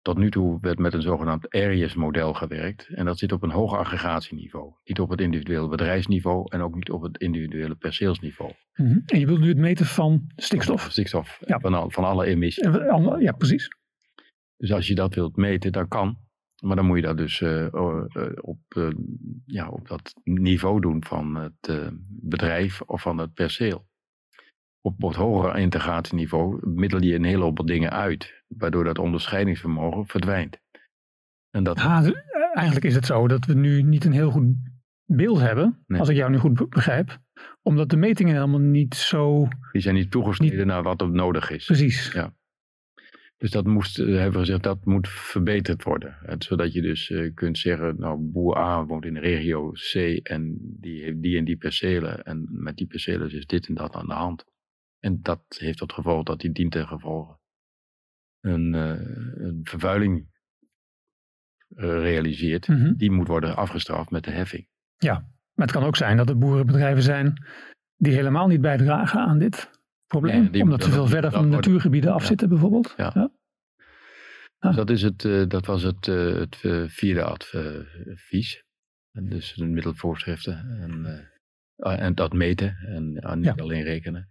Tot 0.04 0.18
nu 0.18 0.30
toe 0.30 0.58
werd 0.60 0.78
met 0.78 0.94
een 0.94 1.02
zogenaamd 1.02 1.48
ARIES-model 1.54 2.32
gewerkt. 2.34 2.88
En 2.88 3.04
dat 3.04 3.18
zit 3.18 3.32
op 3.32 3.42
een 3.42 3.50
hoger 3.50 3.78
aggregatieniveau. 3.78 4.72
Niet 4.84 5.00
op 5.00 5.10
het 5.10 5.20
individuele 5.20 5.68
bedrijfsniveau 5.68 6.44
en 6.48 6.60
ook 6.60 6.74
niet 6.74 6.90
op 6.90 7.02
het 7.02 7.18
individuele 7.18 7.74
perceelsniveau. 7.74 8.52
Mhm. 8.74 8.98
En 9.06 9.18
je 9.20 9.26
wilt 9.26 9.40
nu 9.40 9.48
het 9.48 9.56
meten 9.58 9.86
van 9.86 10.24
stikstof. 10.36 10.86
Stikstof 10.90 11.38
Ja. 11.46 11.58
van, 11.60 11.74
al- 11.74 11.90
van 11.90 12.04
alle 12.04 12.24
emissies. 12.26 12.64
Ja, 13.18 13.32
precies. 13.32 13.68
Dus 14.56 14.72
als 14.72 14.86
je 14.86 14.94
dat 14.94 15.14
wilt 15.14 15.36
meten, 15.36 15.72
dan 15.72 15.88
kan. 15.88 16.18
Maar 16.62 16.76
dan 16.76 16.86
moet 16.86 16.96
je 16.96 17.02
dat 17.02 17.16
dus 17.16 17.40
eh, 17.40 17.66
eh, 17.66 18.02
op, 18.40 18.58
eh, 18.68 18.88
ja, 19.46 19.68
op 19.68 19.88
dat 19.88 20.12
niveau 20.24 20.80
doen 20.80 21.04
van 21.04 21.34
het 21.34 21.68
eh, 21.68 21.88
bedrijf 22.08 22.80
of 22.82 23.02
van 23.02 23.18
het 23.18 23.32
perceel. 23.34 23.86
Op 24.86 25.02
het 25.02 25.14
hogere 25.16 25.60
integratieniveau 25.60 26.68
middel 26.68 27.02
je 27.02 27.14
een 27.14 27.24
hele 27.24 27.42
hoop 27.42 27.66
dingen 27.66 27.90
uit, 27.90 28.44
waardoor 28.48 28.84
dat 28.84 28.98
onderscheidingsvermogen 28.98 30.06
verdwijnt. 30.06 30.60
En 31.50 31.64
dat, 31.64 31.78
Ah, 31.78 32.08
eigenlijk 32.52 32.84
is 32.86 32.94
het 32.94 33.06
zo 33.06 33.28
dat 33.28 33.44
we 33.44 33.54
nu 33.54 33.82
niet 33.82 34.04
een 34.04 34.12
heel 34.12 34.30
goed 34.30 34.54
beeld 35.04 35.40
hebben, 35.40 35.84
Nee. 35.86 36.00
als 36.00 36.08
ik 36.08 36.16
jou 36.16 36.30
nu 36.30 36.38
goed 36.38 36.54
be- 36.54 36.66
begrijp. 36.68 37.18
Omdat 37.62 37.90
de 37.90 37.96
metingen 37.96 38.34
helemaal 38.34 38.60
niet 38.60 38.94
zo 38.94 39.48
die 39.72 39.82
zijn 39.82 39.94
niet 39.94 40.10
toegesneden 40.10 40.66
naar 40.66 40.82
wat 40.82 41.00
er 41.00 41.10
nodig 41.10 41.50
is. 41.50 41.64
precies. 41.64 42.12
Ja. 42.12 42.34
Dus 43.36 43.50
dat 43.50 43.66
moest, 43.66 43.98
eh, 43.98 44.06
hebben 44.06 44.32
we 44.32 44.38
gezegd, 44.38 44.62
dat 44.62 44.84
moet 44.84 45.08
verbeterd 45.08 45.82
worden. 45.82 46.16
Zodat 46.38 46.72
je 46.72 46.82
dus 46.82 47.10
eh, 47.10 47.34
kunt 47.34 47.58
zeggen, 47.58 47.94
nou, 47.98 48.18
boer 48.20 48.56
A 48.58 48.84
woont 48.84 49.04
in 49.04 49.14
de 49.14 49.20
regio 49.20 49.70
C 49.70 49.94
en 50.22 50.56
die 50.60 51.02
heeft 51.02 51.22
die 51.22 51.38
en 51.38 51.44
die 51.44 51.56
percelen. 51.56 52.22
En 52.24 52.46
met 52.50 52.76
die 52.76 52.86
percelen 52.86 53.30
is 53.32 53.46
dit 53.46 53.66
en 53.68 53.74
dat 53.74 53.94
aan 53.94 54.06
de 54.06 54.12
hand. 54.14 54.44
En 55.04 55.22
dat 55.22 55.44
heeft 55.58 55.78
tot 55.78 55.92
gevolg 55.92 56.22
dat 56.22 56.40
die 56.40 56.52
dient 56.52 56.72
ten 56.72 56.86
gevolge 56.86 57.38
een, 58.40 58.72
een 59.44 59.60
vervuiling 59.62 60.28
realiseert. 61.76 62.68
Mhm. 62.68 62.94
Die 62.96 63.10
moet 63.10 63.26
worden 63.28 63.56
afgestraft 63.56 64.10
met 64.10 64.24
de 64.24 64.30
heffing. 64.30 64.68
Ja, 64.96 65.12
maar 65.54 65.66
het 65.66 65.72
kan 65.76 65.84
ook 65.84 65.96
zijn 65.96 66.16
dat 66.16 66.28
er 66.28 66.38
boerenbedrijven 66.38 67.02
zijn 67.02 67.44
die 67.96 68.12
helemaal 68.12 68.46
niet 68.46 68.60
bijdragen 68.60 69.20
aan 69.20 69.38
dit 69.38 69.70
probleem. 70.06 70.40
Nee, 70.42 70.50
die- 70.50 70.62
omdat 70.62 70.82
ze 70.84 70.90
veel 70.90 71.06
verder 71.06 71.30
van 71.30 71.48
natuurgebieden 71.48 72.10
ja. 72.10 72.16
afzitten 72.16 72.48
bijvoorbeeld. 72.48 72.94
Ja. 72.96 73.10
Ja. 73.14 73.30
Ah. 74.58 74.76
Dat, 74.76 74.90
is 74.90 75.02
het, 75.02 75.24
eh, 75.24 75.46
dat 75.48 75.66
was 75.66 75.82
het, 75.82 76.08
eh, 76.08 76.34
het 76.34 76.58
eh, 76.62 76.84
vierde 76.88 77.22
advies. 77.22 78.62
En 79.12 79.28
dus 79.28 79.54
de 79.54 79.66
middelvoorschriften 79.66 80.78
en, 80.80 81.06
eh, 81.76 82.00
en 82.00 82.14
dat 82.14 82.32
meten 82.32 82.76
en 82.76 83.16
eh, 83.16 83.34
niet 83.34 83.44
Ja. 83.44 83.54
alleen 83.56 83.82
rekenen. 83.82 84.28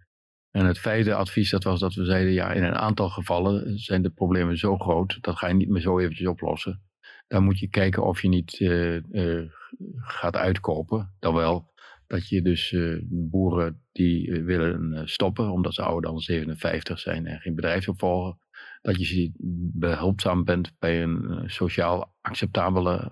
En 0.53 0.65
het 0.65 0.79
vijfde 0.79 1.13
advies 1.13 1.49
dat 1.49 1.63
was 1.63 1.79
dat 1.79 1.93
we 1.93 2.05
zeiden, 2.05 2.33
ja, 2.33 2.51
in 2.51 2.63
een 2.63 2.75
aantal 2.75 3.09
gevallen 3.09 3.79
zijn 3.79 4.01
de 4.01 4.09
problemen 4.09 4.57
zo 4.57 4.77
groot, 4.77 5.17
dat 5.21 5.37
ga 5.37 5.47
je 5.47 5.53
niet 5.53 5.69
meer 5.69 5.81
zo 5.81 5.99
eventjes 5.99 6.27
oplossen. 6.27 6.81
Dan 7.27 7.43
moet 7.43 7.59
je 7.59 7.69
kijken 7.69 8.03
of 8.03 8.21
je 8.21 8.27
niet 8.27 8.59
eh, 8.59 8.95
eh, 8.95 9.49
gaat 9.97 10.35
uitkopen. 10.35 11.13
Dan 11.19 11.33
wel 11.33 11.71
dat 12.07 12.27
je 12.29 12.41
dus 12.41 12.73
eh, 12.73 12.97
boeren 13.03 13.81
die 13.91 14.43
willen 14.43 15.07
stoppen, 15.09 15.51
omdat 15.51 15.73
ze 15.73 15.81
ouder 15.81 16.11
dan 16.11 16.19
57 16.19 16.99
zijn 16.99 17.25
en 17.25 17.39
geen 17.39 17.55
bedrijf 17.55 17.89
opvolgen, 17.89 18.37
dat 18.81 18.97
je 18.97 19.05
ze 19.05 19.31
behulpzaam 19.73 20.43
bent 20.43 20.71
bij 20.79 21.03
een 21.03 21.43
sociaal 21.49 22.15
acceptabele 22.21 23.11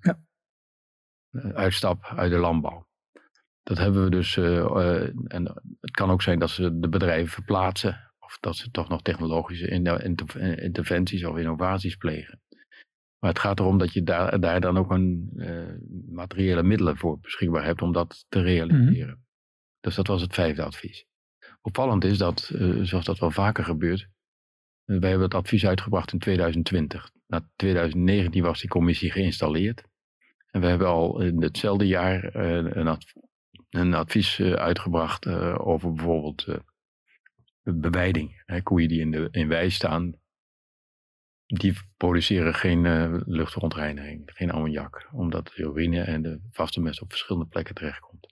Ja. 0.00 0.18
uitstap 1.54 2.04
uit 2.16 2.30
de 2.30 2.38
landbouw. 2.38 2.87
Dat 3.68 3.78
hebben 3.78 4.04
we 4.04 4.10
dus, 4.10 4.36
eh, 4.36 4.58
eh, 4.58 5.10
en 5.24 5.44
het 5.80 5.90
kan 5.90 6.10
ook 6.10 6.22
zijn 6.22 6.38
dat 6.38 6.50
ze 6.50 6.78
de 6.78 6.88
bedrijven 6.88 7.32
verplaatsen, 7.32 8.12
of 8.18 8.38
dat 8.40 8.56
ze 8.56 8.70
toch 8.70 8.88
nog 8.88 9.02
technologische 9.02 9.68
in- 9.68 9.86
inter- 9.86 10.62
interventies 10.62 11.24
of 11.24 11.36
innovaties 11.36 11.96
plegen. 11.96 12.40
Maar 13.18 13.30
het 13.30 13.38
gaat 13.38 13.58
erom 13.60 13.78
dat 13.78 13.92
je 13.92 14.02
daar, 14.02 14.40
daar 14.40 14.60
dan 14.60 14.78
ook 14.78 14.90
een 14.90 15.30
eh, 15.36 15.74
materiële 16.14 16.62
middelen 16.62 16.96
voor 16.96 17.20
beschikbaar 17.20 17.64
hebt 17.64 17.82
om 17.82 17.92
dat 17.92 18.24
te 18.28 18.40
realiseren. 18.40 19.24
Dus 19.80 19.94
dat 19.94 20.06
was 20.06 20.20
het 20.20 20.34
vijfde 20.34 20.62
advies. 20.62 21.06
Opvallend 21.60 22.04
is 22.04 22.18
dat, 22.18 22.52
zoals 22.82 23.04
dat 23.04 23.18
wel 23.18 23.30
vaker 23.30 23.64
gebeurt, 23.64 24.08
wij 24.84 25.08
hebben 25.08 25.28
het 25.28 25.34
advies 25.34 25.66
uitgebracht 25.66 26.12
in 26.12 26.18
2020. 26.18 27.10
Na 27.26 27.50
2019 27.56 28.42
was 28.42 28.60
die 28.60 28.70
commissie 28.70 29.10
geïnstalleerd. 29.10 29.82
En 30.50 30.60
we 30.60 30.66
hebben 30.66 30.86
al 30.86 31.20
in 31.20 31.42
hetzelfde 31.42 31.86
jaar 31.86 32.34
een, 32.34 32.98
een 33.70 33.94
advies 33.94 34.38
eh, 34.38 34.52
uitgebracht 34.52 35.26
eh, 35.26 35.66
over 35.66 35.92
bijvoorbeeld 35.92 36.44
eh, 36.46 36.56
bewijding. 37.62 38.42
Hè, 38.46 38.62
koeien 38.62 38.88
die 38.88 39.00
in, 39.00 39.10
de, 39.10 39.28
in 39.30 39.48
wei 39.48 39.70
staan, 39.70 40.14
die 41.46 41.78
produceren 41.96 42.54
geen 42.54 42.86
eh, 42.86 43.14
luchtverontreiniging, 43.24 44.22
geen 44.24 44.50
ammoniak. 44.50 45.08
Omdat 45.12 45.46
de 45.46 45.62
urine 45.62 46.00
en 46.00 46.22
de 46.22 46.40
vaste 46.50 46.80
mest 46.80 47.02
op 47.02 47.10
verschillende 47.10 47.48
plekken 47.48 47.74
terechtkomt. 47.74 48.26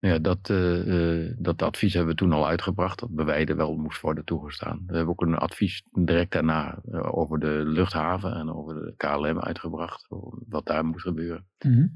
Nou 0.00 0.14
Ja, 0.14 0.20
dat, 0.20 0.46
dat 1.38 1.62
advies 1.62 1.94
hebben 1.94 2.12
we 2.12 2.18
toen 2.18 2.32
al 2.32 2.46
uitgebracht, 2.46 2.98
dat 3.00 3.14
bewijden 3.14 3.56
wel 3.56 3.76
moest 3.76 4.00
worden 4.00 4.24
toegestaan. 4.24 4.82
We 4.86 4.96
hebben 4.96 5.12
ook 5.12 5.22
een 5.22 5.34
advies 5.34 5.82
direct 5.92 6.32
daarna 6.32 6.82
over 6.92 7.38
de 7.38 7.62
luchthaven 7.64 8.34
en 8.34 8.50
over 8.50 8.74
de 8.74 8.94
KLM 8.96 9.40
uitgebracht, 9.40 10.06
wat 10.48 10.66
daar 10.66 10.84
moet 10.84 11.00
gebeuren. 11.00 11.46
Mhm. 11.58 11.86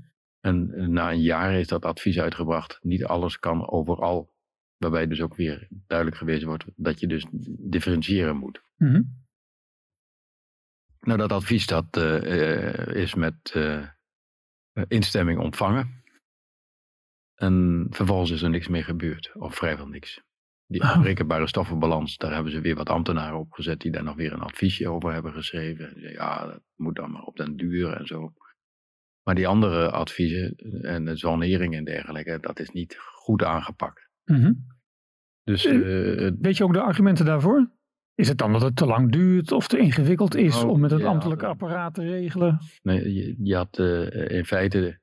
En 0.49 0.93
na 0.93 1.11
een 1.13 1.23
jaar 1.23 1.53
is 1.55 1.67
dat 1.67 1.85
advies 1.85 2.19
uitgebracht. 2.21 2.79
Niet 2.83 3.05
alles 3.05 3.39
kan 3.39 3.69
overal. 3.69 4.37
Waarbij 4.77 5.07
dus 5.07 5.21
ook 5.21 5.37
weer 5.37 5.69
duidelijk 5.71 6.19
gewezen 6.19 6.49
wordt 6.49 6.65
dat 6.77 7.01
je 7.01 7.07
dus 7.07 7.27
differentiëren 7.59 8.37
moet. 8.37 8.63
Mhm. 8.77 9.03
Nou, 11.01 11.19
dat 11.19 11.33
advies 11.33 11.67
dat, 11.67 11.97
eh, 11.97 12.87
is 12.87 13.15
met 13.15 13.51
eh, 13.53 13.89
instemming 14.89 15.41
ontvangen. 15.41 16.03
En 17.35 17.87
vervolgens 17.91 18.31
is 18.31 18.43
er 18.43 18.51
niks 18.51 18.69
meer 18.69 18.85
gebeurd. 18.85 19.31
Of 19.35 19.55
vrijwel 19.55 19.87
niks. 19.87 20.21
Die 20.67 20.83
Oh. 20.83 20.97
afrekenbare 20.97 21.47
stoffenbalans, 21.47 22.17
daar 22.17 22.35
hebben 22.35 22.53
ze 22.53 22.61
weer 22.61 22.75
wat 22.75 22.89
ambtenaren 22.89 23.39
op 23.39 23.53
gezet 23.53 23.81
die 23.81 23.91
daar 23.91 24.03
nog 24.03 24.17
weer 24.17 24.33
een 24.33 24.41
adviesje 24.41 24.89
over 24.89 25.13
hebben 25.13 25.33
geschreven. 25.33 26.01
Ja, 26.01 26.47
dat 26.47 26.63
moet 26.77 26.97
dan 26.97 27.11
maar 27.11 27.23
op 27.23 27.37
den 27.37 27.57
duur 27.57 27.93
en 27.93 28.07
zo. 28.07 28.33
Maar 29.29 29.37
die 29.37 29.49
andere 29.49 29.91
adviezen 29.91 30.57
en 30.83 31.05
de 31.05 31.17
zonering 31.17 31.75
en 31.75 31.85
dergelijke, 31.85 32.39
dat 32.41 32.61
is 32.61 32.71
niet 32.71 32.97
goed 32.99 33.45
aangepakt. 33.45 34.09
Mhm. 34.25 34.53
Dus 35.45 35.65
Eh, 35.65 36.27
eh, 36.27 36.35
Weet 36.41 36.57
je 36.57 36.65
ook 36.65 36.73
de 36.73 36.81
argumenten 36.81 37.25
daarvoor? 37.25 37.71
Is 38.15 38.29
het 38.29 38.39
dan 38.39 38.53
dat 38.53 38.63
het 38.63 38.77
te 38.77 38.87
lang 38.87 39.13
duurt 39.13 39.53
of 39.53 39.69
te 39.69 39.79
ingewikkeld 39.79 40.35
is 40.35 40.63
Oh, 40.63 40.71
om 40.71 40.81
met 40.81 40.91
het 40.91 41.01
ja, 41.01 41.07
ambtelijke 41.07 41.47
apparaat 41.47 41.95
te 41.95 42.03
regelen? 42.03 42.59
Nee, 42.83 43.13
je, 43.15 43.37
je 43.43 43.57
had 43.57 43.79
eh, 43.79 44.37
in 44.37 44.45
feite 44.45 45.01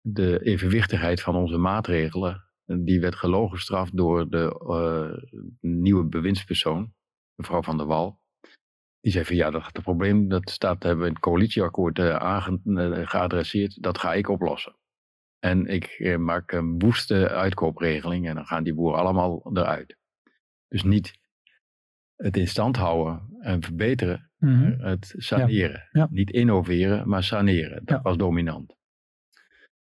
de 0.00 0.38
evenwichtigheid 0.42 1.20
van 1.20 1.36
onze 1.36 1.56
maatregelen. 1.56 2.44
en 2.64 2.84
Die 2.84 3.00
werd 3.00 3.14
gelogenstraft 3.14 3.96
door 3.96 4.28
de 4.28 4.60
eh, 4.68 5.40
nieuwe 5.60 6.04
bewindspersoon, 6.04 6.92
mevrouw 7.34 7.62
Van 7.62 7.76
der 7.76 7.86
Wal. 7.86 8.20
Die 9.04 9.12
zei 9.12 9.24
van 9.24 9.36
ja, 9.36 9.50
dat 9.50 9.66
het 9.66 9.82
probleem 9.82 10.28
dat 10.28 10.50
staat, 10.50 10.82
hebben 10.82 11.00
we 11.02 11.06
in 11.08 11.12
het 11.14 11.22
coalitieakkoord 11.22 11.98
aange- 12.00 12.60
eh, 12.64 13.08
geadresseerd. 13.08 13.82
Dat 13.82 13.98
ga 13.98 14.14
ik 14.14 14.28
oplossen. 14.28 14.76
En 15.38 15.66
ik 15.66 15.84
eh, 15.84 16.16
maak 16.16 16.52
een 16.52 16.78
woeste 16.78 17.28
uitkoopregeling 17.30 18.28
en 18.28 18.34
dan 18.34 18.46
gaan 18.46 18.64
die 18.64 18.74
boeren 18.74 18.98
allemaal 19.00 19.50
eruit. 19.52 19.96
Dus 20.68 20.82
niet 20.82 21.12
het 22.16 22.36
in 22.36 22.48
stand 22.48 22.76
houden 22.76 23.36
en 23.40 23.62
verbeteren, 23.62 24.30
Mhm. 24.38 24.80
het 24.80 25.14
saneren. 25.16 25.88
Ja. 25.92 26.08
Niet 26.10 26.30
innoveren, 26.30 27.08
maar 27.08 27.22
saneren. 27.24 27.84
Dat 27.84 27.96
Ja. 27.96 28.02
was 28.02 28.16
dominant. 28.16 28.76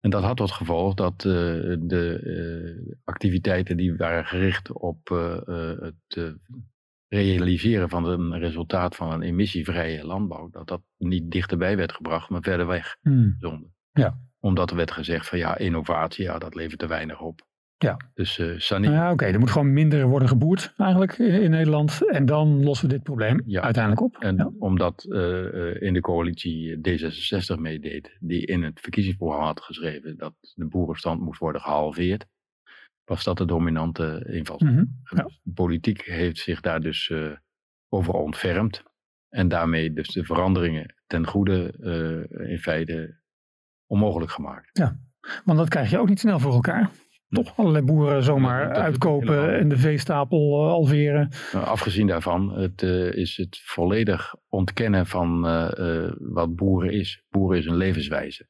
En 0.01 0.11
dat 0.11 0.23
had 0.23 0.37
tot 0.37 0.51
gevolg 0.51 0.95
dat 0.95 1.21
de 1.21 2.99
activiteiten 3.05 3.77
die 3.77 3.97
waren 3.97 4.27
gericht 4.27 4.73
op 4.73 5.09
het 5.79 6.37
realiseren 7.15 7.89
van 7.89 8.05
een 8.05 8.39
resultaat 8.39 8.97
van 8.97 9.13
een 9.13 9.23
emissievrije 9.23 10.05
landbouw, 10.07 10.49
dat 10.51 10.69
dat 10.69 10.83
niet 10.99 11.31
dichterbij 11.31 11.77
werd 11.77 11.93
gebracht, 11.93 12.29
maar 12.31 12.43
verder 12.43 12.67
weg 12.67 12.97
zonden. 13.39 13.75
Ja. 13.93 14.19
Omdat 14.41 14.71
er 14.71 14.77
werd 14.77 14.91
gezegd 14.91 15.29
van 15.29 15.39
ja, 15.39 15.59
innovatie, 15.59 16.25
ja, 16.25 16.39
dat 16.39 16.55
levert 16.55 16.79
te 16.79 16.87
weinig 16.87 17.21
op. 17.21 17.49
Ja. 17.79 17.97
Dus 18.15 18.43
saneren. 18.57 18.95
ja, 18.97 19.13
oké, 19.13 19.25
er 19.25 19.39
moet 19.39 19.51
gewoon 19.51 19.73
minder 19.73 20.07
worden 20.07 20.29
geboerd 20.29 20.73
eigenlijk 20.77 21.19
in, 21.19 21.43
in 21.43 21.51
Nederland. 21.51 22.09
En 22.11 22.27
dan 22.27 22.65
lossen 22.65 22.89
we 22.89 22.95
dit 22.95 23.03
probleem 23.03 23.43
Ja. 23.47 23.61
uiteindelijk 23.61 24.03
op. 24.03 24.17
En 24.19 24.37
Ja. 24.37 24.51
omdat 24.59 25.05
eh, 25.05 25.71
eh, 25.71 25.83
in 25.83 25.93
de 25.93 26.01
coalitie 26.01 26.77
D66 26.77 27.59
meedeed, 27.61 28.17
die 28.21 28.47
in 28.47 28.63
het 28.63 28.81
verkiezingsprogramma 28.81 29.47
had 29.47 29.61
geschreven 29.61 30.17
dat 30.17 30.35
de 30.55 30.67
boerenstand 30.67 31.21
moest 31.21 31.41
worden 31.41 31.61
gehalveerd, 31.61 32.27
was 33.11 33.25
dat 33.25 33.39
de 33.39 33.45
dominante 33.45 34.27
invalshoek. 34.33 34.71
Mhm. 34.71 34.85
Ja. 35.17 35.23
Dus 35.23 35.41
politiek 35.55 36.03
heeft 36.03 36.39
zich 36.39 36.61
daar 36.61 36.81
dus 36.81 37.11
eh, 37.11 37.33
over 37.89 38.15
ontfermd. 38.15 38.83
En 39.29 39.49
daarmee 39.49 39.93
dus 39.93 40.09
de 40.09 40.25
veranderingen 40.25 40.95
ten 41.07 41.27
goede 41.27 41.73
eh, 41.81 42.51
in 42.51 42.59
feite 42.59 43.21
onmogelijk 43.87 44.31
gemaakt. 44.31 44.71
Want 45.45 45.59
dat 45.59 45.69
krijg 45.69 45.91
je 45.91 45.99
ook 45.99 46.09
niet 46.09 46.21
snel 46.21 46.39
voor 46.39 46.53
elkaar. 46.53 46.91
Toch 47.29 47.57
allerlei 47.57 47.85
boeren 47.85 48.23
zomaar 48.23 48.69
Ja, 48.69 48.83
uitkopen 48.83 49.59
en 49.59 49.69
de 49.69 49.77
veestapel 49.77 50.39
eh, 50.39 50.73
alveren. 50.73 51.29
Nou, 51.53 51.65
afgezien 51.67 52.07
daarvan 52.07 52.59
het, 52.59 52.83
is 53.13 53.37
het 53.37 53.61
volledig 53.65 54.35
ontkennen 54.49 55.07
van 55.07 55.41
wat 56.19 56.55
boeren 56.55 56.93
is. 56.93 57.25
Boeren 57.29 57.59
is 57.59 57.67
een 57.67 57.77
levenswijze. 57.77 58.49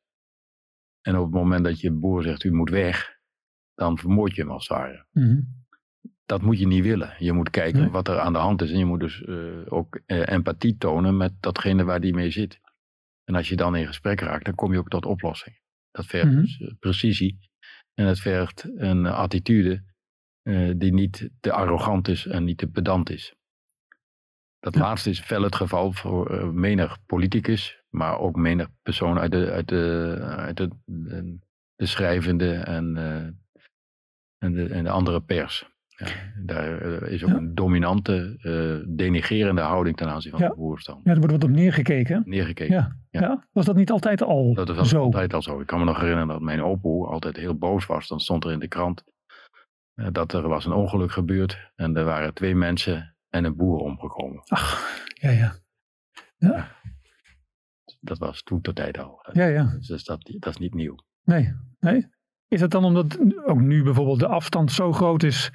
En 1.00 1.16
op 1.16 1.24
het 1.24 1.34
moment 1.34 1.64
dat 1.64 1.80
je 1.80 1.92
boer 1.92 2.22
zegt 2.22 2.44
u 2.44 2.52
moet 2.52 2.70
weg, 2.70 3.19
dan 3.80 3.98
vermoord 3.98 4.34
je 4.34 4.42
hem 4.42 4.50
als 4.50 4.68
het 4.68 4.78
ware. 4.78 5.06
Mhm. 5.12 5.40
Dat 6.26 6.42
moet 6.42 6.58
je 6.58 6.66
niet 6.66 6.84
willen. 6.84 7.14
Je 7.18 7.32
moet 7.32 7.50
kijken 7.50 7.80
Nee. 7.80 7.90
wat 7.90 8.08
er 8.08 8.18
aan 8.18 8.32
de 8.32 8.38
hand 8.38 8.62
is. 8.62 8.70
En 8.70 8.78
je 8.78 8.84
moet 8.84 9.00
dus 9.00 9.22
eh, 9.22 9.36
ook 9.68 10.00
eh, 10.06 10.28
empathie 10.28 10.76
tonen 10.76 11.16
met 11.16 11.32
datgene 11.40 11.84
waar 11.84 12.00
die 12.00 12.14
mee 12.14 12.30
zit. 12.30 12.60
En 13.24 13.34
als 13.34 13.48
je 13.48 13.56
dan 13.56 13.76
in 13.76 13.86
gesprek 13.86 14.20
raakt, 14.20 14.44
dan 14.44 14.54
kom 14.54 14.72
je 14.72 14.78
ook 14.78 14.88
tot 14.88 15.06
oplossing. 15.06 15.60
Dat 15.90 16.06
vergt 16.06 16.26
Mhm. 16.32 16.40
dus 16.40 16.60
eh, 16.60 16.72
precisie. 16.78 17.38
En 17.94 18.06
het 18.06 18.20
vergt 18.20 18.70
een 18.74 19.06
attitude 19.06 19.88
die 20.76 20.92
niet 20.92 21.30
te 21.40 21.52
arrogant 21.52 22.08
is 22.08 22.26
en 22.26 22.44
niet 22.44 22.58
te 22.58 22.66
pedant 22.70 23.10
is. 23.10 23.34
Dat 24.58 24.74
Ja. 24.74 24.80
laatste 24.80 25.10
is 25.10 25.20
fel 25.20 25.42
het 25.42 25.54
geval 25.54 25.92
voor 25.92 26.30
eh, 26.38 26.48
menig 26.48 27.04
politicus, 27.06 27.82
maar 27.88 28.18
ook 28.18 28.36
menig 28.36 28.68
persoon 28.82 29.18
uit 29.18 29.30
de, 29.32 29.50
uit 29.50 29.68
de, 29.68 30.16
uit 30.20 30.56
de, 30.56 30.68
de, 30.84 31.38
de 31.74 31.86
schrijvende 31.86 32.52
en, 32.54 32.96
en, 34.40 34.52
de, 34.52 34.66
en 34.68 34.84
de 34.84 34.90
andere 34.90 35.20
pers. 35.20 35.68
Ja, 35.88 36.06
daar 36.44 36.80
eh, 36.80 37.12
is 37.12 37.24
ook 37.24 37.30
Ja. 37.30 37.36
een 37.36 37.54
dominante, 37.54 38.36
eh, 38.42 38.94
denigerende 38.96 39.60
houding 39.60 39.96
ten 39.96 40.08
aanzien 40.08 40.30
van 40.32 40.40
Ja. 40.40 40.48
de 40.48 40.54
boerenstand. 40.54 41.00
Ja, 41.04 41.10
er 41.12 41.16
wordt 41.18 41.32
wat 41.32 41.44
op 41.44 41.50
neergekeken. 41.50 42.22
Neergekeken. 42.26 42.98
Ja. 43.10 43.46
Was 43.52 43.64
dat 43.64 43.76
niet 43.76 43.90
altijd 43.90 44.22
al 44.22 44.54
Dat 44.54 44.68
is 44.68 44.88
zo? 44.88 45.02
altijd 45.02 45.34
al 45.34 45.42
zo. 45.42 45.60
Ik 45.60 45.66
kan 45.66 45.78
me 45.78 45.84
nog 45.84 45.96
herinneren 46.00 46.28
dat 46.28 46.40
mijn 46.40 46.62
opoe 46.62 47.06
altijd 47.06 47.36
heel 47.36 47.54
boos 47.58 47.86
was. 47.86 48.08
Dan 48.08 48.20
stond 48.20 48.44
er 48.44 48.52
in 48.52 48.58
de 48.58 48.68
krant 48.68 49.04
eh, 49.94 50.06
dat 50.12 50.32
er 50.32 50.48
was 50.48 50.64
een 50.64 50.72
ongeluk 50.72 51.12
gebeurd 51.12 51.70
en 51.74 51.96
er 51.96 52.04
waren 52.04 52.34
twee 52.34 52.54
mensen 52.54 53.16
en 53.28 53.44
een 53.44 53.56
boer 53.56 53.78
omgekomen. 53.78 54.42
Ach, 54.46 54.98
ja, 55.14 55.30
ja. 55.30 55.54
Ja, 56.36 56.68
Dat 58.00 58.18
was 58.18 58.42
toen 58.42 58.60
tot 58.60 58.74
tijd 58.76 58.98
al. 58.98 59.28
ja. 59.32 59.46
ja. 59.46 59.76
Dus 59.80 60.04
dat, 60.04 60.30
dat 60.38 60.52
is 60.52 60.58
niet 60.58 60.74
nieuw. 60.74 60.94
Nee, 61.24 61.54
nee. 61.80 62.06
Is 62.50 62.60
het 62.60 62.70
dan 62.70 62.84
omdat 62.84 63.18
ook 63.44 63.60
nu 63.60 63.82
bijvoorbeeld 63.82 64.18
de 64.18 64.26
afstand 64.26 64.72
zo 64.72 64.92
groot 64.92 65.22
is 65.22 65.50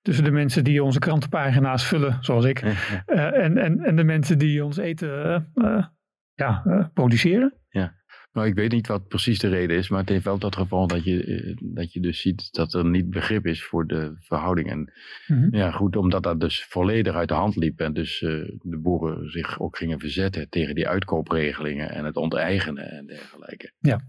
tussen 0.00 0.24
de 0.24 0.30
mensen 0.30 0.64
die 0.64 0.82
onze 0.82 0.98
krantenpagina's 0.98 1.86
vullen, 1.86 2.18
zoals 2.20 2.44
ik, 2.44 2.60
eh, 2.60 3.44
en, 3.44 3.58
en, 3.58 3.80
en 3.80 3.96
de 3.96 4.04
mensen 4.04 4.38
die 4.38 4.64
ons 4.64 4.76
eten 4.76 5.24
eh, 5.24 5.34
eh, 5.54 5.84
ja, 6.34 6.90
produceren? 6.94 7.54
Nou, 8.32 8.46
ik 8.46 8.54
weet 8.54 8.72
niet 8.72 8.86
wat 8.86 9.08
precies 9.08 9.38
de 9.38 9.48
reden 9.48 9.76
is, 9.76 9.88
maar 9.88 10.00
het 10.00 10.08
heeft 10.08 10.24
wel 10.24 10.38
tot 10.38 10.56
geval 10.56 10.86
dat 10.86 11.04
je, 11.04 11.56
dat 11.62 11.92
je 11.92 12.00
dus 12.00 12.20
ziet 12.20 12.52
dat 12.52 12.74
er 12.74 12.84
niet 12.84 13.10
begrip 13.10 13.46
is 13.46 13.64
voor 13.64 13.86
de 13.86 14.12
verhouding. 14.16 14.70
En 14.70 14.92
Mhm. 15.26 15.56
ja, 15.56 15.70
goed, 15.70 15.96
omdat 15.96 16.22
dat 16.22 16.40
dus 16.40 16.64
volledig 16.64 17.14
uit 17.14 17.28
de 17.28 17.34
hand 17.34 17.56
liep 17.56 17.80
en 17.80 17.92
dus 17.92 18.18
de 18.60 18.78
boeren 18.82 19.30
zich 19.30 19.60
ook 19.60 19.76
gingen 19.76 20.00
verzetten 20.00 20.48
tegen 20.48 20.74
die 20.74 20.88
uitkoopregelingen 20.88 21.90
en 21.90 22.04
het 22.04 22.16
onteigenen 22.16 22.90
en 22.90 23.06
dergelijke. 23.06 23.72
Ja. 23.78 24.00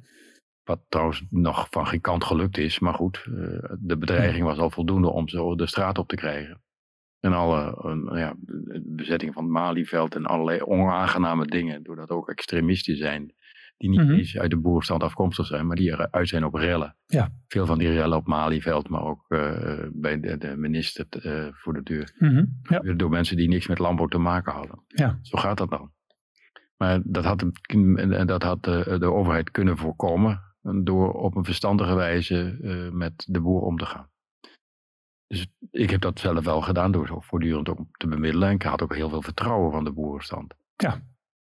Wat 0.63 0.81
trouwens 0.89 1.25
nog 1.29 1.67
van 1.69 1.87
geen 1.87 2.01
kant 2.01 2.23
gelukt 2.23 2.57
is, 2.57 2.79
maar 2.79 2.93
goed, 2.93 3.17
eh, 3.25 3.33
de 3.79 3.97
bedreiging 3.97 4.45
was 4.45 4.57
al 4.57 4.69
voldoende 4.69 5.09
om 5.09 5.27
ze 5.29 5.53
de 5.55 5.67
straat 5.67 5.97
op 5.97 6.07
te 6.07 6.15
krijgen. 6.15 6.61
En 7.19 7.33
alle 7.33 7.75
ja, 8.13 8.35
bezetting 8.83 9.33
van 9.33 9.43
het 9.43 9.51
Malieveld 9.53 10.15
en 10.15 10.25
allerlei 10.25 10.61
onaangename 10.61 11.45
dingen, 11.45 11.83
doordat 11.83 12.09
ook 12.09 12.29
extremisten 12.29 12.97
zijn 12.97 13.33
die 13.77 13.89
niet 13.89 13.99
Mhm. 14.01 14.11
eens 14.11 14.37
uit 14.37 14.49
de 14.49 14.57
boerenstand 14.57 15.03
afkomstig 15.03 15.45
zijn, 15.45 15.67
maar 15.67 15.75
die 15.75 15.89
eruit 15.91 16.27
zijn 16.27 16.45
op 16.45 16.53
rellen. 16.53 16.95
Ja. 17.05 17.29
Veel 17.47 17.65
van 17.65 17.77
die 17.77 17.91
rellen 17.91 18.17
op 18.17 18.27
Malieveld, 18.27 18.89
maar 18.89 19.03
ook 19.03 19.25
eh, 19.27 19.77
bij 19.91 20.19
de, 20.19 20.37
de 20.37 20.57
minister 20.57 21.05
eh, 21.09 21.47
voor 21.51 21.73
de 21.73 21.83
deur. 21.83 22.15
Mhm. 22.17 22.45
Ja. 22.61 22.93
Door 22.93 23.09
mensen 23.09 23.37
die 23.37 23.47
niks 23.47 23.67
met 23.67 23.79
landbouw 23.79 24.07
te 24.07 24.17
maken 24.17 24.53
hadden. 24.53 24.83
Ja. 24.87 25.19
Zo 25.21 25.37
gaat 25.37 25.57
dat 25.57 25.69
dan. 25.69 25.91
Maar 26.77 27.01
dat 27.03 27.23
had, 27.23 27.45
dat 28.27 28.43
had 28.43 28.63
de, 28.63 28.95
de 28.99 29.11
overheid 29.11 29.51
kunnen 29.51 29.77
voorkomen 29.77 30.41
door 30.83 31.13
op 31.13 31.35
een 31.35 31.43
verstandige 31.45 31.95
wijze 31.95 32.57
eh, 32.63 32.89
met 32.91 33.25
de 33.29 33.41
boer 33.41 33.61
om 33.61 33.77
te 33.77 33.85
gaan. 33.85 34.09
Dus 35.27 35.47
ik 35.71 35.89
heb 35.89 36.01
dat 36.01 36.19
zelf 36.19 36.45
wel 36.45 36.61
gedaan 36.61 36.91
door 36.91 37.07
zo 37.07 37.19
voortdurend 37.19 37.69
ook 37.69 37.79
te 37.91 38.07
bemiddelen. 38.07 38.47
En 38.49 38.55
ik 38.55 38.61
had 38.63 38.81
ook 38.81 38.95
heel 38.95 39.09
veel 39.09 39.21
vertrouwen 39.21 39.71
van 39.71 39.83
de 39.83 39.91
boerenstand. 39.91 40.53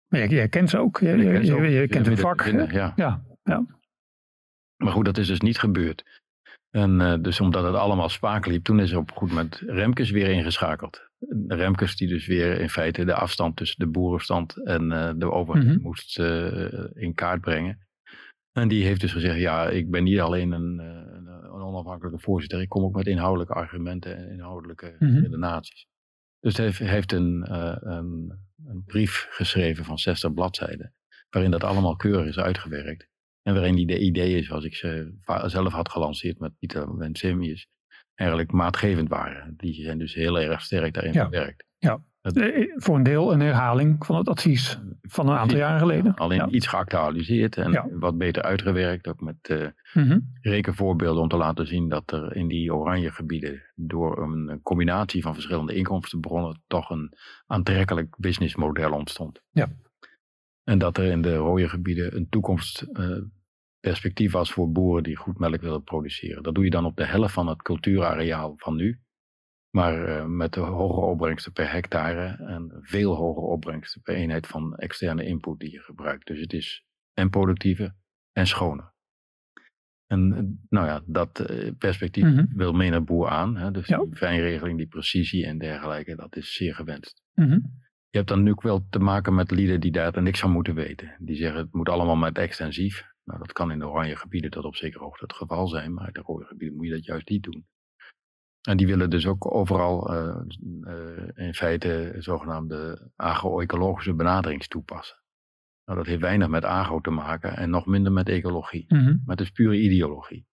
Maar 0.07 0.19
jij, 0.19 0.27
jij 0.27 0.49
kent 0.49 0.69
ze 0.69 0.77
ook. 0.77 0.99
Je, 0.99 1.07
Ik 1.11 1.17
je, 1.23 1.31
ken 1.31 1.45
ze 1.45 1.53
ook. 1.53 1.59
je- 1.61 1.69
je 1.69 1.87
kent 1.87 2.05
hun 2.05 2.15
Midden- 2.15 2.67
vak. 2.67 2.71
ja. 2.95 3.23
Ja. 3.43 3.65
Maar 4.83 4.91
goed, 4.93 5.05
dat 5.05 5.17
is 5.17 5.27
dus 5.27 5.39
niet 5.41 5.59
gebeurd. 5.59 6.21
En 6.69 7.01
eh, 7.01 7.21
dus 7.21 7.39
omdat 7.39 7.63
het 7.63 7.75
allemaal 7.75 8.09
spaak 8.09 8.45
liep, 8.45 8.63
toen 8.63 8.79
is 8.79 8.91
er 8.91 8.97
op 8.97 9.11
goed 9.11 9.29
moment 9.29 9.55
Remkes 9.65 10.09
weer 10.11 10.27
ingeschakeld. 10.27 11.07
Remkes 11.47 11.95
die 11.95 12.07
dus 12.07 12.27
weer 12.27 12.59
in 12.59 12.69
feite 12.69 13.05
de 13.05 13.13
afstand 13.13 13.55
tussen 13.55 13.79
de 13.79 13.87
boerenstand 13.87 14.63
en 14.65 14.91
eh, 14.91 15.13
de 15.15 15.31
overheid 15.31 15.65
Mhm. 15.67 15.81
moest 15.81 16.19
in 16.93 17.11
kaart 17.15 17.41
brengen. 17.41 17.87
En 18.51 18.67
die 18.67 18.83
heeft 18.85 19.01
dus 19.01 19.11
gezegd, 19.11 19.39
ja, 19.39 19.69
ik 19.69 19.89
ben 19.91 20.03
niet 20.03 20.19
alleen 20.19 20.51
een, 20.51 20.79
eh, 20.79 21.13
een, 21.13 21.27
een 21.27 21.61
onafhankelijke 21.61 22.19
voorzitter, 22.19 22.61
ik 22.61 22.69
kom 22.69 22.83
ook 22.83 22.95
met 22.95 23.07
inhoudelijke 23.07 23.53
argumenten 23.53 24.17
en 24.17 24.29
inhoudelijke 24.31 24.95
redenaties. 25.21 25.87
Dus 26.39 26.57
hij 26.57 26.65
heeft, 26.65 26.79
heeft 26.79 27.11
een, 27.11 27.43
eh, 27.43 27.75
een, 27.79 28.39
een 28.65 28.83
brief 28.85 29.27
geschreven 29.29 29.85
van 29.85 29.97
60 29.99 30.33
bladzijden, 30.33 30.93
waarin 31.29 31.51
dat 31.51 31.63
allemaal 31.63 31.95
keurig 31.95 32.27
is 32.27 32.37
uitgewerkt. 32.39 33.07
En 33.41 33.53
waarin 33.53 33.75
die 33.75 33.87
de 33.87 33.99
ideeën, 33.99 34.43
zoals 34.43 34.63
ik 34.65 34.75
ze 34.75 35.13
zelf 35.45 35.73
had 35.73 35.89
gelanceerd 35.89 36.39
met 36.39 36.57
Pieter 36.59 36.97
Wensemius, 36.97 37.67
eigenlijk 38.15 38.51
maatgevend 38.51 39.09
waren. 39.09 39.53
Die 39.57 39.73
zijn 39.83 39.97
dus 39.97 40.13
heel 40.13 40.39
erg 40.39 40.61
sterk 40.61 40.93
daarin 40.93 41.13
Ja. 41.13 41.21
verwerkt. 41.21 41.65
Eh, 42.21 42.65
Voor 42.75 42.95
een 42.95 43.03
deel 43.03 43.33
een 43.33 43.39
herhaling 43.39 44.05
van 44.05 44.15
het 44.15 44.27
advies 44.27 44.79
van 45.01 45.29
een 45.29 45.37
aantal 45.37 45.57
jaren 45.57 45.79
geleden. 45.79 46.15
Alleen 46.15 46.37
Ja. 46.37 46.47
iets 46.49 46.67
geactualiseerd 46.67 47.57
en 47.57 47.71
Ja. 47.71 47.87
wat 47.91 48.17
beter 48.17 48.43
uitgewerkt. 48.43 49.07
Ook 49.07 49.21
met 49.21 49.35
eh, 49.41 49.67
Mhm. 49.93 50.19
rekenvoorbeelden 50.41 51.21
om 51.23 51.29
te 51.29 51.37
laten 51.37 51.67
zien 51.67 51.89
dat 51.89 52.11
er 52.11 52.35
in 52.35 52.47
die 52.47 52.73
oranje 52.73 53.11
gebieden 53.11 53.61
door 53.75 54.21
een 54.21 54.59
combinatie 54.63 55.21
van 55.21 55.33
verschillende 55.33 55.73
inkomstenbronnen 55.75 56.61
toch 56.67 56.89
een 56.89 57.13
aantrekkelijk 57.45 58.15
businessmodel 58.17 58.91
ontstond. 58.91 59.41
Ja. 59.51 59.67
En 60.63 60.77
dat 60.77 60.97
er 60.97 61.05
in 61.05 61.21
de 61.21 61.35
rode 61.35 61.69
gebieden 61.69 62.15
een 62.15 62.29
toekomstperspectief 62.29 64.31
was 64.31 64.51
voor 64.51 64.71
boeren 64.71 65.03
die 65.03 65.15
goed 65.15 65.39
melk 65.39 65.61
willen 65.61 65.83
produceren. 65.83 66.43
Dat 66.43 66.55
doe 66.55 66.63
je 66.63 66.69
dan 66.69 66.85
op 66.85 66.95
de 66.95 67.05
helft 67.05 67.33
van 67.33 67.47
het 67.47 67.61
cultuurareaal 67.61 68.53
van 68.57 68.75
nu. 68.75 68.99
Maar 69.69 70.05
eh, 70.05 70.25
met 70.25 70.53
de 70.53 70.59
hogere 70.59 71.05
opbrengsten 71.05 71.51
per 71.51 71.71
hectare 71.71 72.43
en 72.45 72.77
veel 72.81 73.15
hogere 73.15 73.45
opbrengsten 73.45 74.01
per 74.01 74.15
eenheid 74.15 74.47
van 74.47 74.75
externe 74.75 75.25
input 75.25 75.59
die 75.59 75.71
je 75.71 75.79
gebruikt. 75.79 76.27
Dus 76.27 76.39
het 76.39 76.53
is 76.53 76.83
en 77.13 77.29
productiever 77.29 77.95
en 78.31 78.47
schoner. 78.47 78.93
En 80.07 80.33
eh, 80.33 80.43
nou 80.69 80.87
ja, 80.87 81.01
dat 81.05 81.39
eh, 81.39 81.71
perspectief 81.77 82.23
Mhm. 82.23 82.45
wil 82.55 82.73
menig 82.73 83.03
boer 83.03 83.27
aan. 83.29 83.57
Hè? 83.57 83.71
Dus 83.71 83.87
Ja. 83.87 83.97
die 83.97 84.15
fijnregeling, 84.15 84.77
die 84.77 84.87
precisie 84.87 85.45
en 85.45 85.57
dergelijke, 85.57 86.15
dat 86.15 86.35
is 86.35 86.53
zeer 86.53 86.75
gewenst. 86.75 87.21
Mhm. 87.33 87.59
Je 88.11 88.17
hebt 88.17 88.29
dan 88.29 88.43
nu 88.43 88.51
ook 88.51 88.61
wel 88.61 88.87
te 88.89 88.99
maken 88.99 89.35
met 89.35 89.51
lieden 89.51 89.79
die 89.79 89.91
daar 89.91 90.21
niks 90.21 90.39
van 90.39 90.51
moeten 90.51 90.75
weten. 90.75 91.15
Die 91.19 91.35
zeggen 91.35 91.59
het 91.61 91.73
moet 91.73 91.89
allemaal 91.89 92.15
met 92.15 92.37
extensief. 92.37 93.03
Nou, 93.23 93.39
dat 93.39 93.51
kan 93.53 93.71
in 93.71 93.79
de 93.79 93.87
oranje 93.87 94.15
gebieden 94.15 94.51
tot 94.51 94.63
op 94.63 94.75
zekere 94.75 95.03
hoogte 95.03 95.23
het 95.23 95.33
geval 95.33 95.67
zijn, 95.67 95.93
maar 95.93 96.07
in 96.07 96.13
de 96.13 96.21
rode 96.21 96.45
gebieden 96.45 96.77
moet 96.77 96.85
je 96.87 96.91
dat 96.93 97.05
juist 97.05 97.29
niet 97.29 97.43
doen. 97.43 97.65
En 98.61 98.77
die 98.77 98.87
willen 98.87 99.09
dus 99.09 99.25
ook 99.25 99.53
overal 99.53 100.13
eh, 100.13 100.35
eh, 100.81 101.45
in 101.47 101.53
feite 101.53 102.15
zogenaamde 102.17 103.11
agro-ecologische 103.15 104.13
benaderings 104.13 104.67
toepassen. 104.67 105.17
Nou, 105.85 105.97
dat 105.97 106.07
heeft 106.07 106.21
weinig 106.21 106.47
met 106.47 106.65
agro 106.65 106.99
te 106.99 107.09
maken 107.09 107.57
en 107.57 107.69
nog 107.69 107.85
minder 107.85 108.11
met 108.11 108.29
ecologie. 108.29 108.85
Mhm. 108.87 109.05
Maar 109.05 109.35
het 109.35 109.41
is 109.41 109.51
pure 109.51 109.79
ideologie. 109.79 110.47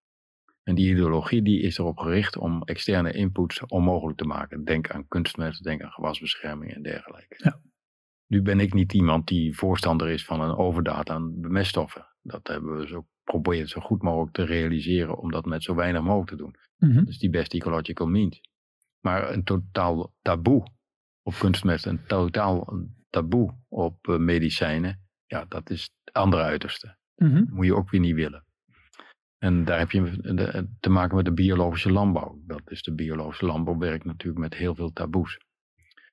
En 0.62 0.74
die 0.74 0.90
ideologie 0.90 1.42
die 1.42 1.61
is 1.61 1.78
erop 1.78 1.98
gericht 1.98 2.36
om 2.36 2.62
externe 2.62 3.12
inputs 3.12 3.66
onmogelijk 3.66 4.18
te 4.18 4.24
maken. 4.24 4.64
Denk 4.64 4.90
aan 4.90 5.09
kunstmest, 5.09 5.62
denk 5.62 5.82
aan 5.82 5.90
gewasbescherming 5.90 6.74
en 6.74 6.82
dergelijke. 6.82 7.34
Ja. 7.38 7.61
Nu 8.26 8.42
ben 8.42 8.61
ik 8.61 8.72
niet 8.72 8.92
iemand 8.92 9.26
die 9.26 9.57
voorstander 9.57 10.09
is 10.09 10.24
van 10.24 10.40
een 10.40 10.57
overdaad 10.57 11.11
aan 11.11 11.50
meststoffen. 11.50 12.07
Dat 12.22 12.46
hebben 12.46 12.76
we 12.76 12.86
zo 12.86 13.07
geprobeerd 13.24 13.68
zo 13.68 13.80
goed 13.80 14.02
mogelijk 14.02 14.32
te 14.32 14.44
realiseren 14.44 15.18
om 15.18 15.30
dat 15.30 15.44
met 15.44 15.62
zo 15.62 15.74
weinig 15.74 16.02
mogelijk 16.02 16.28
te 16.28 16.36
doen. 16.36 16.57
Mhm. 16.79 16.95
Dat 16.95 17.09
is 17.09 17.18
die 17.18 17.31
best 17.31 17.55
ecological 17.55 18.07
means. 18.07 18.41
Maar 19.01 19.33
een 19.33 19.45
totaal 19.45 20.14
taboe 20.22 20.62
op 21.22 21.35
kunstmest, 21.39 21.87
een 21.87 22.07
totaal 22.07 22.79
taboe 23.11 23.55
op 23.68 24.09
eh, 24.09 24.16
medicijnen, 24.16 25.01
ja, 25.27 25.45
dat 25.49 25.70
is 25.70 25.83
het 26.05 26.14
andere 26.14 26.43
uiterste 26.43 26.97
Mhm. 27.16 27.45
moet 27.51 27.66
je 27.66 27.74
ook 27.74 27.91
weer 27.91 28.01
niet 28.01 28.14
willen. 28.14 28.45
En 29.39 29.64
daar 29.64 29.79
heb 29.79 29.91
je 29.91 30.66
te 30.81 30.91
maken 30.91 31.16
met 31.16 31.24
de 31.24 31.33
biologische 31.33 31.93
landbouw. 31.93 32.39
Dat 32.47 32.62
is 32.64 32.83
de 32.83 32.95
biologische 32.95 33.47
landbouw 33.47 33.79
werkt 33.79 34.05
natuurlijk 34.05 34.39
met 34.39 34.55
heel 34.55 34.74
veel 34.74 34.93
taboes. 34.93 35.39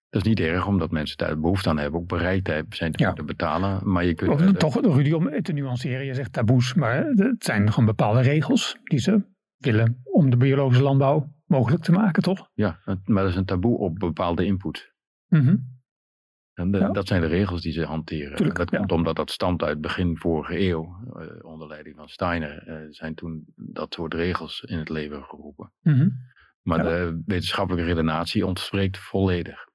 Dat 0.10 0.22
is 0.22 0.28
niet 0.28 0.40
erg, 0.40 0.68
omdat 0.68 0.92
mensen 0.92 1.18
daar 1.18 1.40
behoefte 1.40 1.70
aan 1.70 1.78
hebben, 1.78 2.00
ook 2.00 2.08
bereid 2.08 2.64
zijn 2.70 2.92
te 2.92 3.04
Ja. 3.04 3.14
betalen. 3.14 3.92
Maar 3.92 4.06
je 4.06 4.14
kunt. 4.14 4.60
Toch, 4.60 4.82
Rudy, 4.82 5.12
om 5.12 5.42
te 5.42 5.54
nuanceren, 5.54 6.06
je 6.06 6.14
zegt 6.14 6.34
taboes, 6.34 6.74
maar 6.74 7.06
het 7.06 7.44
zijn 7.44 7.70
gewoon 7.70 7.86
bepaalde 7.86 8.22
regels 8.22 8.78
die 8.84 9.00
ze 9.00 9.24
willen 9.66 10.02
om 10.04 10.30
de 10.30 10.38
biologische 10.38 10.84
landbouw 10.84 11.34
mogelijk 11.46 11.84
te 11.84 11.92
maken, 11.92 12.24
toch? 12.24 12.50
ja, 12.54 12.80
maar 13.06 13.24
dat 13.24 13.32
is 13.32 13.36
een 13.38 13.46
taboe 13.46 13.78
op 13.78 14.00
bepaalde 14.00 14.46
input. 14.46 14.94
Mhm. 15.28 15.56
En 16.54 16.72
de- 16.72 16.78
Ja. 16.78 16.90
dat 16.90 17.08
zijn 17.08 17.22
de 17.22 17.28
regels 17.28 17.62
die 17.62 17.72
ze 17.72 17.84
hanteren. 17.86 18.36
Tuurlijk, 18.36 18.58
dat 18.58 18.72
ja. 18.72 18.78
komt 18.78 18.92
omdat 18.92 19.16
dat 19.16 19.32
stamt 19.32 19.64
uit 19.64 19.82
begin 19.82 20.18
vorige 20.18 20.60
eeuw. 20.60 21.02
eh, 21.20 21.46
onder 21.46 21.68
leiding 21.68 21.96
van 21.96 22.08
Steiner 22.10 22.68
eh, 22.68 22.88
zijn 22.90 23.16
toen 23.16 23.44
dat 23.56 23.94
soort 23.94 24.14
regels 24.14 24.62
in 24.62 24.78
het 24.78 24.90
leven 24.90 25.24
geroepen. 25.24 25.72
Mhm. 25.82 26.10
Maar 26.62 26.78
Ja. 26.78 26.84
de 26.84 27.22
wetenschappelijke 27.26 27.88
redenatie 27.88 28.46
ontbreekt 28.46 28.98
volledig. 28.98 29.68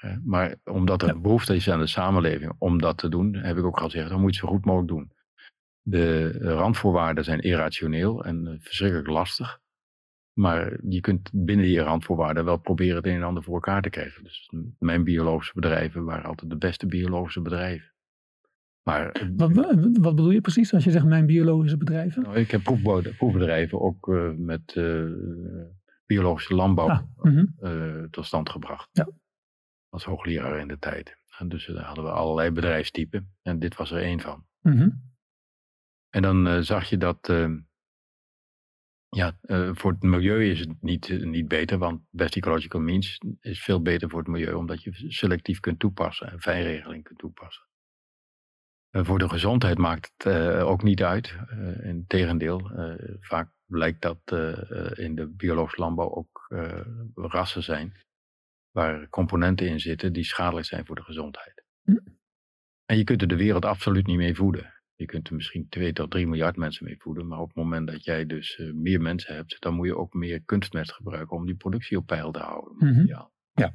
Eh, 0.00 0.16
Maar 0.24 0.56
omdat 0.64 1.02
er 1.02 1.20
behoefte 1.20 1.54
is 1.54 1.70
aan 1.70 1.78
de 1.78 1.86
samenleving 1.86 2.52
om 2.58 2.78
dat 2.78 2.98
te 2.98 3.08
doen, 3.08 3.34
heb 3.34 3.56
ik 3.56 3.64
ook 3.64 3.78
al 3.78 3.84
gezegd, 3.84 4.08
dan 4.08 4.20
moet 4.20 4.34
je 4.34 4.40
het 4.40 4.48
zo 4.50 4.54
goed 4.56 4.64
mogelijk 4.64 4.88
doen. 4.90 5.12
De 5.90 6.30
randvoorwaarden 6.38 7.24
zijn 7.24 7.40
irrationeel 7.40 8.24
en 8.24 8.46
eh, 8.46 8.54
verschrikkelijk 8.58 9.08
lastig. 9.08 9.60
Maar 10.32 10.78
je 10.88 11.00
kunt 11.00 11.30
binnen 11.32 11.66
die 11.66 11.80
randvoorwaarden 11.80 12.44
wel 12.44 12.56
proberen 12.56 12.96
het 12.96 13.06
een 13.06 13.14
en 13.14 13.22
ander 13.22 13.42
voor 13.42 13.54
elkaar 13.54 13.82
te 13.82 13.90
krijgen. 13.90 14.24
Dus 14.24 14.50
mijn 14.78 15.04
biologische 15.04 15.52
bedrijven 15.54 16.04
waren 16.04 16.24
altijd 16.24 16.50
de 16.50 16.56
beste 16.56 16.86
biologische 16.86 17.40
bedrijven. 17.40 17.92
Maar 18.82 19.10
eh, 19.10 19.28
Wat, 19.36 19.52
wat 20.00 20.14
bedoel 20.16 20.30
je 20.30 20.40
precies 20.40 20.74
als 20.74 20.84
je 20.84 20.90
zegt 20.90 21.04
mijn 21.04 21.26
biologische 21.26 21.76
bedrijven? 21.76 22.22
nou, 22.22 22.36
ik 22.36 22.50
heb 22.50 22.62
proefbedrijven 23.16 23.80
ook 23.80 24.08
eh, 24.08 24.30
met 24.36 24.72
eh, 24.76 25.04
biologische 26.06 26.54
landbouw 26.54 26.88
Ah, 26.88 27.02
mhm. 27.16 27.44
eh, 27.58 28.02
tot 28.10 28.24
stand 28.24 28.50
gebracht. 28.50 28.88
Ja. 28.92 29.08
Als 29.88 30.04
hoogleraar 30.04 30.60
in 30.60 30.68
de 30.68 30.78
tijd. 30.78 31.16
En 31.38 31.48
dus 31.48 31.66
daar 31.66 31.84
hadden 31.84 32.04
we 32.04 32.10
allerlei 32.10 32.50
bedrijfstypen. 32.50 33.32
En 33.42 33.58
dit 33.58 33.76
was 33.76 33.90
er 33.90 34.02
één 34.02 34.20
van. 34.20 34.44
Mhm. 34.60 34.88
En 36.10 36.22
dan 36.22 36.46
eh, 36.46 36.58
zag 36.58 36.88
je 36.88 36.96
dat, 36.96 37.28
eh, 37.28 37.52
Ja, 39.10 39.38
uh, 39.42 39.70
voor 39.74 39.92
het 39.92 40.02
milieu 40.02 40.50
is 40.50 40.60
het 40.60 40.82
niet, 40.82 41.08
niet 41.08 41.48
beter, 41.48 41.78
want 41.78 42.02
best 42.10 42.36
ecological 42.36 42.80
means 42.80 43.18
is 43.40 43.62
veel 43.62 43.82
beter 43.82 44.08
voor 44.08 44.18
het 44.18 44.28
milieu, 44.28 44.52
omdat 44.52 44.82
je 44.82 45.10
selectief 45.10 45.60
kunt 45.60 45.78
toepassen 45.78 46.30
en 46.30 46.40
fijnregeling 46.40 47.04
kunt 47.04 47.18
toepassen. 47.18 47.66
Uh, 48.90 49.04
voor 49.04 49.18
de 49.18 49.28
gezondheid 49.28 49.78
maakt 49.78 50.12
het 50.16 50.34
uh, 50.34 50.66
ook 50.66 50.82
niet 50.82 51.02
uit. 51.02 51.36
Integendeel, 51.82 52.70
vaak 53.20 53.52
blijkt 53.66 54.02
dat 54.02 54.20
in 54.98 55.14
de 55.14 55.26
biologische 55.26 55.80
landbouw 55.80 56.14
ook 56.14 56.46
rassen 57.14 57.62
zijn 57.62 57.92
waar 58.70 59.08
componenten 59.08 59.66
in 59.66 59.80
zitten 59.80 60.12
die 60.12 60.24
schadelijk 60.24 60.66
zijn 60.66 60.86
voor 60.86 60.96
de 60.96 61.02
gezondheid. 61.02 61.64
Hm. 61.82 61.96
En 62.84 62.96
je 62.96 63.04
kunt 63.04 63.22
er 63.22 63.28
de 63.28 63.36
wereld 63.36 63.64
absoluut 63.64 64.06
niet 64.06 64.16
mee 64.16 64.34
voeden. 64.34 64.77
Je 64.98 65.06
kunt 65.06 65.28
er 65.28 65.34
misschien 65.34 65.68
2 65.68 65.92
tot 65.92 66.10
3 66.10 66.26
miljard 66.26 66.56
mensen 66.56 66.84
mee 66.84 66.96
voeden. 66.98 67.26
Maar 67.26 67.40
op 67.40 67.46
het 67.46 67.56
moment 67.56 67.86
dat 67.86 68.04
jij 68.04 68.26
dus 68.26 68.58
uh, 68.58 68.72
meer 68.72 69.00
mensen 69.00 69.34
hebt, 69.34 69.60
dan 69.60 69.74
moet 69.74 69.86
je 69.86 69.96
ook 69.96 70.14
meer 70.14 70.42
kunstmest 70.42 70.92
gebruiken 70.92 71.36
om 71.36 71.46
die 71.46 71.54
productie 71.54 71.96
op 71.96 72.06
peil 72.06 72.30
te 72.30 72.38
houden. 72.38 72.74
Mm 72.78 72.94
-hmm. 72.94 73.06
ja. 73.06 73.30
ja. 73.52 73.72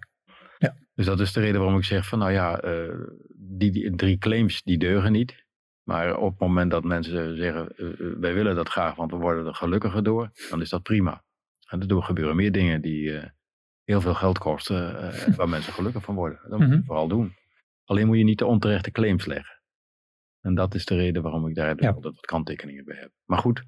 Ja. 0.58 0.76
Dus 0.96 1.06
dat 1.06 1.20
is 1.20 1.34
de 1.34 1.40
reden 1.40 1.60
waarom 1.60 1.78
ik 1.78 1.84
zeg 1.84 2.08
van 2.08 2.20
nou 2.20 2.32
ja, 2.32 2.64
uh, 2.66 3.08
die, 3.36 3.72
die, 3.72 3.96
drie 3.96 4.18
claims 4.18 4.64
die 4.64 4.78
deugen 4.78 5.12
niet. 5.12 5.46
Maar 5.84 6.18
op 6.18 6.30
het 6.30 6.40
moment 6.40 6.72
dat 6.72 6.84
mensen 6.84 7.38
zeggen 7.38 7.74
uh, 7.78 8.14
wij 8.20 8.34
willen 8.34 8.56
dat 8.56 8.70
graag, 8.70 8.96
want 8.96 9.12
we 9.12 9.18
worden 9.18 9.46
er 9.46 9.56
gelukkiger 9.56 10.04
door, 10.04 10.32
dan 10.50 10.62
is 10.62 10.70
dat 10.70 10.84
prima. 10.84 11.24
En 11.68 11.88
er 11.88 12.04
gebeuren 12.04 12.36
meer 12.36 12.52
dingen 12.52 12.82
die 12.82 13.32
heel 13.84 14.02
veel 14.02 14.14
geld 14.14 14.38
kosten, 14.38 15.12
waar 15.38 15.50
mensen 15.50 15.74
gelukkig 15.74 16.04
van 16.04 16.16
worden. 16.16 16.40
Dat 16.42 16.52
moet 16.52 16.60
je 16.60 16.66
mm 16.66 16.72
-hmm. 16.72 16.84
vooral 16.86 17.08
doen. 17.08 17.34
Alleen 17.86 18.08
moet 18.08 18.18
je 18.18 18.24
niet 18.24 18.40
de 18.40 18.46
onterechte 18.46 18.92
claims 18.92 19.26
leggen. 19.26 19.63
En 20.46 20.56
dat 20.56 20.76
is 20.76 20.86
de 20.86 20.96
reden 20.96 21.22
waarom 21.22 21.48
ik 21.48 21.56
daar 21.56 21.82
ja. 21.82 21.88
altijd 21.88 22.16
wat 22.16 22.26
kanttekeningen 22.26 22.86
bij 22.86 22.98
heb. 22.98 23.12
Maar 23.26 23.40
goed, 23.40 23.64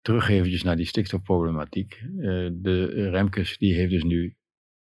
terug 0.00 0.28
eventjes 0.28 0.62
naar 0.62 0.76
die 0.76 0.86
stikstofproblematiek. 0.86 2.00
Uh, 2.02 2.50
de 2.52 3.08
Remkes 3.10 3.58
die 3.58 3.74
heeft 3.74 3.90
dus 3.90 4.02
nu 4.02 4.36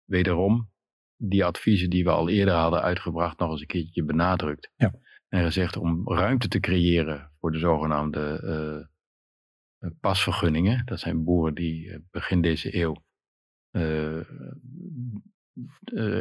wederom 0.06 0.70
die 1.16 1.46
adviezen 1.46 1.90
die 1.90 2.04
we 2.04 2.10
al 2.10 2.30
eerder 2.30 2.54
hadden 2.54 2.82
uitgebracht 2.82 3.40
nog 3.40 3.52
eens 3.52 3.62
een 3.62 3.68
keertje 3.68 4.04
benadrukt. 4.04 4.72
Ja. 4.76 4.94
En 5.28 5.44
gezegd 5.44 5.78
om 5.78 6.14
ruimte 6.14 6.48
te 6.48 6.60
creëren 6.60 7.32
voor 7.40 7.52
de 7.52 7.60
zogenaamde 7.60 8.42
uh, 9.80 9.90
pasvergunningen. 10.00 10.86
Dat 10.86 11.00
zijn 11.00 11.24
boeren 11.24 11.56
die 11.56 12.06
begin 12.12 12.42
deze 12.42 12.76
eeuw 12.76 13.04
uh, 13.72 14.22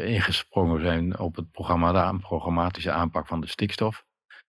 ingesprongen 0.04 0.80
zijn 0.80 1.18
op 1.18 1.36
het 1.36 1.50
programma, 1.50 2.12
programmatische 2.12 2.90
aanpak 2.90 3.26
van 3.26 3.40
de 3.40 3.46
stikstof. 3.46 4.06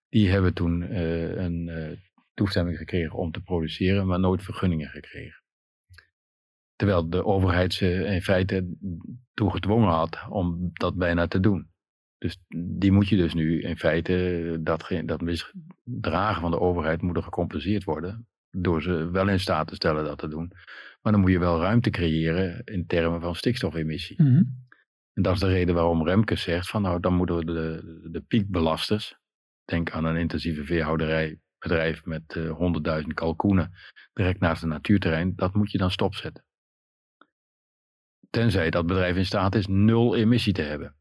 Die 0.10 0.30
hebben 0.30 0.54
toen 0.54 0.82
uh, 0.82 1.36
een 1.36 1.68
uh, 1.68 1.98
toestemming 2.34 2.78
gekregen 2.78 3.18
om 3.18 3.32
te 3.32 3.42
produceren, 3.42 4.08
maar 4.08 4.20
nooit 4.20 4.44
vergunningen 4.44 4.90
gekregen. 4.90 5.44
Terwijl 6.76 7.10
de 7.10 7.26
overheid 7.26 7.74
ze 7.74 8.06
in 8.06 8.22
feite 8.22 8.76
toe 9.34 9.52
gedwongen 9.52 9.90
had 9.90 10.18
om 10.30 10.70
dat 10.74 10.96
bijna 10.96 11.28
te 11.28 11.40
doen. 11.40 11.70
Dus 12.18 12.38
die 12.78 12.92
moet 12.92 13.08
je 13.08 13.16
dus 13.16 13.34
nu 13.34 13.62
in 13.62 13.78
feite, 13.78 14.58
dat, 14.62 14.92
dat 15.06 15.22
misdragen 15.22 16.42
van 16.42 16.52
de 16.52 16.60
overheid 16.60 17.02
moet 17.02 17.18
er 17.18 17.24
gecompenseerd 17.24 17.84
worden. 17.84 18.28
Door 18.52 18.82
ze 18.82 19.10
wel 19.12 19.30
in 19.30 19.40
staat 19.40 19.68
te 19.68 19.76
stellen 19.76 20.04
dat 20.04 20.18
te 20.18 20.28
doen. 20.28 20.52
Maar 21.02 21.12
dan 21.12 21.22
moet 21.22 21.32
je 21.32 21.40
wel 21.40 21.62
ruimte 21.62 21.90
creëren 21.90 22.62
in 22.64 22.86
termen 22.86 23.22
van 23.22 23.36
stikstofemissie. 23.36 24.22
Mm 24.22 24.28
-hmm. 24.28 24.68
En 25.14 25.22
dat 25.22 25.34
is 25.34 25.40
de 25.40 25.48
reden 25.48 25.76
waarom 25.76 26.08
Remkes 26.08 26.42
zegt 26.42 26.70
van 26.70 26.82
nou 26.82 27.00
dan 27.00 27.14
moeten 27.14 27.36
we 27.36 27.46
de, 27.46 28.10
de 28.12 28.22
piekbelasters, 28.22 29.19
Denk 29.70 29.92
aan 29.92 30.06
een 30.06 30.16
intensieve 30.16 30.64
veehouderijbedrijf 30.66 32.06
met 32.06 32.36
uh, 32.36 32.50
eh, 32.50 33.02
100.000 33.02 33.08
kalkoenen 33.14 33.72
direct 34.14 34.40
naast 34.40 34.62
het 34.62 34.70
natuurterrein. 34.70 35.34
Dat 35.36 35.54
moet 35.54 35.72
je 35.72 35.78
dan 35.78 35.92
stopzetten. 35.92 36.44
Tenzij 38.30 38.70
dat 38.70 38.86
bedrijf 38.86 39.16
in 39.16 39.26
staat 39.26 39.56
is 39.56 39.68
nul 39.68 40.16
emissie 40.16 40.54
te 40.54 40.62
hebben. 40.62 40.96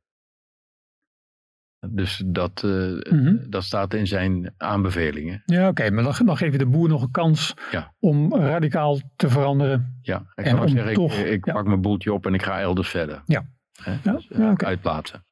Dus 1.91 2.23
dat, 2.27 2.63
uh, 2.65 3.01
mm-hmm. 3.11 3.51
dat 3.51 3.65
staat 3.65 3.95
in 3.95 4.07
zijn 4.07 4.55
aanbevelingen. 4.57 5.43
Ja, 5.45 5.69
oké, 5.69 5.91
maar 5.91 6.05
dan, 6.05 6.27
dan 6.27 6.37
geef 6.37 6.53
je 6.53 6.59
de 6.59 6.67
boer 6.67 6.89
nog 6.89 7.03
een 7.03 7.11
kans 7.11 7.55
ja. 7.71 7.95
om 7.99 8.35
radicaal 8.35 9.01
te 9.17 9.29
veranderen. 9.29 9.99
Ja, 10.03 10.33
ik 10.35 10.45
kan 10.45 10.61
ook 10.61 10.69
zeggen, 10.69 10.95
toch, 10.95 11.15
ik, 11.15 11.27
ik 11.27 11.45
ja. 11.45 11.53
pak 11.53 11.67
mijn 11.67 11.81
boeltje 11.81 12.13
op 12.13 12.27
en 12.27 12.35
ik 12.35 12.43
ga 12.43 12.61
elders 12.61 12.89
verder. 12.89 13.23
Ja. 13.25 13.49
Ja, 13.85 14.13
dus, 14.13 14.27
ja 14.29 14.51
okay. 14.51 14.69
Uitplaatsen. 14.69 15.25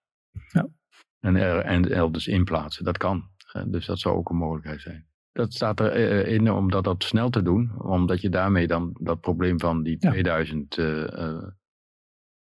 Ja 0.52 0.68
en, 1.26 1.36
er, 1.36 1.58
en 1.58 1.92
elders 1.92 2.26
inplaatsen. 2.26 2.84
Dat 2.84 2.98
kan. 2.98 3.30
Dus 3.66 3.86
dat 3.86 3.98
zou 3.98 4.16
ook 4.16 4.30
een 4.30 4.36
mogelijkheid 4.36 4.80
zijn. 4.80 5.06
Dat 5.32 5.52
staat 5.52 5.80
erin 5.80 6.50
om 6.50 6.70
dat, 6.70 6.84
dat 6.84 7.04
snel 7.04 7.30
te 7.30 7.42
doen, 7.42 7.82
omdat 7.82 8.20
je 8.20 8.28
daarmee 8.28 8.66
dan 8.66 8.96
dat 9.00 9.20
probleem 9.20 9.60
van 9.60 9.82
die 9.82 9.98
2000 9.98 10.76
uh, 10.76 11.02
uh, 11.02 11.48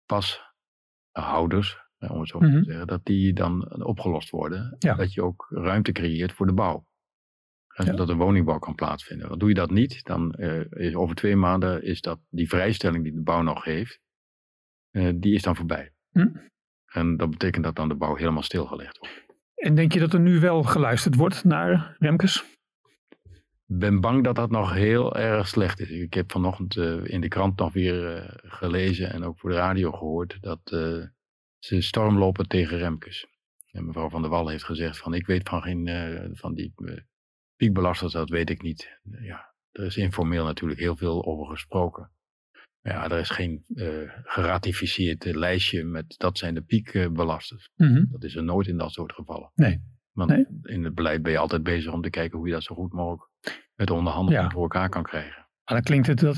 pashouders, 0.07 1.79
om 1.99 2.19
het 2.19 2.29
zo 2.29 2.39
mm 2.39 2.45
-hmm. 2.47 2.63
te 2.63 2.65
zeggen, 2.65 2.87
dat 2.87 3.05
die 3.05 3.33
dan 3.33 3.85
opgelost 3.85 4.31
worden. 4.31 4.77
Ja. 4.79 4.95
Dat 4.95 5.13
je 5.13 5.23
ook 5.23 5.47
ruimte 5.51 5.93
creëert 5.93 6.33
voor 6.33 6.47
de 6.47 6.53
bouw. 6.53 6.87
En 7.75 7.87
ja. 7.87 7.93
Dat 7.93 8.09
er 8.09 8.17
woningbouw 8.17 8.59
kan 8.59 8.75
plaatsvinden. 8.75 9.29
Want 9.29 9.41
doe 9.41 9.49
je 9.49 9.55
dat 9.55 9.71
niet, 9.71 10.05
dan 10.05 10.35
uh, 10.39 10.65
is 10.71 10.95
over 10.95 11.15
twee 11.15 11.37
maanden 11.37 11.83
is 11.83 12.01
dat 12.01 12.21
die 12.29 12.49
vrijstelling 12.49 13.05
die 13.05 13.15
de 13.15 13.23
bouw 13.23 13.43
nog 13.43 13.65
heeft, 13.65 14.01
uh, 14.91 15.13
die 15.15 15.35
is 15.35 15.43
dan 15.43 15.57
voorbij. 15.57 15.93
Mm. 16.11 16.41
En 16.89 17.17
dat 17.17 17.31
betekent 17.31 17.65
dat 17.65 17.77
dan 17.77 17.89
de 17.89 17.95
bouw 17.95 18.15
helemaal 18.15 18.43
stilgelegd 18.43 18.99
wordt. 18.99 19.27
En 19.55 19.75
denk 19.75 19.93
je 19.93 20.01
dat 20.01 20.13
er 20.13 20.21
nu 20.21 20.41
wel 20.41 20.63
geluisterd 20.63 21.15
wordt 21.15 21.45
naar 21.45 21.97
Remkes? 21.99 22.45
Ik 23.67 23.79
ben 23.79 24.01
bang 24.01 24.25
dat 24.25 24.37
dat 24.37 24.51
nog 24.51 24.73
heel 24.73 25.17
erg 25.17 25.49
slecht 25.49 25.81
is. 25.81 25.91
Ik 25.91 26.15
heb 26.15 26.33
vanochtend 26.33 26.77
uh, 26.77 27.05
in 27.05 27.21
de 27.21 27.29
krant 27.29 27.59
nog 27.59 27.73
weer 27.73 28.17
uh, 28.17 28.29
gelezen 28.33 29.13
en 29.13 29.25
ook 29.25 29.39
voor 29.39 29.51
de 29.51 29.57
radio 29.57 29.93
gehoord 29.93 30.39
dat 30.41 30.61
uh, 30.73 31.05
ze 31.59 31.81
stormlopen 31.81 32.49
tegen 32.49 32.79
Remkes. 32.79 33.27
En 33.71 33.87
mevrouw 33.87 34.09
Van 34.09 34.21
der 34.21 34.31
Wal 34.31 34.49
heeft 34.49 34.65
gezegd 34.65 34.99
van 34.99 35.15
ik 35.15 35.27
weet 35.27 35.49
van 35.49 35.63
geen 35.63 35.89
van 36.33 36.55
die 36.55 36.75
piekbelasters, 37.57 38.13
dat 38.13 38.29
weet 38.29 38.51
ik 38.51 38.63
niet. 38.63 39.01
ja, 39.21 39.55
er 39.71 39.85
is 39.85 39.97
informeel 39.97 40.45
natuurlijk 40.45 40.81
heel 40.81 40.97
veel 40.97 41.25
over 41.25 41.47
gesproken. 41.47 42.11
Ja, 42.81 43.11
er 43.11 43.19
is 43.19 43.31
geen 43.31 43.65
uh, 43.69 44.11
geratificeerd 44.23 45.25
lijstje 45.25 45.85
met 45.85 46.15
dat 46.17 46.39
zijn 46.39 46.55
de 46.55 46.63
piekbelasters. 46.63 47.71
Mm 47.77 47.95
-hmm. 47.95 48.07
Dat 48.11 48.25
is 48.25 48.37
er 48.37 48.45
nooit 48.45 48.67
in 48.67 48.77
dat 48.77 48.93
soort 48.93 49.13
gevallen. 49.13 49.51
Nee. 49.55 49.81
Want 50.13 50.31
nee. 50.31 50.47
in 50.63 50.85
het 50.85 50.95
beleid 50.95 51.23
ben 51.23 51.33
je 51.33 51.39
altijd 51.39 51.63
bezig 51.63 51.93
om 51.93 52.03
te 52.03 52.11
kijken 52.11 52.39
hoe 52.39 52.47
je 52.47 52.53
dat 52.53 52.63
zo 52.63 52.75
goed 52.75 52.93
mogelijk 52.93 53.31
met 53.75 53.91
onderhandeling 53.91 54.43
ja. 54.43 54.51
voor 54.51 54.63
elkaar 54.63 54.89
kan 54.89 55.03
krijgen. 55.03 55.47
Maar 55.65 55.77
dan 55.77 55.83
klinkt 55.83 56.07
het, 56.07 56.19
dat, 56.19 56.37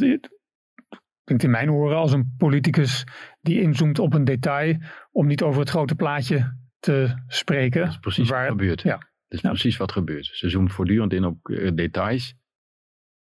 klinkt 1.25 1.45
in 1.45 1.51
mijn 1.51 1.71
oren 1.71 1.97
als 1.97 2.13
een 2.13 2.35
politicus 2.37 3.05
die 3.41 3.61
inzoomt 3.61 3.99
op 3.99 4.15
een 4.15 4.25
detail 4.25 4.79
om 5.11 5.27
niet 5.27 5.43
over 5.43 5.61
het 5.61 5.71
grote 5.71 5.95
plaatje 5.95 6.57
te 6.79 7.23
spreken. 7.27 7.81
Dat 7.81 7.91
is 7.91 7.99
precies 7.99 8.29
waar, 8.29 8.49
wat 8.49 8.51
gebeurt. 8.51 8.83
Ja. 8.83 8.97
Dat 8.97 9.39
is 9.39 9.41
ja. 9.41 9.49
precies 9.49 9.77
wat 9.77 9.93
gebeurt. 9.93 10.27
Ze 10.27 10.49
zoomt 10.49 10.73
voortdurend 10.73 11.13
in 11.13 11.25
op 11.25 11.49
uh, 11.49 11.71
details 11.75 12.35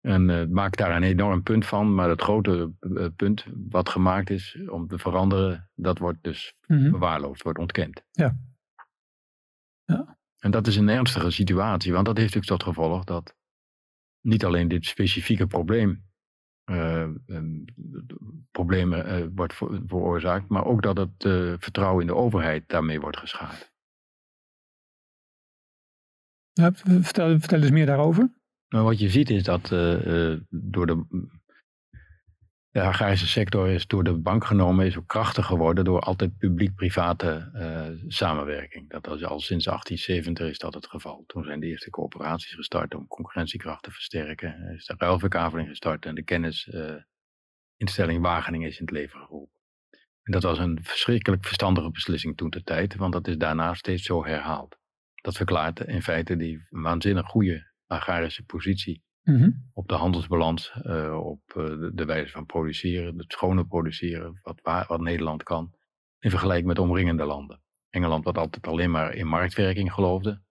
en 0.01 0.29
uh, 0.29 0.45
maakt 0.47 0.77
daar 0.77 0.95
een 0.95 1.03
enorm 1.03 1.43
punt 1.43 1.65
van. 1.65 1.95
Maar 1.95 2.09
het 2.09 2.21
grote 2.21 2.73
uh, 2.79 3.07
punt 3.15 3.45
wat 3.69 3.89
gemaakt 3.89 4.29
is 4.29 4.57
om 4.67 4.87
te 4.87 4.97
veranderen, 4.97 5.69
dat 5.75 5.97
wordt 5.97 6.23
dus 6.23 6.55
mm 6.67 6.77
-hmm. 6.77 6.89
verwaarloosd, 6.89 7.43
wordt 7.43 7.59
ontkend. 7.59 8.03
Ja. 8.11 8.37
ja. 9.85 10.17
En 10.39 10.51
dat 10.51 10.67
is 10.67 10.75
een 10.75 10.89
ernstige 10.89 11.31
situatie, 11.31 11.93
want 11.93 12.05
dat 12.05 12.17
heeft 12.17 12.35
natuurlijk 12.35 12.61
tot 12.61 12.73
gevolg 12.73 13.03
dat 13.03 13.35
niet 14.21 14.45
alleen 14.45 14.67
dit 14.67 14.85
specifieke 14.85 15.47
probleem 15.47 16.09
uh, 16.65 17.09
problemen 18.51 19.35
wordt 19.35 19.53
veroorzaakt, 19.87 20.49
maar 20.49 20.65
ook 20.65 20.81
dat 20.81 20.97
het 20.97 21.13
vertrouwen 21.63 22.01
in 22.01 22.07
de 22.07 22.15
overheid 22.15 22.63
daarmee 22.67 22.99
wordt 22.99 23.17
geschaad. 23.17 23.71
Ja, 26.51 26.71
vertel, 26.73 27.39
vertel 27.39 27.61
eens 27.61 27.71
meer 27.71 27.85
daarover. 27.85 28.31
Maar 28.71 28.83
wat 28.83 28.99
je 28.99 29.09
ziet 29.09 29.29
is 29.29 29.43
dat 29.43 29.71
uh, 29.71 30.37
door 30.49 30.85
de, 30.85 31.05
de 32.69 32.81
agrarische 32.81 33.27
sector 33.27 33.69
is 33.69 33.87
door 33.87 34.03
de 34.03 34.17
bank 34.17 34.45
genomen, 34.45 34.85
is 34.85 34.97
ook 34.97 35.07
krachtig 35.07 35.45
geworden 35.45 35.83
door 35.85 35.99
altijd 35.99 36.37
publiek-private 36.37 37.51
uh, 37.53 37.87
samenwerking. 38.07 38.89
Dat 38.89 39.05
is 39.05 39.23
al 39.23 39.39
sinds 39.39 39.65
1870 39.65 40.49
is 40.49 40.57
dat 40.57 40.73
het 40.73 40.87
geval. 40.87 41.23
Toen 41.27 41.43
zijn 41.43 41.59
de 41.59 41.67
eerste 41.67 41.89
coöperaties 41.89 42.53
gestart 42.53 42.95
om 42.95 43.07
concurrentiekracht 43.07 43.83
te 43.83 43.91
versterken. 43.91 44.73
Is 44.75 44.85
de 44.85 44.95
ruilverkaveling 44.97 45.67
gestart 45.67 46.05
en 46.05 46.15
de 46.15 46.23
kennisinstelling 46.23 48.21
Wageningen 48.21 48.67
is 48.67 48.79
in 48.79 48.85
het 48.85 48.93
leven 48.93 49.19
geroepen. 49.19 49.59
En 50.23 50.31
dat 50.31 50.43
was 50.43 50.59
een 50.59 50.79
verschrikkelijk 50.81 51.45
verstandige 51.45 51.91
beslissing 51.91 52.37
toen 52.37 52.49
de 52.49 52.63
tijd, 52.63 52.95
want 52.95 53.13
dat 53.13 53.27
is 53.27 53.37
daarna 53.37 53.73
steeds 53.73 54.03
zo 54.03 54.25
herhaald. 54.25 54.77
Dat 55.15 55.37
verklaart 55.37 55.79
in 55.79 56.01
feite 56.01 56.35
die 56.35 56.67
waanzinnig 56.69 57.25
goede 57.25 57.70
agrarische 57.91 58.43
positie 58.43 59.03
mm-hmm. 59.23 59.69
op 59.73 59.87
de 59.87 59.93
handelsbalans, 59.93 60.73
uh, 60.83 61.19
op 61.23 61.41
uh, 61.57 61.65
de, 61.65 61.91
de, 61.93 62.05
wijze 62.05 62.31
van 62.31 62.45
produceren, 62.45 63.17
het 63.17 63.31
schone 63.31 63.65
produceren, 63.65 64.39
wat, 64.41 64.87
wat 64.87 65.01
Nederland 65.01 65.43
kan, 65.43 65.73
in 66.19 66.29
vergelijking 66.29 66.67
met 66.67 66.79
omringende 66.79 67.25
landen. 67.25 67.61
Engeland 67.89 68.23
wat 68.23 68.37
altijd 68.37 68.67
alleen 68.67 68.91
maar 68.91 69.13
in 69.13 69.27
marktwerking 69.27 69.93
geloofde, 69.93 70.41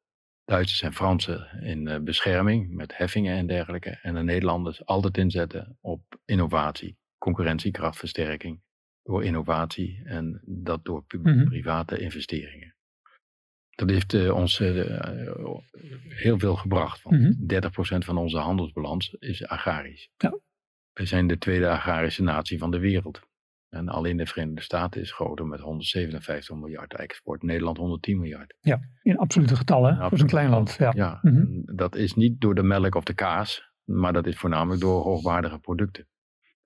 Duitsers 0.45 0.83
en 0.83 0.93
Fransen 0.93 1.63
in 1.63 1.87
uh, 1.87 1.99
bescherming 1.99 2.75
met 2.75 2.97
heffingen 2.97 3.37
en 3.37 3.47
dergelijke, 3.47 3.91
en 4.03 4.15
de 4.15 4.23
Nederlanders 4.23 4.85
altijd 4.85 5.19
inzetten 5.19 5.79
op 5.81 6.03
innovatie, 6.25 6.99
concurrentiekrachtversterking, 7.19 8.63
door 9.03 9.25
innovatie 9.25 10.03
en 10.05 10.43
dat 10.45 10.85
door 10.85 11.05
publiek-private 11.05 11.95
Mhm. 11.95 12.03
investeringen. 12.03 12.75
Dat 13.71 13.91
heeft 13.91 14.15
eh, 14.15 14.35
ons 14.35 14.61
eh, 14.61 14.99
eh, 14.99 15.55
heel 16.09 16.39
veel 16.39 16.57
gebracht. 16.57 17.03
Want 17.03 17.21
Mhm. 17.21 17.33
30% 17.47 18.05
van 18.05 18.17
onze 18.17 18.39
handelsbalans 18.39 19.15
is 19.19 19.47
agrarisch. 19.47 20.11
Ja. 20.17 20.39
Wij 20.93 21.07
zijn 21.07 21.27
de 21.27 21.39
tweede 21.39 21.69
agrarische 21.69 22.23
natie 22.23 22.59
van 22.59 22.71
de 22.71 22.79
wereld. 22.79 23.21
En 23.69 23.89
alleen 23.89 24.17
de 24.17 24.27
Verenigde 24.27 24.63
Staten 24.63 25.01
is 25.01 25.13
groter 25.13 25.47
met 25.47 25.61
157 25.61 26.57
miljard 26.57 26.95
export. 26.95 27.43
Nederland 27.43 27.77
110 27.77 28.19
miljard. 28.19 28.55
In 29.03 29.17
absolute 29.19 29.57
getallen, 29.57 29.95
Ja, 29.97 30.09
voor 30.09 30.19
zo'n 30.19 30.27
klein 30.27 30.51
land. 30.51 30.77
Ja. 30.79 30.93
Ja, 30.97 31.19
Mhm. 31.23 31.47
dat 31.77 31.97
is 31.97 32.15
niet 32.15 32.41
door 32.41 32.55
de 32.55 32.63
melk 32.63 32.95
of 32.95 33.05
de 33.05 33.15
kaas, 33.15 33.71
maar 33.85 34.13
dat 34.13 34.27
is 34.27 34.37
voornamelijk 34.37 34.81
door 34.81 35.03
hoogwaardige 35.03 35.59
producten. 35.59 36.09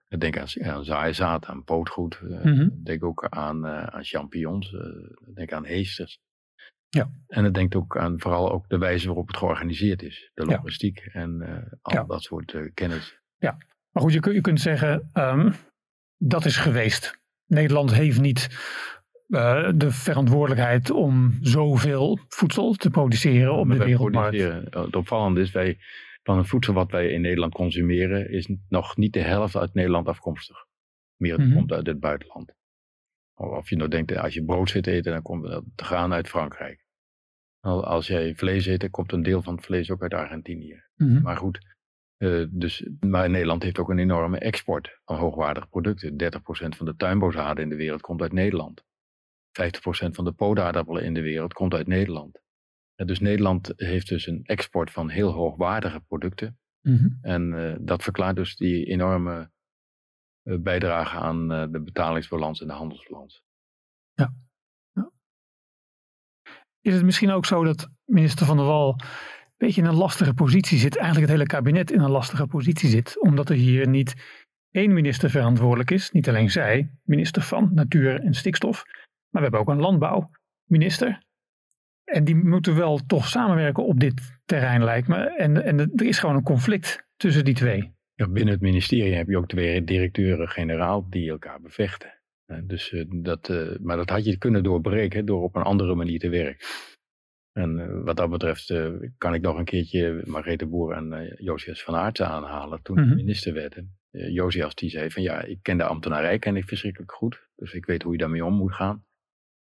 Ik 0.09 0.21
denk 0.21 0.39
aan, 0.39 0.47
aan 0.63 0.85
zaaizaad, 0.85 1.47
aan 1.47 1.65
pootgoed. 1.65 2.21
Mhm. 2.23 2.69
Denk 2.83 3.05
ook 3.05 3.27
aan, 3.29 3.67
aan 3.67 4.05
champignons. 4.05 4.75
denk 5.35 5.53
aan 5.53 5.65
heesters. 5.65 6.21
Ja. 6.95 7.11
En 7.27 7.45
het 7.45 7.55
denkt 7.55 7.75
ook 7.75 7.97
aan 7.99 8.21
vooral 8.21 8.53
ook 8.53 8.69
de 8.69 8.79
wijze 8.79 9.07
waarop 9.07 9.27
het 9.27 9.37
georganiseerd 9.37 10.03
is. 10.03 10.31
De 10.35 10.45
Ja. 10.47 10.57
logistiek 10.57 10.99
en 11.13 11.41
eh, 11.43 11.73
al 11.83 11.93
Ja. 11.95 12.05
dat 12.05 12.23
soort 12.23 12.53
eh, 12.55 12.63
kennis. 12.75 13.19
Maar 13.39 14.03
goed, 14.03 14.13
je, 14.13 14.21
kun- 14.21 14.35
je 14.35 14.41
kunt 14.41 14.61
zeggen, 14.61 15.11
ehm, 15.13 15.53
dat 16.17 16.45
is 16.45 16.57
geweest. 16.57 17.21
Nederland 17.47 17.95
heeft 17.95 18.21
niet 18.21 18.49
eh, 19.29 19.71
de 19.75 19.91
verantwoordelijkheid 19.91 20.91
om 20.91 21.39
zoveel 21.41 22.19
voedsel 22.29 22.73
te 22.75 22.91
produceren 22.91 23.55
op 23.55 23.69
de 23.71 23.77
wereldmarkt. 23.77 24.39
Het 24.75 24.97
opvallende 24.97 25.41
is, 25.41 25.51
wij, 25.51 25.79
van 26.23 26.39
het 26.39 26.47
voedsel 26.47 26.75
wat 26.75 26.91
wij 26.91 27.09
in 27.09 27.21
Nederland 27.21 27.55
consumeren, 27.55 28.31
is 28.31 28.49
nog 28.69 28.97
niet 28.97 29.13
de 29.13 29.21
helft 29.23 29.57
uit 29.57 29.75
Nederland 29.75 30.09
afkomstig. 30.09 30.57
Meer 31.17 31.41
Mhm. 31.41 31.55
komt 31.55 31.73
uit 31.73 31.87
het 31.87 32.01
buitenland. 32.01 32.53
Of 33.35 33.69
je 33.71 33.77
nou 33.77 33.89
denkt, 33.91 34.17
als 34.17 34.35
je 34.35 34.45
brood 34.45 34.71
zit 34.71 34.83
te 34.83 34.91
eten, 34.91 35.13
dan 35.13 35.23
komt 35.23 35.47
dat 35.47 35.65
te 35.75 35.85
gaan 35.85 36.13
uit 36.13 36.29
Frankrijk. 36.29 36.84
Al- 37.65 37.85
Als 37.85 38.07
jij 38.07 38.35
vlees 38.35 38.67
eet, 38.67 38.81
dan 38.81 38.91
komt 38.91 39.13
een 39.13 39.23
deel 39.23 39.43
van 39.43 39.55
het 39.55 39.65
vlees 39.65 39.91
ook 39.91 40.03
uit 40.03 40.15
Argentinië. 40.15 40.83
Mhm. 40.97 41.23
Maar 41.23 41.37
goed, 41.37 41.59
eh, 42.17 42.45
dus, 42.51 42.89
maar 43.01 43.31
Nederland 43.31 43.63
heeft 43.63 43.79
ook 43.79 43.89
een 43.89 43.99
enorme 43.99 44.39
export 44.39 45.01
van 45.05 45.17
hoogwaardige 45.17 45.67
producten. 45.67 46.17
30% 46.17 46.77
van 46.77 46.87
de 46.87 46.97
tuinboozaden 46.97 47.63
in 47.63 47.69
de 47.69 47.77
wereld 47.77 48.01
komt 48.01 48.23
uit 48.23 48.33
Nederland. 48.33 48.83
50% 49.53 50.15
van 50.15 50.25
de 50.25 50.33
poodaardappelen 50.33 51.05
in 51.05 51.15
de 51.15 51.23
wereld 51.23 51.53
komt 51.53 51.75
uit 51.75 51.87
Nederland. 51.87 52.41
En 52.95 53.07
dus 53.07 53.21
Nederland 53.21 53.73
heeft 53.77 54.09
dus 54.09 54.27
een 54.27 54.45
export 54.45 54.91
van 54.91 55.09
heel 55.09 55.31
hoogwaardige 55.31 56.01
producten. 56.01 56.59
Mhm. 56.81 57.09
En 57.21 57.55
eh, 57.55 57.77
dat 57.81 58.03
verklaart 58.03 58.37
dus 58.37 58.57
die 58.57 58.85
enorme 58.85 59.51
eh, 60.43 60.59
bijdrage 60.59 61.17
aan 61.17 61.49
de 61.49 61.81
betalingsbalans 61.85 62.61
en 62.61 62.67
de 62.67 62.73
handelsbalans. 62.73 63.43
Is 66.85 66.95
het 66.95 67.05
misschien 67.05 67.31
ook 67.31 67.47
zo 67.47 67.65
dat 67.65 67.91
minister 68.05 68.47
Van 68.47 68.57
der 68.57 68.67
Wal 68.67 69.01
een 69.01 69.07
beetje 69.57 69.81
in 69.81 69.87
een 69.87 69.95
lastige 69.95 70.35
positie 70.35 70.79
zit, 70.79 70.97
eigenlijk 70.97 71.27
het 71.27 71.37
hele 71.37 71.49
kabinet 71.49 71.91
in 71.91 72.01
een 72.01 72.11
lastige 72.11 72.47
positie 72.47 72.89
zit, 72.89 73.21
omdat 73.21 73.49
er 73.49 73.57
hier 73.57 73.89
niet 73.89 74.15
één 74.71 74.93
minister 74.93 75.31
verantwoordelijk 75.31 75.91
is, 75.91 76.11
niet 76.11 76.29
alleen 76.29 76.51
zij, 76.51 76.91
minister 77.03 77.43
van 77.43 77.71
Natuur 77.75 78.21
en 78.21 78.35
Stikstof, 78.35 78.85
maar 78.85 79.03
we 79.31 79.41
hebben 79.41 79.61
ook 79.61 79.69
een 79.69 79.81
landbouwminister. 79.81 81.23
En 82.05 82.25
die 82.25 82.37
moeten 82.37 82.77
wel 82.77 83.01
toch 83.07 83.29
samenwerken 83.29 83.85
op 83.85 84.01
dit 84.01 84.41
terrein, 84.45 84.85
lijkt 84.85 85.09
me. 85.09 85.17
En, 85.17 85.65
en 85.65 85.79
er 85.79 86.07
is 86.07 86.19
gewoon 86.19 86.37
een 86.37 86.43
conflict 86.43 87.07
tussen 87.17 87.45
die 87.45 87.55
twee. 87.55 87.95
Ja, 88.15 88.29
binnen 88.29 88.55
het 88.55 88.63
ministerie 88.63 89.15
heb 89.15 89.29
je 89.29 89.37
ook 89.37 89.49
twee 89.49 89.85
directeuren-generaal 89.85 91.11
die 91.11 91.31
elkaar 91.31 91.61
bevechten. 91.61 92.24
Dus, 92.63 92.93
eh, 92.93 93.05
dat, 93.09 93.49
eh, 93.49 93.79
maar 93.81 93.97
dat 93.97 94.11
had 94.11 94.25
je 94.25 94.39
kunnen 94.39 94.63
doorbreken 94.63 95.27
door 95.27 95.43
op 95.43 95.57
een 95.57 95.63
andere 95.63 95.95
manier 95.95 96.19
te 96.19 96.29
werken. 96.29 96.67
En 97.53 97.79
eh, 97.79 98.03
wat 98.05 98.17
dat 98.17 98.31
betreft 98.31 98.75
kan 99.19 99.35
ik 99.35 99.41
nog 99.41 99.59
een 99.59 99.65
keertje 99.65 100.23
Margrethe 100.25 100.67
Boer 100.67 100.93
en 100.93 101.35
Josias 101.39 101.83
van 101.83 101.95
Aartsen 101.95 102.29
aanhalen 102.29 102.83
toen 102.83 103.01
Mhm. 103.01 103.15
minister 103.15 103.53
werden. 103.53 103.97
Josias 104.11 104.75
die 104.75 104.91
zei 104.91 105.11
van 105.11 105.23
ja, 105.23 105.43
ik 105.43 105.59
ken 105.63 105.77
de 105.77 105.85
ambtenarij 105.85 106.39
ken 106.39 106.57
ik 106.57 106.65
verschrikkelijk 106.69 107.13
goed. 107.13 107.49
Dus 107.57 107.73
ik 107.73 107.87
weet 107.87 108.03
hoe 108.03 108.13
je 108.13 108.19
daarmee 108.19 108.45
om 108.45 108.55
moet 108.55 108.75
gaan. 108.75 109.05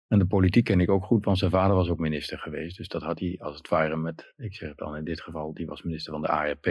En 0.09 0.18
de 0.18 0.27
politiek 0.27 0.64
ken 0.64 0.81
ik 0.81 0.91
ook 0.91 1.05
goed, 1.05 1.24
want 1.24 1.39
zijn 1.39 1.51
vader 1.51 1.77
was 1.77 1.89
ook 1.89 1.99
minister 1.99 2.39
geweest. 2.39 2.77
Dus 2.77 2.89
dat 2.89 3.03
had 3.03 3.18
hij 3.18 3.37
als 3.39 3.57
het 3.57 3.68
ware 3.68 3.97
met, 3.97 4.33
ik 4.37 4.55
zeg 4.55 4.68
het 4.68 4.79
dan 4.79 4.97
in 4.97 5.05
dit 5.05 5.20
geval, 5.20 5.55
die 5.55 5.66
was 5.66 5.83
minister 5.83 6.12
van 6.12 6.22
de 6.22 6.29
ARP, 6.29 6.64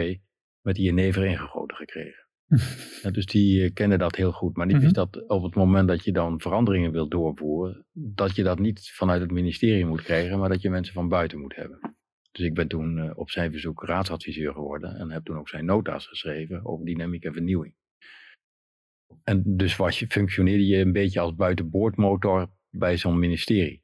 met 0.60 0.74
die 0.74 0.84
jenever 0.84 1.24
ingegoten 1.24 1.76
gekregen. 1.76 2.25
Ja, 3.02 3.10
dus 3.10 3.26
die 3.26 3.64
eh, 3.64 3.72
kennen 3.72 3.98
dat 3.98 4.16
heel 4.16 4.32
goed. 4.32 4.56
Maar 4.56 4.68
die 4.68 4.76
Mhm. 4.76 4.92
dat 4.92 5.28
op 5.28 5.42
het 5.42 5.54
moment 5.54 5.88
dat 5.88 6.04
je 6.04 6.12
dan 6.12 6.40
veranderingen 6.40 6.92
wil 6.92 7.08
doorvoeren, 7.08 7.86
dat 7.92 8.36
je 8.36 8.42
dat 8.42 8.58
niet 8.58 8.90
vanuit 8.90 9.20
het 9.20 9.30
ministerie 9.30 9.86
moet 9.86 10.02
krijgen, 10.02 10.38
maar 10.38 10.48
dat 10.48 10.62
je 10.62 10.70
mensen 10.70 10.94
van 10.94 11.08
buiten 11.08 11.40
moet 11.40 11.56
hebben. 11.56 11.96
Dus 12.32 12.44
ik 12.46 12.54
ben 12.54 12.68
toen 12.68 12.98
eh, 12.98 13.10
op 13.14 13.30
zijn 13.30 13.50
verzoek 13.50 13.84
raadsadviseur 13.84 14.52
geworden 14.52 14.96
en 14.96 15.10
heb 15.10 15.24
toen 15.24 15.38
ook 15.38 15.48
zijn 15.48 15.64
nota's 15.64 16.06
geschreven 16.06 16.64
over 16.64 16.84
dynamiek 16.84 17.24
en 17.24 17.32
vernieuwing. 17.32 17.74
En 19.24 19.56
dus 19.56 19.76
was 19.76 19.98
je, 19.98 20.06
functioneerde 20.06 20.66
je 20.66 20.76
een 20.76 20.92
beetje 20.92 21.20
als 21.20 21.34
buitenboordmotor 21.34 22.50
bij 22.70 22.96
zo'n 22.96 23.18
ministerie. 23.18 23.82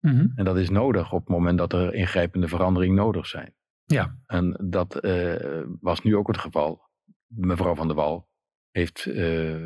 Mhm. 0.00 0.26
En 0.34 0.44
dat 0.44 0.56
is 0.56 0.70
nodig 0.70 1.12
op 1.12 1.20
het 1.20 1.28
moment 1.28 1.58
dat 1.58 1.72
er 1.72 1.94
ingrijpende 1.94 2.48
veranderingen 2.48 2.96
nodig 2.96 3.26
zijn. 3.26 3.54
Ja. 3.84 4.18
En 4.26 4.60
dat 4.70 4.96
eh, 5.00 5.62
was 5.80 6.02
nu 6.02 6.16
ook 6.16 6.26
het 6.26 6.38
geval. 6.38 6.90
Mevrouw 7.36 7.74
van 7.74 7.86
der 7.86 7.96
Wal 7.96 8.28
heeft 8.70 9.06
eh, 9.06 9.56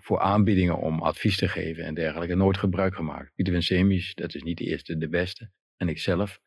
voor 0.00 0.20
aanbiedingen 0.20 0.78
om 0.78 1.02
advies 1.02 1.36
te 1.36 1.48
geven 1.48 1.84
en 1.84 1.94
dergelijke 1.94 2.34
nooit 2.34 2.56
gebruik 2.56 2.94
gemaakt. 2.94 3.32
Pieter 3.34 3.52
Winsemius, 3.52 4.14
dat 4.14 4.34
is 4.34 4.42
niet 4.42 4.58
de 4.58 4.64
eerste, 4.64 4.96
de 4.96 5.08
beste. 5.08 5.50
En 5.76 5.88
ikzelf 5.88 6.40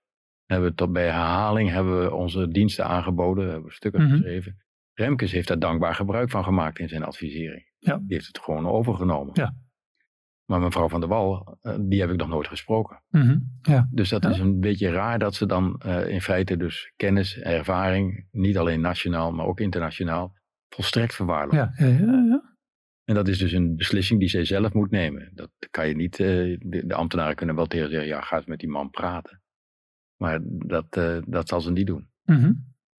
hebben 0.45 0.75
tot 0.75 0.91
bij 0.93 1.03
herhaling 1.05 1.69
hebben 1.69 2.01
we 2.03 2.13
onze 2.13 2.47
diensten 2.47 2.85
aangeboden, 2.85 3.43
hebben 3.49 3.65
we 3.69 3.73
stukken 3.73 4.01
Mhm. 4.01 4.11
geschreven. 4.11 4.57
Remkes 4.93 5.31
heeft 5.31 5.47
daar 5.47 5.59
dankbaar 5.59 5.95
gebruik 5.95 6.29
van 6.29 6.43
gemaakt 6.43 6.79
in 6.79 6.89
zijn 6.89 7.03
advisering. 7.03 7.71
Ja. 7.79 7.95
Die 7.97 8.05
heeft 8.13 8.27
het 8.27 8.39
gewoon 8.39 8.67
overgenomen. 8.67 9.31
Ja. 9.33 9.55
Maar 10.45 10.59
mevrouw 10.59 10.89
van 10.89 10.99
der 10.99 11.09
Wal, 11.09 11.57
eh, 11.61 11.77
die 11.81 11.99
heb 11.99 12.09
ik 12.09 12.17
nog 12.17 12.27
nooit 12.27 12.47
gesproken. 12.47 13.03
Mhm. 13.09 13.37
Ja. 13.61 13.87
Dus 13.91 14.09
dat 14.09 14.23
Ja. 14.23 14.29
is 14.29 14.39
een 14.39 14.59
beetje 14.59 14.89
raar 14.89 15.19
dat 15.19 15.35
ze 15.35 15.45
dan 15.45 15.77
eh, 15.79 16.07
in 16.07 16.21
feite 16.21 16.57
dus 16.57 16.91
kennis, 16.95 17.37
ervaring, 17.39 18.27
niet 18.31 18.57
alleen 18.57 18.81
nationaal, 18.81 19.31
maar 19.31 19.45
ook 19.45 19.59
internationaal, 19.59 20.35
volstrekt 20.75 21.15
verwaarlozen. 21.15 21.73
Ja. 21.77 21.87
Ja. 21.87 22.23
ja. 22.27 22.53
En 23.03 23.15
dat 23.15 23.27
is 23.27 23.37
dus 23.37 23.51
een 23.51 23.75
beslissing 23.75 24.19
die 24.19 24.29
zij 24.29 24.45
zelf 24.45 24.73
moet 24.73 24.91
nemen. 24.91 25.31
Dat 25.33 25.49
kan 25.69 25.87
je 25.87 25.95
niet, 25.95 26.19
eh, 26.19 26.27
de, 26.59 26.83
de 26.85 26.93
ambtenaren 26.93 27.35
kunnen 27.35 27.55
wel 27.55 27.65
tegen 27.65 27.89
zeggen, 27.89 28.07
ja, 28.07 28.21
ga 28.21 28.35
eens 28.35 28.45
met 28.45 28.59
die 28.59 28.69
man 28.69 28.89
praten. 28.89 29.41
Maar 30.17 30.39
dat, 30.43 30.85
eh, 30.89 31.17
dat 31.25 31.47
zal 31.47 31.61
ze 31.61 31.71
niet 31.71 31.87
doen. 31.87 32.09
Mhm. 32.23 32.53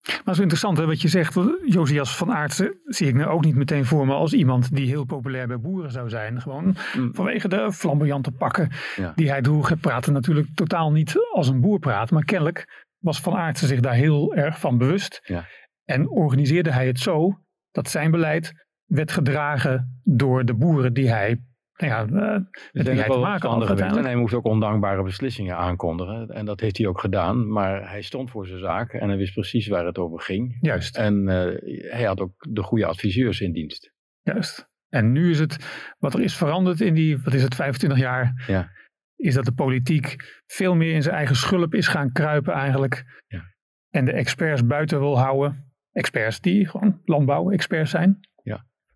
Maar 0.07 0.17
het 0.23 0.33
is 0.35 0.39
interessant 0.39 0.77
hè, 0.77 0.85
wat 0.85 1.01
je 1.01 1.07
zegt. 1.07 1.37
Josias 1.65 2.17
van 2.17 2.31
Aartsen 2.31 2.79
zie 2.85 3.07
ik 3.07 3.13
nu 3.15 3.25
ook 3.25 3.45
niet 3.45 3.55
meteen 3.55 3.85
voor 3.85 4.05
me 4.05 4.13
als 4.13 4.33
iemand 4.33 4.75
die 4.75 4.87
heel 4.87 5.05
populair 5.05 5.47
bij 5.47 5.59
boeren 5.59 5.91
zou 5.91 6.09
zijn. 6.09 6.41
Gewoon 6.41 6.75
Mm. 6.97 7.13
vanwege 7.13 7.47
de 7.47 7.71
flamboyante 7.71 8.31
pakken 8.31 8.69
Ja. 8.95 9.13
die 9.15 9.29
hij 9.29 9.41
droeg. 9.41 9.67
Hij 9.67 9.77
praatte 9.77 10.11
natuurlijk 10.11 10.47
totaal 10.55 10.91
niet 10.91 11.15
als 11.33 11.47
een 11.47 11.61
boer 11.61 11.79
praat. 11.79 12.11
Maar 12.11 12.25
kennelijk 12.25 12.85
was 12.97 13.21
van 13.21 13.33
Aartsen 13.33 13.67
zich 13.67 13.79
daar 13.79 13.93
heel 13.93 14.35
erg 14.35 14.59
van 14.59 14.77
bewust. 14.77 15.19
Ja. 15.23 15.45
En 15.85 16.09
organiseerde 16.09 16.71
hij 16.71 16.87
het 16.87 16.99
zo 16.99 17.39
dat 17.77 17.89
zijn 17.89 18.11
beleid 18.11 18.65
werd 18.85 19.11
gedragen 19.11 20.01
door 20.03 20.45
de 20.45 20.53
boeren 20.55 20.93
die 20.93 21.09
hij, 21.09 21.41
nou 21.75 21.91
ja, 21.91 22.01
eh, 22.01 22.41
wie 22.71 22.83
zijn 22.83 22.97
hij 22.97 23.09
te 23.09 23.17
maken 23.17 23.49
had 23.49 23.79
en 23.79 24.03
hij 24.03 24.15
moest 24.15 24.33
ook 24.33 24.45
ondankbare 24.45 25.03
beslissingen 25.03 25.57
aankondigen. 25.57 26.27
En 26.29 26.45
dat 26.45 26.59
heeft 26.59 26.77
hij 26.77 26.87
ook 26.87 26.99
gedaan. 26.99 27.51
Maar 27.51 27.89
hij 27.89 28.01
stond 28.01 28.29
voor 28.29 28.47
zijn 28.47 28.59
zaak 28.59 28.93
en 28.93 29.07
hij 29.07 29.17
wist 29.17 29.33
precies 29.33 29.67
waar 29.67 29.85
het 29.85 29.97
over 29.97 30.21
ging. 30.21 30.57
Juist. 30.61 30.97
En 30.97 31.29
eh, 31.29 31.91
hij 31.91 32.03
had 32.03 32.19
ook 32.19 32.33
de 32.49 32.63
goede 32.63 32.85
adviseurs 32.85 33.41
in 33.41 33.51
dienst. 33.51 33.91
Juist. 34.21 34.69
En 34.89 35.11
nu 35.11 35.29
is 35.29 35.39
het, 35.39 35.57
wat 35.99 36.13
er 36.13 36.21
is 36.21 36.35
veranderd 36.37 36.81
in 36.81 36.93
die, 36.93 37.21
wat 37.21 37.33
is 37.33 37.43
het, 37.43 37.55
25 37.55 37.99
jaar, 37.99 38.43
Ja. 38.47 38.69
is 39.15 39.33
dat 39.33 39.45
de 39.45 39.53
politiek 39.53 40.15
veel 40.45 40.75
meer 40.75 40.93
in 40.93 41.03
zijn 41.03 41.15
eigen 41.15 41.35
schulp 41.35 41.73
is 41.73 41.87
gaan 41.87 42.11
kruipen 42.11 42.53
eigenlijk. 42.53 43.23
Ja. 43.27 43.41
En 43.89 44.05
de 44.05 44.11
experts 44.11 44.65
buiten 44.65 44.99
wil 44.99 45.19
houden. 45.19 45.66
Experts 45.97 46.41
die 46.41 46.67
gewoon 46.67 47.01
landbouw-experts 47.05 47.91
zijn. 47.91 48.19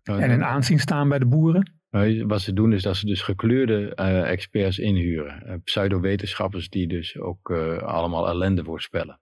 En 0.02 0.30
in 0.30 0.44
aanzien 0.44 0.78
staan 0.78 1.08
bij 1.08 1.18
de 1.18 1.26
boeren. 1.26 1.72
Nou, 1.90 2.26
Wat 2.26 2.40
ze 2.40 2.52
doen 2.52 2.72
is 2.72 2.82
dat 2.82 2.96
ze 2.96 3.06
dus 3.06 3.22
gekleurde 3.22 3.94
eh, 3.94 4.30
experts 4.30 4.78
inhuren. 4.78 5.46
Eh, 5.46 5.54
pseudo-wetenschappers 5.64 6.68
die 6.68 6.88
dus 6.88 7.18
ook 7.18 7.50
eh, 7.50 7.78
allemaal 7.78 8.28
ellende 8.28 8.64
voorspellen. 8.64 9.20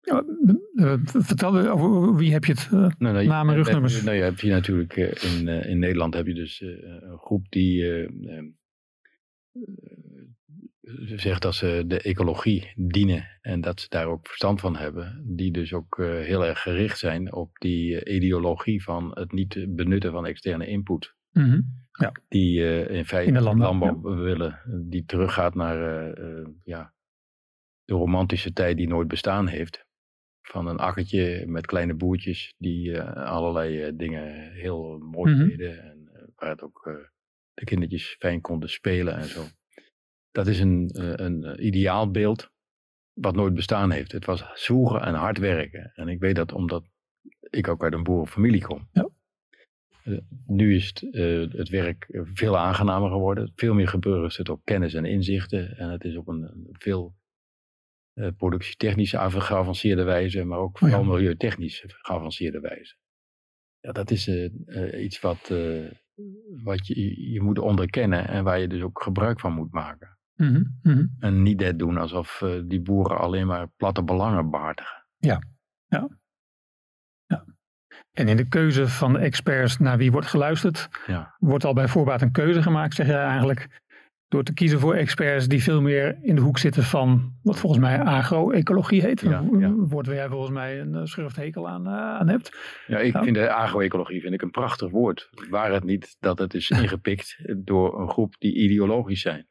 Ja, 0.00 0.24
vertel 1.04 1.68
over 1.68 2.14
wie 2.16 2.32
heb 2.32 2.44
je 2.44 2.52
het? 2.52 2.70
Nou, 2.70 2.92
nou, 2.98 3.26
Namen, 3.26 3.56
je- 3.56 3.62
rugnummers. 3.62 4.02
Nou, 4.02 4.16
je 4.16 4.22
hebt 4.22 4.40
hier 4.40 4.52
natuurlijk 4.52 4.96
in, 4.96 5.48
in 5.48 5.78
Nederland 5.78 6.14
heb 6.14 6.26
je 6.26 6.34
dus 6.34 6.60
een 6.60 7.18
groep 7.18 7.46
die 7.48 7.84
zegt 11.16 11.42
dat 11.42 11.54
ze 11.54 11.84
de 11.86 12.00
ecologie 12.00 12.72
dienen 12.76 13.38
en 13.40 13.60
dat 13.60 13.80
ze 13.80 13.86
daar 13.88 14.06
ook 14.06 14.26
verstand 14.26 14.60
van 14.60 14.76
hebben, 14.76 15.24
die 15.36 15.52
dus 15.52 15.72
ook 15.72 15.98
uh, 15.98 16.06
heel 16.06 16.46
erg 16.46 16.62
gericht 16.62 16.98
zijn 16.98 17.32
op 17.32 17.50
die 17.58 18.04
uh, 18.04 18.14
ideologie 18.14 18.82
van 18.82 19.10
het 19.14 19.32
niet 19.32 19.66
benutten 19.68 20.12
van 20.12 20.26
externe 20.26 20.66
input. 20.66 21.14
Mm 21.30 21.78
ja. 21.92 22.12
Die 22.28 22.60
uh, 22.60 22.90
in 22.90 23.04
feite 23.04 23.28
in 23.28 23.34
de 23.34 23.40
landbouw, 23.40 23.78
landbouw 23.78 24.14
willen, 24.14 24.60
die 24.88 25.04
teruggaat 25.04 25.54
naar 25.54 25.78
ja, 26.64 26.94
de 27.84 27.94
romantische 27.94 28.52
tijd 28.52 28.76
die 28.76 28.88
nooit 28.88 29.08
bestaan 29.08 29.46
heeft. 29.46 29.84
Van 30.42 30.66
een 30.66 30.78
akkertje 30.78 31.44
met 31.46 31.66
kleine 31.66 31.94
boertjes 31.94 32.54
die 32.58 33.00
allerlei 33.02 33.96
dingen 33.96 34.52
heel 34.52 34.98
mooi 34.98 35.34
Mhm. 35.34 35.48
deden 35.48 35.82
en 35.82 36.32
waar 36.34 36.50
het 36.50 36.62
ook 36.62 37.08
de 37.54 37.64
kindertjes 37.64 38.16
fijn 38.18 38.40
konden 38.40 38.70
spelen 38.70 39.16
en 39.16 39.24
zo. 39.24 39.42
Dat 40.32 40.46
is 40.46 40.60
een, 40.60 40.88
eh, 40.88 41.12
een 41.14 41.44
eh, 41.44 41.64
ideaalbeeld 41.64 42.50
wat 43.12 43.34
nooit 43.34 43.54
bestaan 43.54 43.90
heeft. 43.90 44.12
Het 44.12 44.24
was 44.24 44.44
zwoegen 44.54 45.02
en 45.02 45.14
hard 45.14 45.38
werken. 45.38 45.92
En 45.94 46.08
ik 46.08 46.20
weet 46.20 46.36
dat 46.36 46.52
omdat 46.52 46.84
ik 47.40 47.68
ook 47.68 47.82
uit 47.82 47.92
een 47.92 48.02
boerenfamilie 48.02 48.62
kom. 48.62 48.88
Ja. 48.92 49.08
Eh, 50.04 50.18
nu 50.46 50.74
is 50.74 50.86
het, 50.86 51.00
het 51.52 51.68
werk 51.68 52.06
veel 52.34 52.58
aangenamer 52.58 53.10
geworden. 53.10 53.52
Veel 53.54 53.74
meer 53.74 53.88
geburgerd 53.88 54.48
op 54.48 54.60
kennis 54.64 54.94
en 54.94 55.04
inzichten. 55.04 55.76
En 55.76 55.90
het 55.90 56.04
is 56.04 56.16
op 56.16 56.28
een, 56.28 56.42
een 56.42 56.66
veel 56.78 57.18
productietechnisch 58.36 59.14
geavanceerde 59.16 60.02
wijze, 60.02 60.44
maar 60.44 60.58
ook 60.58 60.78
vooral 60.78 61.00
Oh 61.00 61.06
ja. 61.06 61.12
milieutechnisch 61.12 61.84
geavanceerde 61.86 62.60
wijze. 62.60 62.96
Ja, 63.80 63.92
dat 63.92 64.10
is 64.10 64.28
iets 64.94 65.20
wat, 65.20 65.52
wat 66.62 66.86
je, 66.86 67.30
je 67.30 67.40
moet 67.40 67.58
onderkennen 67.58 68.28
en 68.28 68.44
waar 68.44 68.58
je 68.58 68.68
dus 68.68 68.82
ook 68.82 69.02
gebruik 69.02 69.40
van 69.40 69.52
moet 69.52 69.72
maken. 69.72 70.19
Mhm, 70.40 70.62
mhm. 70.82 71.06
En 71.18 71.42
niet 71.42 71.60
net 71.60 71.78
doen 71.78 71.96
alsof 71.96 72.42
eh, 72.42 72.50
die 72.64 72.80
boeren 72.80 73.18
alleen 73.18 73.46
maar 73.46 73.68
platte 73.76 74.02
belangen 74.02 74.50
behartigen. 74.50 74.98
En 78.12 78.28
in 78.28 78.36
de 78.36 78.48
keuze 78.48 78.88
van 78.88 79.12
de 79.12 79.18
experts 79.18 79.78
naar 79.78 79.98
wie 79.98 80.12
wordt 80.12 80.26
geluisterd, 80.26 80.88
Ja. 81.06 81.34
wordt 81.38 81.64
al 81.64 81.72
bij 81.72 81.88
voorbaat 81.88 82.22
een 82.22 82.32
keuze 82.32 82.62
gemaakt, 82.62 82.94
zeg 82.94 83.06
jij 83.06 83.22
eigenlijk. 83.24 83.68
Door 84.28 84.42
te 84.42 84.52
kiezen 84.52 84.80
voor 84.80 84.94
experts 84.94 85.48
die 85.48 85.62
veel 85.62 85.80
meer 85.80 86.18
in 86.22 86.34
de 86.34 86.40
hoek 86.40 86.58
zitten 86.58 86.82
van 86.82 87.34
wat 87.42 87.58
volgens 87.58 87.80
mij 87.80 88.00
agro-ecologie 88.02 89.00
heet. 89.02 89.20
Ja, 89.20 89.38
Een 89.38 89.58
ja. 89.58 89.70
woord 89.72 90.06
waar 90.06 90.14
jij 90.14 90.28
volgens 90.28 90.50
mij 90.50 90.80
een 90.80 90.94
eh, 90.94 91.04
schurfthekel 91.04 91.68
aan, 91.68 91.86
eh, 91.86 91.92
aan 91.92 92.28
hebt. 92.28 92.56
Ja, 92.86 92.98
ik 92.98 93.12
Ja. 93.12 93.22
vind 93.22 93.36
de 93.36 93.52
agroecologie 93.52 94.20
vind 94.20 94.34
ik 94.34 94.42
een 94.42 94.50
prachtig 94.50 94.90
woord. 94.90 95.30
Waar 95.50 95.72
het 95.72 95.84
niet 95.84 96.16
dat 96.20 96.38
het 96.38 96.54
is 96.54 96.70
ingepikt 96.70 97.36
door 97.56 98.00
een 98.00 98.08
groep 98.08 98.34
die 98.38 98.54
ideologisch 98.54 99.20
zijn. 99.20 99.46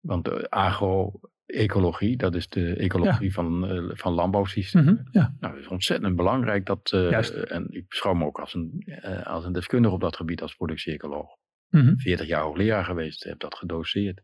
Want 0.00 0.24
de 0.24 0.50
agroecologie, 0.50 2.16
dat 2.16 2.34
is 2.34 2.48
de 2.48 2.74
ecologie 2.76 3.32
van, 3.32 3.66
eh, 3.68 3.90
van 3.96 4.12
landbouwsystemen. 4.12 4.94
Mhm, 4.94 5.02
Ja, 5.18 5.34
Nou, 5.40 5.54
het 5.54 5.62
is 5.62 5.68
ontzettend 5.70 6.16
belangrijk 6.16 6.66
dat, 6.66 6.92
eh, 6.92 7.10
Juist. 7.10 7.32
en 7.34 7.66
ik 7.70 7.88
beschouw 7.88 8.14
me 8.14 8.24
ook 8.24 8.40
als 8.40 8.54
een, 8.54 8.82
eh, 8.86 9.26
als 9.26 9.44
een 9.44 9.52
deskundige 9.52 9.94
op 9.94 10.00
dat 10.00 10.16
gebied 10.16 10.42
als 10.42 10.54
productie-ecoloog. 10.54 11.36
Mhm, 11.68 11.96
40 11.96 12.26
jaar 12.26 12.42
hoogleraar 12.42 12.84
geweest, 12.84 13.24
heb 13.24 13.38
dat 13.38 13.54
gedoseerd. 13.54 14.20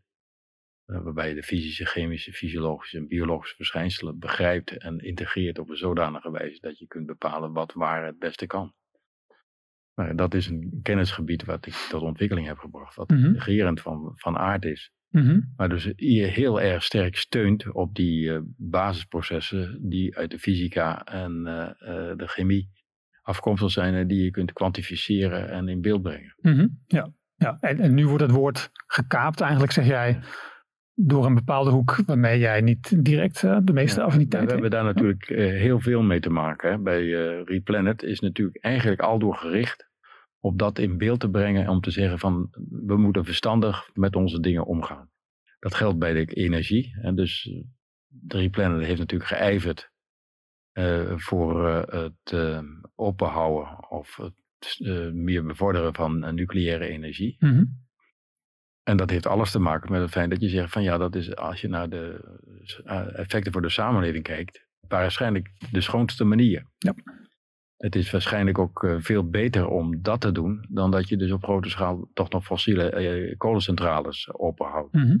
Eh, 0.85 1.01
waarbij 1.01 1.29
je 1.29 1.35
de 1.35 1.43
fysische, 1.43 1.85
chemische, 1.85 2.31
fysiologische 2.33 2.97
en 2.97 3.07
biologische 3.07 3.55
verschijnselen 3.55 4.19
begrijpt 4.19 4.77
en 4.77 4.99
integreert 4.99 5.59
op 5.59 5.69
een 5.69 5.77
zodanige 5.77 6.31
wijze 6.31 6.59
dat 6.59 6.77
je 6.77 6.87
kunt 6.87 7.05
bepalen 7.05 7.51
wat 7.53 7.73
waar 7.73 8.05
het 8.05 8.19
beste 8.19 8.45
kan. 8.45 8.73
Maar 9.93 10.15
dat 10.15 10.33
is 10.33 10.47
een 10.47 10.79
kennisgebied 10.83 11.43
wat 11.45 11.65
ik 11.65 11.73
tot 11.89 12.01
ontwikkeling 12.01 12.47
heb 12.47 12.57
gebracht, 12.57 12.95
wat 12.95 13.09
Mhm. 13.09 13.25
integrerend 13.25 13.81
van, 13.81 14.11
van 14.15 14.37
aard 14.37 14.65
is. 14.65 14.91
Mhm, 15.23 15.39
Maar 15.55 15.69
dus 15.69 15.91
je 15.95 16.23
heel 16.23 16.61
erg 16.61 16.83
sterk 16.83 17.15
steunt 17.15 17.71
op 17.71 17.95
die 17.95 18.33
eh, 18.33 18.39
basisprocessen 18.57 19.79
die 19.89 20.17
uit 20.17 20.31
de 20.31 20.39
fysica 20.39 21.03
en 21.03 21.47
eh, 21.47 21.63
eh, 21.63 22.17
de 22.17 22.27
chemie 22.27 22.69
afkomstig 23.21 23.71
zijn 23.71 23.93
en 23.93 24.07
die 24.07 24.23
je 24.23 24.31
kunt 24.31 24.53
kwantificeren 24.53 25.49
en 25.49 25.67
in 25.67 25.81
beeld 25.81 26.01
brengen. 26.01 26.35
mhm, 26.41 26.67
ja. 26.85 27.11
ja. 27.35 27.57
En, 27.59 27.79
en 27.79 27.93
nu 27.93 28.07
wordt 28.07 28.23
het 28.23 28.31
woord 28.31 28.69
gekaapt 28.87 29.41
eigenlijk, 29.41 29.71
zeg 29.71 29.85
jij, 29.85 30.19
door 30.93 31.25
een 31.25 31.35
bepaalde 31.35 31.71
hoek 31.71 31.95
waarmee 32.05 32.39
jij 32.39 32.61
niet 32.61 33.03
direct 33.05 33.41
de 33.41 33.73
meeste 33.73 33.99
Ja, 33.99 34.05
affiniteit 34.05 34.43
We 34.45 34.51
hebt. 34.51 34.61
hebben 34.61 34.69
daar 34.69 34.93
natuurlijk 34.93 35.25
heel 35.59 35.79
veel 35.79 36.01
mee 36.01 36.19
te 36.19 36.29
maken. 36.29 36.71
Hè. 36.71 36.77
Bij 36.77 37.03
Replanet 37.43 38.03
is 38.03 38.19
natuurlijk 38.19 38.57
eigenlijk 38.63 39.01
al 39.01 39.19
door 39.19 39.35
gericht 39.35 39.86
op 40.39 40.59
dat 40.59 40.79
in 40.79 40.97
beeld 40.97 41.19
te 41.19 41.29
brengen. 41.29 41.69
Om 41.69 41.81
te 41.81 41.91
zeggen 41.91 42.19
van 42.19 42.47
we 42.69 42.97
moeten 42.97 43.25
verstandig 43.25 43.89
met 43.93 44.15
onze 44.15 44.39
dingen 44.39 44.65
omgaan. 44.65 45.09
Dat 45.59 45.75
geldt 45.75 45.99
bij 45.99 46.13
de 46.13 46.25
energie. 46.33 46.97
En 47.01 47.15
dus 47.15 47.47
eh, 47.47 47.63
de 48.07 48.37
Replanet 48.37 48.85
heeft 48.85 48.99
natuurlijk 48.99 49.29
geijverd 49.29 49.91
eh, 50.77 51.13
voor 51.15 51.67
eh, 51.67 52.01
het 52.03 52.31
eh, 52.33 52.59
openhouden 52.95 53.89
of 53.89 54.15
het 54.15 54.79
meer 55.13 55.45
bevorderen 55.45 55.93
van 55.93 56.35
nucleaire 56.35 56.87
energie. 56.87 57.35
Mhm, 57.39 57.63
En 58.83 58.97
dat 58.97 59.09
heeft 59.09 59.25
alles 59.25 59.51
te 59.51 59.59
maken 59.59 59.91
met 59.91 60.01
het 60.01 60.11
feit 60.11 60.29
dat 60.29 60.41
je 60.41 60.49
zegt 60.49 60.71
van 60.71 60.83
ja, 60.83 60.97
dat 60.97 61.15
is 61.15 61.35
als 61.35 61.61
je 61.61 61.67
naar 61.67 61.89
de 61.89 62.37
effecten 63.13 63.51
voor 63.51 63.61
de 63.61 63.69
samenleving 63.69 64.23
kijkt, 64.23 64.67
waarschijnlijk 64.87 65.51
de 65.71 65.81
schoonste 65.81 66.23
manier. 66.23 66.65
Ja. 66.77 66.93
Het 67.77 67.95
is 67.95 68.11
waarschijnlijk 68.11 68.57
ook 68.57 68.83
eh, 68.83 68.95
veel 68.99 69.29
beter 69.29 69.67
om 69.67 70.01
dat 70.01 70.21
te 70.21 70.31
doen 70.31 70.65
dan 70.69 70.91
dat 70.91 71.09
je 71.09 71.17
dus 71.17 71.31
op 71.31 71.43
grote 71.43 71.69
schaal 71.69 72.09
toch 72.13 72.29
nog 72.29 72.45
fossiele 72.45 72.89
eh, 72.89 73.37
kolencentrales 73.37 74.33
openhoudt. 74.33 74.93
mhm, 74.93 75.17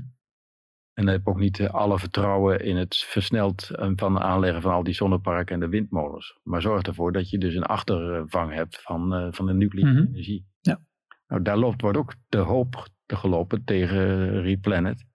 En 0.93 1.05
dan 1.05 1.07
heb 1.07 1.19
ik 1.19 1.27
ook 1.27 1.39
niet 1.39 1.59
eh, 1.59 1.69
alle 1.69 1.99
vertrouwen 1.99 2.59
in 2.59 2.75
het 2.75 2.95
versneld 2.97 3.67
van 3.95 4.19
aanleggen 4.19 4.61
van 4.61 4.71
al 4.73 4.83
die 4.83 4.93
zonneparken 4.93 5.53
en 5.53 5.59
de 5.59 5.69
windmolens. 5.69 6.39
Maar 6.43 6.61
zorg 6.61 6.81
ervoor 6.81 7.11
dat 7.11 7.29
je 7.29 7.37
dus 7.37 7.55
een 7.55 7.63
achtervang 7.63 8.53
hebt 8.53 8.81
van, 8.81 9.33
van 9.33 9.45
de 9.45 9.53
nucleaire 9.53 9.99
Mhm. 10.01 10.07
energie. 10.09 10.45
Ja. 10.61 10.79
Nou, 11.27 11.41
daar 11.41 11.57
loopt, 11.57 11.81
wordt 11.81 11.97
ook 11.97 12.13
de 12.27 12.37
hoop 12.37 12.87
te 13.05 13.15
gelopen 13.15 13.63
tegen 13.63 14.29
Replanet. 14.41 15.05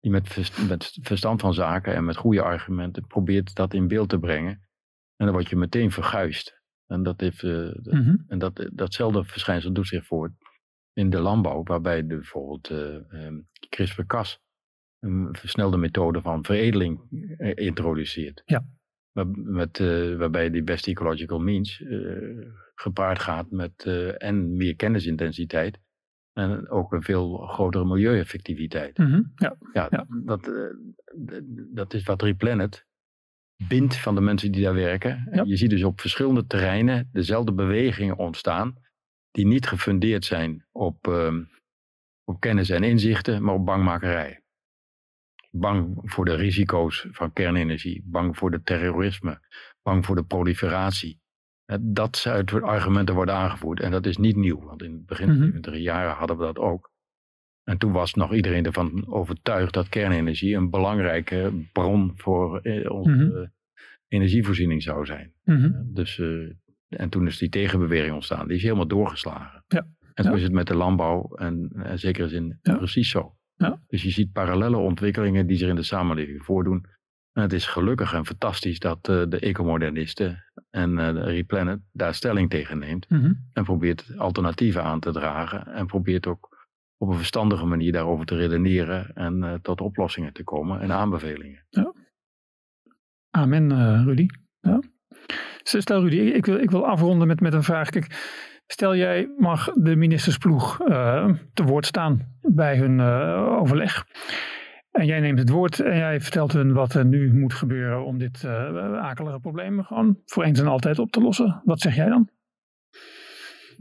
Die 0.00 0.10
met, 0.10 0.52
met 0.68 0.98
verstand 1.00 1.40
van 1.40 1.54
zaken 1.54 1.94
en 1.94 2.04
met 2.04 2.16
goede 2.16 2.42
argumenten 2.42 3.06
probeert 3.06 3.54
dat 3.54 3.74
in 3.74 3.88
beeld 3.88 4.08
te 4.08 4.18
brengen. 4.18 4.52
En 5.16 5.26
dan 5.26 5.32
word 5.32 5.48
je 5.48 5.56
meteen 5.56 5.90
verguisd. 5.90 6.60
En, 6.92 7.02
dat 7.02 7.20
heeft, 7.20 7.42
eh, 7.42 7.70
mhm, 7.82 8.16
en 8.26 8.38
dat, 8.38 8.68
datzelfde 8.72 9.24
verschijnsel 9.24 9.72
doet 9.72 9.86
zich 9.86 10.06
voor 10.06 10.32
in 10.92 11.10
de 11.10 11.20
landbouw, 11.20 11.62
waarbij 11.62 12.00
de, 12.06 12.14
bijvoorbeeld 12.14 12.70
eh, 12.70 13.24
ehm, 13.24 13.40
CRISPR-Cas 13.68 14.40
een 15.00 15.28
versnelde 15.32 15.76
methode 15.76 16.20
van 16.20 16.44
veredeling 16.44 17.00
eh, 17.38 17.66
introduceert. 17.66 18.42
Ja. 18.44 18.64
Waar, 19.12 19.26
met, 19.28 19.80
eh, 19.80 20.16
waarbij 20.16 20.50
die 20.50 20.62
best 20.62 20.86
ecological 20.86 21.38
means 21.38 21.82
eh, 21.82 22.46
gepaard 22.74 23.18
gaat 23.18 23.50
met 23.50 23.84
eh, 23.84 24.22
en 24.22 24.56
meer 24.56 24.76
kennisintensiteit 24.76 25.78
en 26.32 26.68
ook 26.68 26.92
een 26.92 27.02
veel 27.02 27.36
grotere 27.36 27.84
milieueffectiviteit. 27.84 28.98
mhm, 28.98 29.22
ja. 29.34 29.56
Ja, 29.72 29.86
Ja. 29.90 30.06
Dat, 30.24 30.48
eh, 30.48 31.40
dat 31.74 31.94
is 31.94 32.02
wat 32.02 32.22
Replanet 32.22 32.86
bindt 33.68 33.96
van 33.96 34.14
de 34.14 34.20
mensen 34.20 34.52
die 34.52 34.62
daar 34.62 34.74
werken. 34.74 35.28
Ja. 35.32 35.42
Je 35.46 35.56
ziet 35.56 35.70
dus 35.70 35.82
op 35.84 36.00
verschillende 36.00 36.46
terreinen 36.46 37.08
dezelfde 37.12 37.52
bewegingen 37.52 38.18
ontstaan, 38.18 38.74
die 39.30 39.46
niet 39.46 39.66
gefundeerd 39.66 40.24
zijn 40.24 40.66
op, 40.72 41.06
ehm, 41.08 41.42
op 42.24 42.40
kennis 42.40 42.70
en 42.70 42.82
inzichten, 42.82 43.42
maar 43.42 43.54
op 43.54 43.64
bangmakerij. 43.66 44.40
Bang 45.50 45.98
voor 46.02 46.24
de 46.24 46.34
risico's 46.34 47.06
van 47.10 47.32
kernenergie, 47.32 48.02
bang 48.04 48.36
voor 48.36 48.50
de 48.50 48.62
terrorisme, 48.62 49.40
bang 49.82 50.04
voor 50.06 50.14
de 50.16 50.24
proliferatie. 50.24 51.20
Eh, 51.64 51.76
Dat 51.80 52.16
soort 52.16 52.52
argumenten 52.62 53.14
worden 53.14 53.34
aangevoerd 53.34 53.80
en 53.80 53.90
dat 53.90 54.06
is 54.06 54.16
niet 54.16 54.36
nieuw, 54.36 54.60
want 54.64 54.82
in 54.82 54.92
het 54.92 55.06
begin 55.06 55.28
Mhm. 55.28 55.38
70 55.42 55.76
jaren 55.76 56.14
hadden 56.14 56.38
we 56.38 56.44
dat 56.44 56.58
ook. 56.58 56.90
En 57.64 57.78
toen 57.78 57.92
was 57.92 58.14
nog 58.14 58.34
iedereen 58.34 58.64
ervan 58.64 59.04
overtuigd 59.08 59.72
dat 59.74 59.88
kernenergie 59.88 60.56
een 60.56 60.70
belangrijke 60.70 61.52
bron 61.72 62.12
voor 62.16 62.58
eh, 62.60 62.90
onze 62.90 63.10
Mhm. 63.10 63.36
eh, 63.36 63.48
energievoorziening 64.08 64.82
zou 64.82 65.06
zijn. 65.06 65.32
mhm. 65.44 65.70
Dus, 65.84 66.18
eh, 66.18 66.28
en 66.88 67.08
toen 67.08 67.26
is 67.26 67.38
die 67.38 67.48
tegenbeweging 67.48 68.14
ontstaan. 68.14 68.46
Die 68.46 68.56
is 68.56 68.62
helemaal 68.62 68.86
doorgeslagen. 68.86 69.64
Ja. 69.68 69.86
En 70.14 70.24
zo 70.24 70.30
Ja. 70.30 70.36
is 70.36 70.42
het 70.42 70.52
met 70.52 70.66
de 70.66 70.74
landbouw 70.74 71.34
en, 71.34 71.70
en 71.82 71.98
zeker 71.98 72.28
zin 72.28 72.58
Ja. 72.62 72.76
precies 72.76 73.10
zo. 73.10 73.36
Ja. 73.56 73.80
Dus 73.88 74.02
je 74.02 74.10
ziet 74.10 74.32
parallele 74.32 74.76
ontwikkelingen 74.76 75.46
die 75.46 75.56
zich 75.56 75.68
in 75.68 75.74
de 75.74 75.82
samenleving 75.82 76.44
voordoen. 76.44 76.86
En 77.32 77.42
het 77.42 77.52
is 77.52 77.66
gelukkig 77.66 78.12
en 78.14 78.26
fantastisch 78.26 78.78
dat 78.78 79.08
eh, 79.08 79.22
de 79.28 79.38
ecomodernisten 79.38 80.44
en 80.70 80.98
eh, 80.98 81.14
de 81.14 81.20
Replanet 81.22 81.80
daar 81.92 82.14
stelling 82.14 82.50
tegen 82.50 82.78
neemt. 82.78 83.08
mhm. 83.10 83.32
En 83.52 83.64
probeert 83.64 84.12
alternatieven 84.18 84.82
aan 84.84 85.00
te 85.00 85.12
dragen. 85.12 85.66
En 85.66 85.86
probeert 85.86 86.26
ook 86.26 86.51
op 87.02 87.08
een 87.08 87.16
verstandige 87.16 87.66
manier 87.66 87.92
daarover 87.92 88.26
te 88.26 88.36
redeneren. 88.36 89.10
En 89.14 89.42
eh, 89.42 89.54
tot 89.62 89.80
oplossingen 89.80 90.32
te 90.32 90.44
komen 90.44 90.80
en 90.80 90.92
aanbevelingen. 90.92 91.66
Amen, 93.30 93.72
eh, 93.72 94.02
Rudy. 94.04 94.26
Ja. 94.60 94.80
Stel 95.62 96.02
Rudy, 96.02 96.16
ik 96.16 96.46
wil, 96.46 96.58
ik 96.58 96.70
wil 96.70 96.86
afronden 96.86 97.28
met, 97.28 97.40
met 97.40 97.52
een 97.52 97.62
vraag. 97.62 97.88
Stel 98.66 98.96
jij 98.96 99.34
mag 99.38 99.72
de 99.72 99.96
ministersploeg 99.96 100.88
uh, 100.88 101.28
te 101.54 101.64
woord 101.64 101.86
staan 101.86 102.36
bij 102.40 102.76
hun 102.76 103.00
overleg. 103.60 104.06
En 104.90 105.06
jij 105.06 105.20
neemt 105.20 105.38
het 105.38 105.48
woord 105.48 105.80
en 105.80 105.96
jij 105.96 106.20
vertelt 106.20 106.52
hun 106.52 106.72
wat 106.72 106.94
er 106.94 107.04
nu 107.04 107.34
moet 107.34 107.54
gebeuren 107.54 108.04
om 108.04 108.18
dit 108.18 108.44
akelige 109.00 109.40
probleem 109.40 109.82
gewoon 109.82 110.18
voor 110.24 110.44
eens 110.44 110.60
en 110.60 110.66
altijd 110.66 110.98
op 110.98 111.10
te 111.10 111.20
lossen. 111.20 111.62
Wat 111.64 111.80
zeg 111.80 111.94
jij 111.94 112.08
dan? 112.08 112.28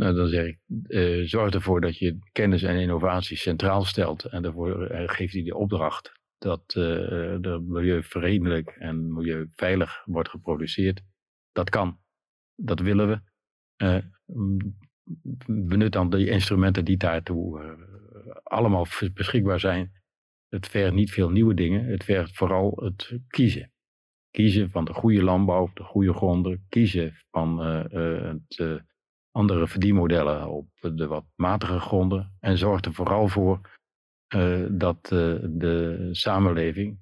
Nou, 0.02 0.16
dan 0.16 0.28
zeg 0.28 0.46
ik, 0.46 0.60
uh, 0.88 1.28
zorg 1.28 1.54
ervoor 1.54 1.82
dat 1.82 1.98
je 1.98 2.20
kennis 2.32 2.64
en 2.64 2.76
innovatie 2.76 3.38
centraal 3.38 3.84
stelt. 3.84 4.24
En 4.24 4.42
daarvoor 4.42 4.92
uh, 4.92 5.04
geeft 5.06 5.34
hij 5.34 5.44
de 5.44 5.56
opdracht 5.56 6.12
dat 6.38 6.76
uh, 6.78 7.46
er 7.46 7.62
milieuvriendelijk 7.64 8.70
en 8.70 9.14
milieuveilig 9.14 10.02
wordt 10.06 10.30
geproduceerd. 10.30 11.02
Dat 11.52 11.70
kan. 11.70 12.00
Dat 12.56 12.80
willen 12.80 13.08
we. 13.08 13.22
benut 15.46 15.92
dan 15.92 16.10
de 16.10 16.30
instrumenten 16.30 16.86
die 16.86 16.98
daartoe 16.98 17.78
allemaal 18.44 18.86
beschikbaar 19.14 19.60
zijn. 19.60 19.92
Het 20.50 20.68
vergt 20.68 20.94
niet 20.94 21.12
veel 21.12 21.30
nieuwe 21.30 21.54
dingen. 21.54 21.86
Het 21.86 22.04
vergt 22.04 22.38
vooral 22.38 22.72
het 22.76 23.20
kiezen. 23.28 23.72
Kiezen 24.30 24.70
van 24.70 24.86
de 24.86 24.94
goede 24.94 25.24
landbouw, 25.24 25.72
de 25.74 25.84
goede 25.84 26.14
gronden. 26.14 26.66
Kiezen 26.70 27.14
van 27.30 27.60
het 27.60 28.90
andere 29.32 29.68
verdienmodellen 29.68 30.50
op 30.50 30.68
de 30.80 31.08
wat 31.08 31.26
matige 31.36 31.80
gronden. 31.80 32.36
En 32.40 32.58
zorgt 32.58 32.86
er 32.86 32.94
vooral 32.94 33.28
voor 33.28 33.70
uh, 34.36 34.68
dat 34.72 35.12
uh, 35.14 35.36
de 35.44 36.08
samenleving, 36.12 37.00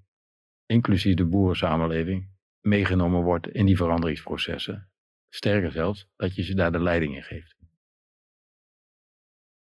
inclusief 0.66 1.16
de 1.16 1.26
boerensamenleving, 1.26 2.30
meegenomen 2.62 3.22
wordt 3.22 3.48
in 3.48 3.66
die 3.66 3.78
veranderingsprocessen. 3.78 4.90
Sterker 5.30 5.72
zelfs, 5.72 6.08
dat 6.16 6.36
je 6.36 6.44
ze 6.44 6.56
daar 6.56 6.72
de 6.72 6.82
leiding 6.82 7.16
in 7.16 7.24
geeft. 7.24 7.56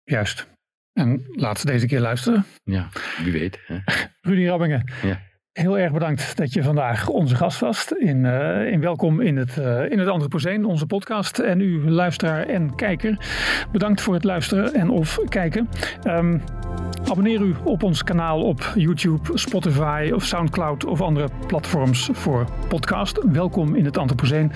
Juist. 0.03 0.49
En 0.93 1.26
laat 1.32 1.59
ze 1.59 1.66
deze 1.66 1.88
keer 1.88 1.99
luisteren. 1.99 2.45
Ja, 2.64 2.89
wie 3.24 3.32
weet. 3.32 3.59
Hè? 3.66 3.80
Rudy 4.30 4.45
Rabbingen. 4.45 4.91
Ja. 5.01 5.30
Heel 5.51 5.77
erg 5.77 5.91
bedankt 5.91 6.37
dat 6.37 6.53
je 6.53 6.63
vandaag 6.63 7.07
onze 7.07 7.35
gast 7.35 7.59
was. 7.59 7.91
In, 7.91 8.23
uh, 8.23 8.71
in 8.71 8.81
welkom 8.81 9.21
in 9.21 9.37
het, 9.37 9.57
uh, 9.57 9.91
in 9.91 9.99
het 9.99 10.07
Anthropocene, 10.07 10.67
onze 10.67 10.85
podcast. 10.85 11.39
En 11.39 11.61
u 11.61 11.89
luisteraar 11.89 12.45
en 12.45 12.75
kijker, 12.75 13.25
bedankt 13.71 14.01
voor 14.01 14.13
het 14.13 14.23
luisteren 14.23 14.73
en 14.73 14.89
of 14.89 15.19
kijken. 15.29 15.69
Um, 16.07 16.41
abonneer 17.09 17.41
u 17.41 17.55
op 17.63 17.83
ons 17.83 18.03
kanaal 18.03 18.43
op 18.43 18.71
YouTube, 18.75 19.37
Spotify 19.37 20.11
of 20.13 20.25
Soundcloud 20.25 20.85
of 20.85 21.01
andere 21.01 21.27
platforms 21.47 22.09
voor 22.11 22.45
podcast. 22.67 23.23
Welkom 23.31 23.75
in 23.75 23.85
het 23.85 23.97
Anthropocene. 23.97 24.49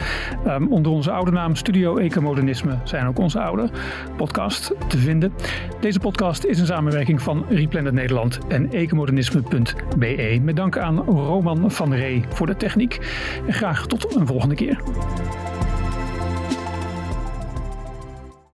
Um, 0.47 0.71
onder 0.71 0.91
onze 0.91 1.11
oude 1.11 1.31
naam 1.31 1.55
Studio 1.55 1.97
Ecomodernisme 1.97 2.77
zijn 2.83 3.07
ook 3.07 3.19
onze 3.19 3.39
oude 3.39 3.69
podcast 4.17 4.71
te 4.87 4.97
vinden. 4.97 5.33
Deze 5.79 5.99
podcast 5.99 6.43
is 6.43 6.59
een 6.59 6.65
samenwerking 6.65 7.21
van 7.21 7.45
Replanet 7.49 7.93
Nederland 7.93 8.39
en 8.47 8.71
ecomodernisme.be. 8.71 10.39
Met 10.41 10.55
dank 10.55 10.77
aan 10.77 10.84
aan 10.85 10.99
Roman 10.99 11.71
van 11.71 11.93
Ree 11.93 12.23
voor 12.29 12.47
de 12.47 12.55
techniek. 12.55 12.99
En 13.47 13.53
graag 13.53 13.87
tot 13.87 14.15
een 14.15 14.27
volgende 14.27 14.55
keer. 14.55 14.81